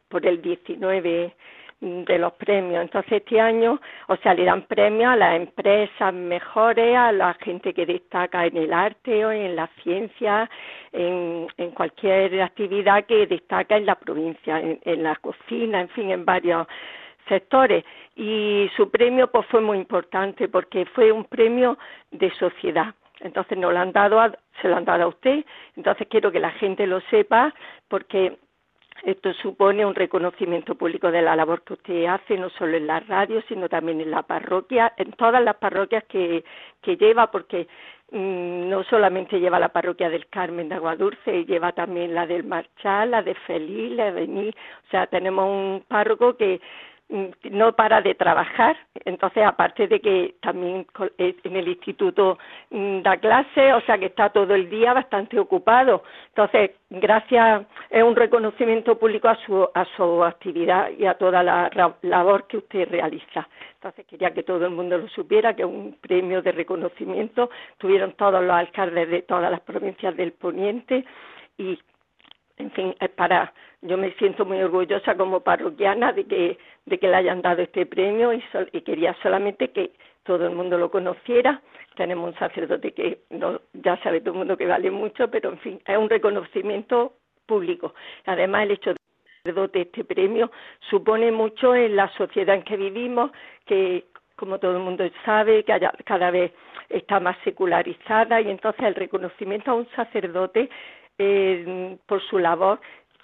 por 0.09 0.27
el 0.27 0.43
19 0.43 1.35
de 1.81 2.19
los 2.19 2.33
premios. 2.35 2.83
Entonces 2.83 3.13
este 3.13 3.41
año, 3.41 3.81
o 4.07 4.17
sea, 4.17 4.35
le 4.35 4.45
dan 4.45 4.63
premios 4.63 5.11
a 5.11 5.17
las 5.17 5.37
empresas 5.37 6.15
mejores, 6.15 6.97
a 6.97 7.11
la 7.11 7.35
gente 7.35 7.75
que 7.75 7.87
destaca 7.87 8.47
en 8.47 8.57
el 8.57 8.73
arte 8.73 9.25
o 9.25 9.33
en 9.33 9.57
la 9.57 9.69
ciencia, 9.83 10.49
en, 10.93 11.49
en 11.57 11.71
cualquier 11.73 12.41
actividad 12.43 13.05
que 13.05 13.27
destaca 13.27 13.77
en 13.77 13.87
la 13.87 13.97
provincia, 13.97 14.61
en, 14.61 14.79
en 14.85 15.03
la 15.03 15.17
cocina, 15.17 15.81
en 15.81 15.89
fin, 15.89 16.11
en 16.11 16.25
varios 16.25 16.69
sectores 17.29 17.85
y 18.15 18.71
su 18.77 18.91
premio 18.91 19.31
pues 19.31 19.47
fue 19.47 19.61
muy 19.61 19.79
importante 19.79 20.49
porque 20.49 20.87
fue 20.87 21.13
un 21.13 21.25
premio 21.25 21.79
de 22.11 22.31
sociedad. 22.35 22.95
Entonces 23.21 23.57
no 23.57 23.71
lo 23.71 23.79
han 23.79 23.93
dado 23.93 24.21
a, 24.21 24.33
se 24.61 24.69
lo 24.69 24.77
han 24.77 24.85
dado 24.85 25.05
a 25.05 25.09
usted. 25.09 25.45
Entonces 25.77 26.07
quiero 26.11 26.33
que 26.33 26.41
la 26.41 26.51
gente 26.51 26.87
lo 26.87 27.01
sepa 27.03 27.55
porque 27.89 28.37
esto 29.05 29.33
supone 29.35 29.85
un 29.85 29.95
reconocimiento 29.95 30.77
público 30.77 31.11
de 31.11 31.23
la 31.23 31.35
labor 31.35 31.63
que 31.63 31.73
usted 31.73 32.05
hace, 32.07 32.39
no 32.39 32.51
solo 32.51 32.77
en 32.77 32.87
la 32.87 33.01
radio, 33.01 33.43
sino 33.49 33.69
también 33.69 34.01
en 34.01 34.11
la 34.11 34.23
parroquia, 34.23 34.93
en 34.97 35.13
todas 35.13 35.43
las 35.43 35.57
parroquias 35.57 36.05
que, 36.05 36.45
que 36.81 36.97
lleva, 36.97 37.31
porque 37.31 37.67
mmm, 38.13 38.69
no 38.69 38.85
solamente 38.85 39.41
lleva 39.41 39.59
la 39.59 39.71
parroquia 39.71 40.09
del 40.09 40.29
Carmen 40.29 40.69
de 40.69 40.77
Aguadulce, 40.77 41.45
lleva 41.45 41.73
también 41.73 42.15
la 42.15 42.27
del 42.27 42.45
Marchal, 42.45 43.11
la 43.11 43.23
de 43.23 43.35
Feliz, 43.35 43.93
la 43.97 44.13
de 44.13 44.29
Ní, 44.29 44.49
o 44.51 44.91
sea, 44.91 45.07
tenemos 45.09 45.49
un 45.49 45.85
párroco 45.89 46.37
que 46.37 46.61
mm, 46.61 46.61
no 47.51 47.73
para 47.75 48.01
de 48.01 48.15
trabajar. 48.15 48.77
Entonces, 49.05 49.45
aparte 49.45 49.87
de 49.87 50.01
que 50.01 50.35
también 50.41 50.87
en 51.19 51.57
el 51.57 51.69
instituto 51.69 52.39
mm, 52.71 53.03
da 53.03 53.19
clase, 53.19 53.73
o 53.75 53.81
sea 53.83 53.99
que 53.99 54.07
está 54.07 54.31
todo 54.31 54.55
el 54.55 54.71
día 54.71 54.95
bastante 54.95 55.39
ocupado. 55.39 56.03
Entonces, 56.29 56.73
gracias, 56.89 57.67
es 57.91 58.03
un 58.03 58.17
reconocimiento 58.17 58.99
público 58.99 59.29
a 59.29 59.37
su, 59.45 59.69
a 59.75 59.85
su 59.97 60.25
actividad 60.25 60.91
y 60.99 61.05
a 61.05 61.15
toda 61.15 61.43
la 61.43 61.71
labor 62.03 62.47
que 62.47 62.59
usted 62.59 62.89
realiza. 62.89 63.47
Entonces, 63.75 64.07
quería 64.07 64.33
que 64.33 64.43
todo 64.43 64.65
el 64.65 64.71
mundo 64.71 64.97
lo 64.97 65.09
supiera, 65.09 65.55
que 65.55 65.65
un 65.65 65.99
premio 66.01 66.41
de 66.41 66.53
reconocimiento 66.53 67.51
tuvieron 67.79 68.13
todos 68.13 68.43
los 68.43 68.53
alcaldes 68.53 69.11
de 69.11 69.23
todas 69.23 69.51
las 69.51 69.61
provincias 69.61 70.17
del 70.17 70.33
Poniente 70.33 71.05
y 71.59 71.79
en 72.63 72.71
fin, 72.73 72.95
es 73.01 73.11
para 73.11 73.53
yo 73.83 73.99
me 73.99 74.13
siento 74.13 74.45
muy 74.45 74.63
orgullosa 74.63 75.17
como 75.17 75.41
parroquiana 75.41 76.13
de 76.13 76.25
que 76.25 76.59
de 76.87 76.99
que 76.99 77.09
le 77.09 77.17
hayan 77.17 77.43
dado 77.43 77.63
este 77.63 77.87
premio 77.87 78.33
y, 78.33 78.41
sol, 78.53 78.69
y 78.73 78.81
quería 78.83 79.15
solamente 79.23 79.71
que 79.71 79.93
todo 80.25 80.47
el 80.47 80.55
mundo 80.55 80.79
lo 80.79 80.91
conociera. 80.91 81.61
Tenemos 81.97 82.33
un 82.33 82.39
sacerdote 82.39 82.93
que 82.93 83.21
no, 83.31 83.61
ya 83.73 83.97
sabe 84.03 84.21
todo 84.21 84.33
el 84.35 84.39
mundo 84.39 84.57
que 84.57 84.67
vale 84.67 84.91
mucho, 84.91 85.29
pero 85.31 85.51
en 85.51 85.59
fin, 85.59 85.81
es 85.85 85.97
un 85.97 86.09
reconocimiento 86.09 87.15
público. 87.47 87.95
Además, 88.27 88.65
el 88.65 88.73
hecho 88.73 88.91
de 88.91 88.97
sacerdote 89.43 89.83
este 89.83 90.05
premio 90.05 90.51
supone 90.91 91.33
mucho 91.33 91.75
en 91.75 91.97
la 91.97 92.09
sociedad 92.17 92.55
en 92.55 92.63
que 92.63 92.77
vivimos, 92.77 93.33
que 93.67 94.07
como 94.37 94.59
todo 94.59 94.77
el 94.77 94.83
mundo 94.83 95.05
sabe, 95.25 95.65
que 95.65 95.73
haya, 95.73 95.93
cada 96.05 96.31
vez 96.31 96.53
está 96.89 97.21
más 97.21 97.37
secularizada 97.45 98.41
y 98.41 98.51
entonces 98.51 98.85
el 98.85 98.95
reconocimiento 98.95 99.71
a 99.71 99.75
un 99.75 99.89
sacerdote 99.91 100.69
eh, 101.19 101.99
por 102.07 102.21
su 102.29 102.39
labor 102.39 102.81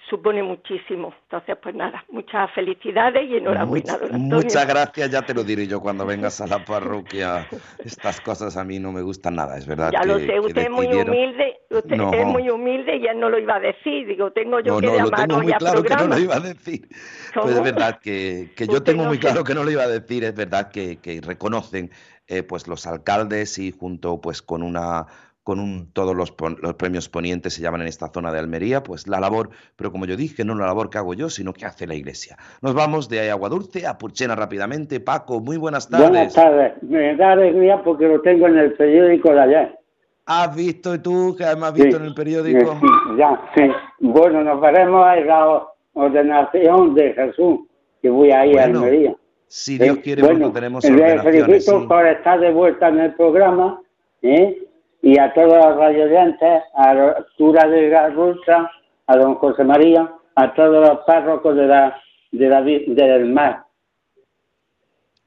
supone 0.09 0.41
muchísimo. 0.41 1.13
Entonces, 1.23 1.55
pues 1.61 1.75
nada, 1.75 2.03
muchas 2.11 2.51
felicidades 2.55 3.29
y 3.29 3.35
enhorabuena, 3.37 3.93
Much, 3.93 4.01
don 4.01 4.15
Antonio. 4.15 4.35
Muchas 4.43 4.67
gracias, 4.67 5.11
ya 5.11 5.21
te 5.21 5.35
lo 5.35 5.43
diré 5.43 5.67
yo 5.67 5.79
cuando 5.81 6.03
vengas 6.03 6.41
a 6.41 6.47
la 6.47 6.65
parroquia. 6.65 7.45
Estas 7.83 8.19
cosas 8.21 8.57
a 8.57 8.63
mí 8.63 8.79
no 8.79 8.91
me 8.91 9.03
gustan 9.03 9.35
nada, 9.35 9.55
es 9.57 9.67
verdad. 9.67 9.91
Ya 9.91 9.99
que, 10.01 10.07
lo 10.07 10.17
sé, 10.19 10.39
usted 10.39 10.63
es 10.63 10.69
muy 10.71 10.87
humilde, 10.87 11.59
usted 11.69 11.95
No. 11.95 12.11
es 12.11 12.25
muy 12.25 12.49
humilde 12.49 12.97
y 12.97 13.05
él 13.05 13.19
no 13.19 13.29
lo 13.29 13.37
iba 13.37 13.57
a 13.57 13.59
decir. 13.59 14.07
Digo, 14.07 14.31
tengo 14.31 14.59
yo 14.61 14.73
No, 14.73 14.79
que 14.79 14.87
no, 14.87 14.91
lo 14.93 14.97
llamar 14.97 15.27
tengo 15.27 15.39
hoy 15.41 15.45
muy 15.45 15.53
claro 15.53 15.83
que 15.83 15.89
no 15.89 15.95
programa. 15.97 16.15
lo 16.15 16.21
iba 16.23 16.35
a 16.35 16.39
decir. 16.39 16.87
¿Cómo? 17.35 17.45
Pues 17.45 17.57
es 17.57 17.63
verdad 17.63 17.99
que, 18.01 18.49
que 18.55 18.65
yo 18.67 18.81
tengo 18.81 19.03
muy 19.05 19.17
sé. 19.17 19.21
claro 19.21 19.43
que 19.43 19.53
no 19.53 19.63
lo 19.63 19.69
iba 19.69 19.83
a 19.83 19.87
decir, 19.87 20.23
es 20.23 20.33
verdad 20.33 20.71
que, 20.71 20.97
que 20.97 21.21
reconocen 21.21 21.91
eh, 22.27 22.41
pues 22.41 22.67
los 22.67 22.87
alcaldes 22.87 23.59
y 23.59 23.71
junto 23.71 24.19
pues 24.21 24.41
con 24.41 24.63
una 24.63 25.05
con 25.49 25.59
un, 25.59 25.91
todos 25.93 26.15
los, 26.15 26.35
los 26.61 26.73
premios 26.75 27.09
ponientes 27.09 27.55
se 27.55 27.63
llaman 27.63 27.81
en 27.81 27.87
esta 27.87 28.09
zona 28.13 28.31
de 28.31 28.37
Almería, 28.37 28.83
pues 28.83 29.07
la 29.07 29.19
labor, 29.19 29.49
pero 29.75 29.91
como 29.91 30.05
yo 30.05 30.15
dije, 30.15 30.45
no 30.45 30.53
la 30.53 30.67
labor 30.67 30.91
que 30.91 30.99
hago 30.99 31.15
yo, 31.15 31.27
sino 31.27 31.53
que 31.53 31.65
hace 31.65 31.87
la 31.87 31.95
iglesia. 31.95 32.37
Nos 32.61 32.75
vamos 32.75 33.09
de 33.09 33.31
Aguadulce 33.31 33.87
a 33.87 33.97
Purchena 33.97 34.35
rápidamente. 34.35 34.99
Paco, 34.99 35.39
muy 35.39 35.57
buenas 35.57 35.89
tardes. 35.89 36.07
Buenas 36.09 36.33
tardes. 36.35 36.73
Me 36.83 37.15
da 37.15 37.31
alegría 37.31 37.81
porque 37.83 38.07
lo 38.07 38.21
tengo 38.21 38.45
en 38.47 38.59
el 38.59 38.73
periódico 38.73 39.31
de 39.33 39.41
ayer. 39.41 39.79
¿Has 40.27 40.55
visto 40.55 41.01
tú 41.01 41.35
que 41.35 41.43
además 41.45 41.69
has 41.71 41.79
visto 41.79 41.97
Sí. 41.97 42.03
en 42.03 42.05
el 42.09 42.13
periódico? 42.13 42.73
Sí, 42.79 42.87
ya, 43.17 43.41
sí. 43.55 43.63
Bueno, 44.01 44.43
nos 44.43 44.61
veremos 44.61 45.03
en 45.17 45.25
la 45.25 45.63
ordenación 45.93 46.93
de 46.93 47.13
Jesús, 47.13 47.61
que 48.03 48.11
voy 48.11 48.29
a 48.29 48.45
ir 48.45 48.53
Bueno, 48.53 48.81
a 48.81 48.83
Almería. 48.83 49.15
Si 49.47 49.79
Dios 49.79 49.95
Sí, 49.95 50.01
quiere, 50.03 50.21
bueno, 50.21 50.51
tenemos 50.51 50.83
le 50.83 50.91
ordenaciones. 50.91 51.23
felicito 51.47 51.81
sí. 51.81 51.87
por 51.87 52.05
estar 52.05 52.39
de 52.39 52.51
vuelta 52.51 52.89
en 52.89 52.99
el 52.99 53.15
programa 53.15 53.81
¿eh? 54.21 54.67
Y 55.01 55.17
a 55.17 55.33
todos 55.33 55.53
los 55.53 55.77
radioyentes, 55.77 56.63
a 56.75 56.89
Artura 56.89 57.67
de 57.67 57.89
Garrucha, 57.89 58.69
a 59.07 59.17
don 59.17 59.35
José 59.35 59.63
María, 59.63 60.11
a 60.35 60.53
todos 60.53 60.87
los 60.87 60.99
párrocos 61.05 61.55
de 61.55 61.67
la, 61.67 62.01
de 62.31 62.47
la, 62.47 62.61
del 62.61 63.31
mar. 63.31 63.65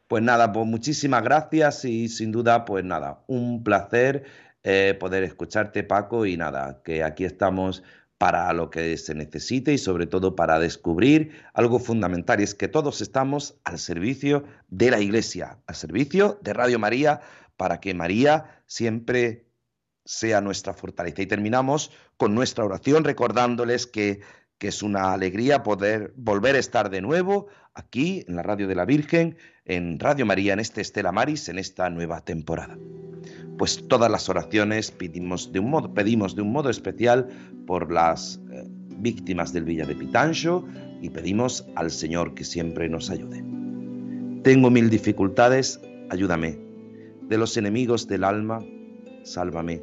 Pues 0.08 0.22
nada, 0.22 0.52
pues 0.52 0.66
muchísimas 0.66 1.22
gracias 1.22 1.84
y 1.84 2.08
sin 2.08 2.32
duda, 2.32 2.64
pues 2.64 2.84
nada, 2.84 3.20
un 3.26 3.64
placer 3.64 4.24
eh, 4.62 4.94
poder 5.00 5.24
escucharte, 5.24 5.82
Paco, 5.82 6.26
y 6.26 6.36
nada, 6.36 6.82
que 6.84 7.02
aquí 7.02 7.24
estamos 7.24 7.82
para 8.18 8.52
lo 8.52 8.70
que 8.70 8.96
se 8.98 9.16
necesite 9.16 9.72
y 9.72 9.78
sobre 9.78 10.06
todo 10.06 10.36
para 10.36 10.60
descubrir 10.60 11.32
algo 11.54 11.80
fundamental, 11.80 12.38
y 12.38 12.44
es 12.44 12.54
que 12.54 12.68
todos 12.68 13.00
estamos 13.00 13.58
al 13.64 13.78
servicio 13.78 14.44
de 14.68 14.92
la 14.92 15.00
Iglesia, 15.00 15.58
al 15.66 15.74
servicio 15.74 16.38
de 16.42 16.52
Radio 16.52 16.78
María, 16.78 17.20
para 17.56 17.80
que 17.80 17.94
María 17.94 18.44
siempre 18.66 19.46
sea 20.04 20.40
nuestra 20.40 20.74
fortaleza. 20.74 21.22
Y 21.22 21.26
terminamos 21.26 21.90
con 22.16 22.34
nuestra 22.34 22.64
oración 22.64 23.04
recordándoles 23.04 23.86
que, 23.86 24.20
que 24.58 24.68
es 24.68 24.82
una 24.82 25.12
alegría 25.12 25.62
poder 25.62 26.12
volver 26.16 26.56
a 26.56 26.58
estar 26.58 26.90
de 26.90 27.00
nuevo 27.00 27.48
aquí 27.74 28.24
en 28.28 28.36
la 28.36 28.42
Radio 28.42 28.68
de 28.68 28.74
la 28.74 28.84
Virgen, 28.84 29.36
en 29.64 29.98
Radio 29.98 30.26
María, 30.26 30.52
en 30.52 30.60
este 30.60 30.80
Estela 30.80 31.12
Maris, 31.12 31.48
en 31.48 31.58
esta 31.58 31.88
nueva 31.90 32.24
temporada. 32.24 32.76
Pues 33.58 33.86
todas 33.88 34.10
las 34.10 34.28
oraciones 34.28 34.90
pedimos 34.90 35.52
de 35.52 35.60
un 35.60 35.70
modo, 35.70 35.94
pedimos 35.94 36.34
de 36.34 36.42
un 36.42 36.52
modo 36.52 36.70
especial 36.70 37.28
por 37.66 37.92
las 37.92 38.40
eh, 38.50 38.64
víctimas 38.98 39.52
del 39.52 39.64
Villa 39.64 39.86
de 39.86 39.94
Pitancho 39.94 40.64
y 41.00 41.10
pedimos 41.10 41.64
al 41.76 41.90
Señor 41.90 42.34
que 42.34 42.44
siempre 42.44 42.88
nos 42.88 43.10
ayude. 43.10 43.44
Tengo 44.42 44.70
mil 44.70 44.90
dificultades, 44.90 45.80
ayúdame. 46.10 46.58
De 47.28 47.38
los 47.38 47.56
enemigos 47.56 48.08
del 48.08 48.24
alma, 48.24 48.64
sálvame. 49.22 49.82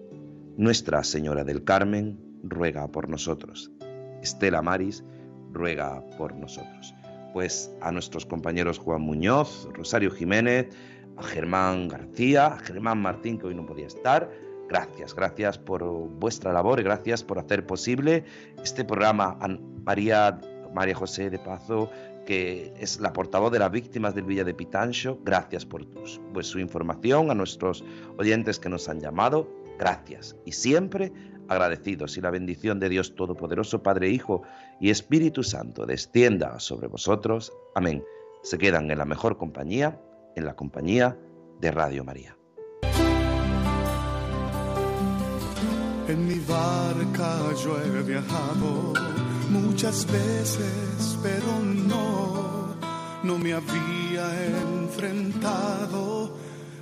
Nuestra 0.57 1.03
Señora 1.03 1.43
del 1.43 1.63
Carmen, 1.63 2.19
ruega 2.43 2.87
por 2.87 3.09
nosotros. 3.09 3.71
Estela 4.21 4.61
Maris, 4.61 5.03
ruega 5.51 6.03
por 6.17 6.35
nosotros. 6.35 6.93
Pues 7.33 7.73
a 7.81 7.91
nuestros 7.91 8.25
compañeros 8.25 8.77
Juan 8.77 9.01
Muñoz, 9.01 9.69
Rosario 9.73 10.11
Jiménez, 10.11 10.67
a 11.17 11.23
Germán 11.23 11.87
García, 11.87 12.47
a 12.47 12.59
Germán 12.59 13.01
Martín, 13.01 13.37
que 13.37 13.47
hoy 13.47 13.55
no 13.55 13.65
podía 13.65 13.87
estar. 13.87 14.29
Gracias, 14.67 15.15
gracias 15.15 15.57
por 15.57 15.83
vuestra 15.83 16.51
labor 16.51 16.79
y 16.79 16.83
gracias 16.83 17.23
por 17.23 17.39
hacer 17.39 17.65
posible 17.65 18.25
este 18.61 18.83
programa. 18.83 19.37
A 19.39 19.47
María, 19.85 20.39
María 20.73 20.95
José 20.95 21.29
de 21.29 21.39
Pazo, 21.39 21.89
que 22.25 22.73
es 22.77 22.99
la 22.99 23.13
portavoz 23.13 23.51
de 23.51 23.59
las 23.59 23.71
víctimas 23.71 24.15
del 24.15 24.25
Villa 24.25 24.43
de 24.43 24.53
Pitancho, 24.53 25.19
gracias 25.23 25.65
por 25.65 25.85
pues, 26.33 26.47
su 26.47 26.59
información, 26.59 27.31
a 27.31 27.35
nuestros 27.35 27.83
oyentes 28.17 28.59
que 28.59 28.69
nos 28.69 28.87
han 28.89 28.99
llamado, 28.99 29.49
gracias. 29.77 30.35
Y 30.45 30.51
siempre 30.51 31.11
agradecidos 31.47 32.17
y 32.17 32.21
la 32.21 32.31
bendición 32.31 32.79
de 32.79 32.89
Dios 32.89 33.15
Todopoderoso, 33.15 33.83
Padre, 33.83 34.09
Hijo 34.09 34.43
y 34.79 34.89
Espíritu 34.89 35.43
Santo 35.43 35.85
descienda 35.85 36.59
sobre 36.59 36.87
vosotros. 36.87 37.51
Amén. 37.75 38.03
Se 38.41 38.57
quedan 38.57 38.89
en 38.89 38.97
la 38.97 39.05
mejor 39.05 39.37
compañía, 39.37 39.99
en 40.35 40.45
la 40.45 40.55
compañía 40.55 41.17
de 41.59 41.71
Radio 41.71 42.03
María. 42.03 42.37
En 46.07 46.27
mi 46.27 46.39
barca 46.39 47.53
yo 47.63 47.79
he 47.81 48.03
viajado 48.03 48.93
muchas 49.49 50.05
veces, 50.11 51.17
pero 51.21 51.59
no, 51.63 52.75
no 53.23 53.37
me 53.37 53.53
había 53.53 54.47
enfrentado 54.47 56.31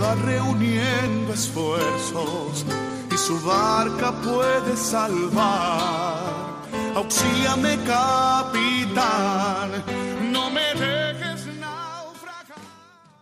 va 0.00 0.14
reuniendo 0.14 1.32
esfuerzos 1.32 2.64
y 3.12 3.16
su 3.16 3.38
barca 3.40 4.12
puede 4.22 4.76
salvar. 4.76 6.40
Auxíame, 6.94 7.78
capitán, 7.84 9.70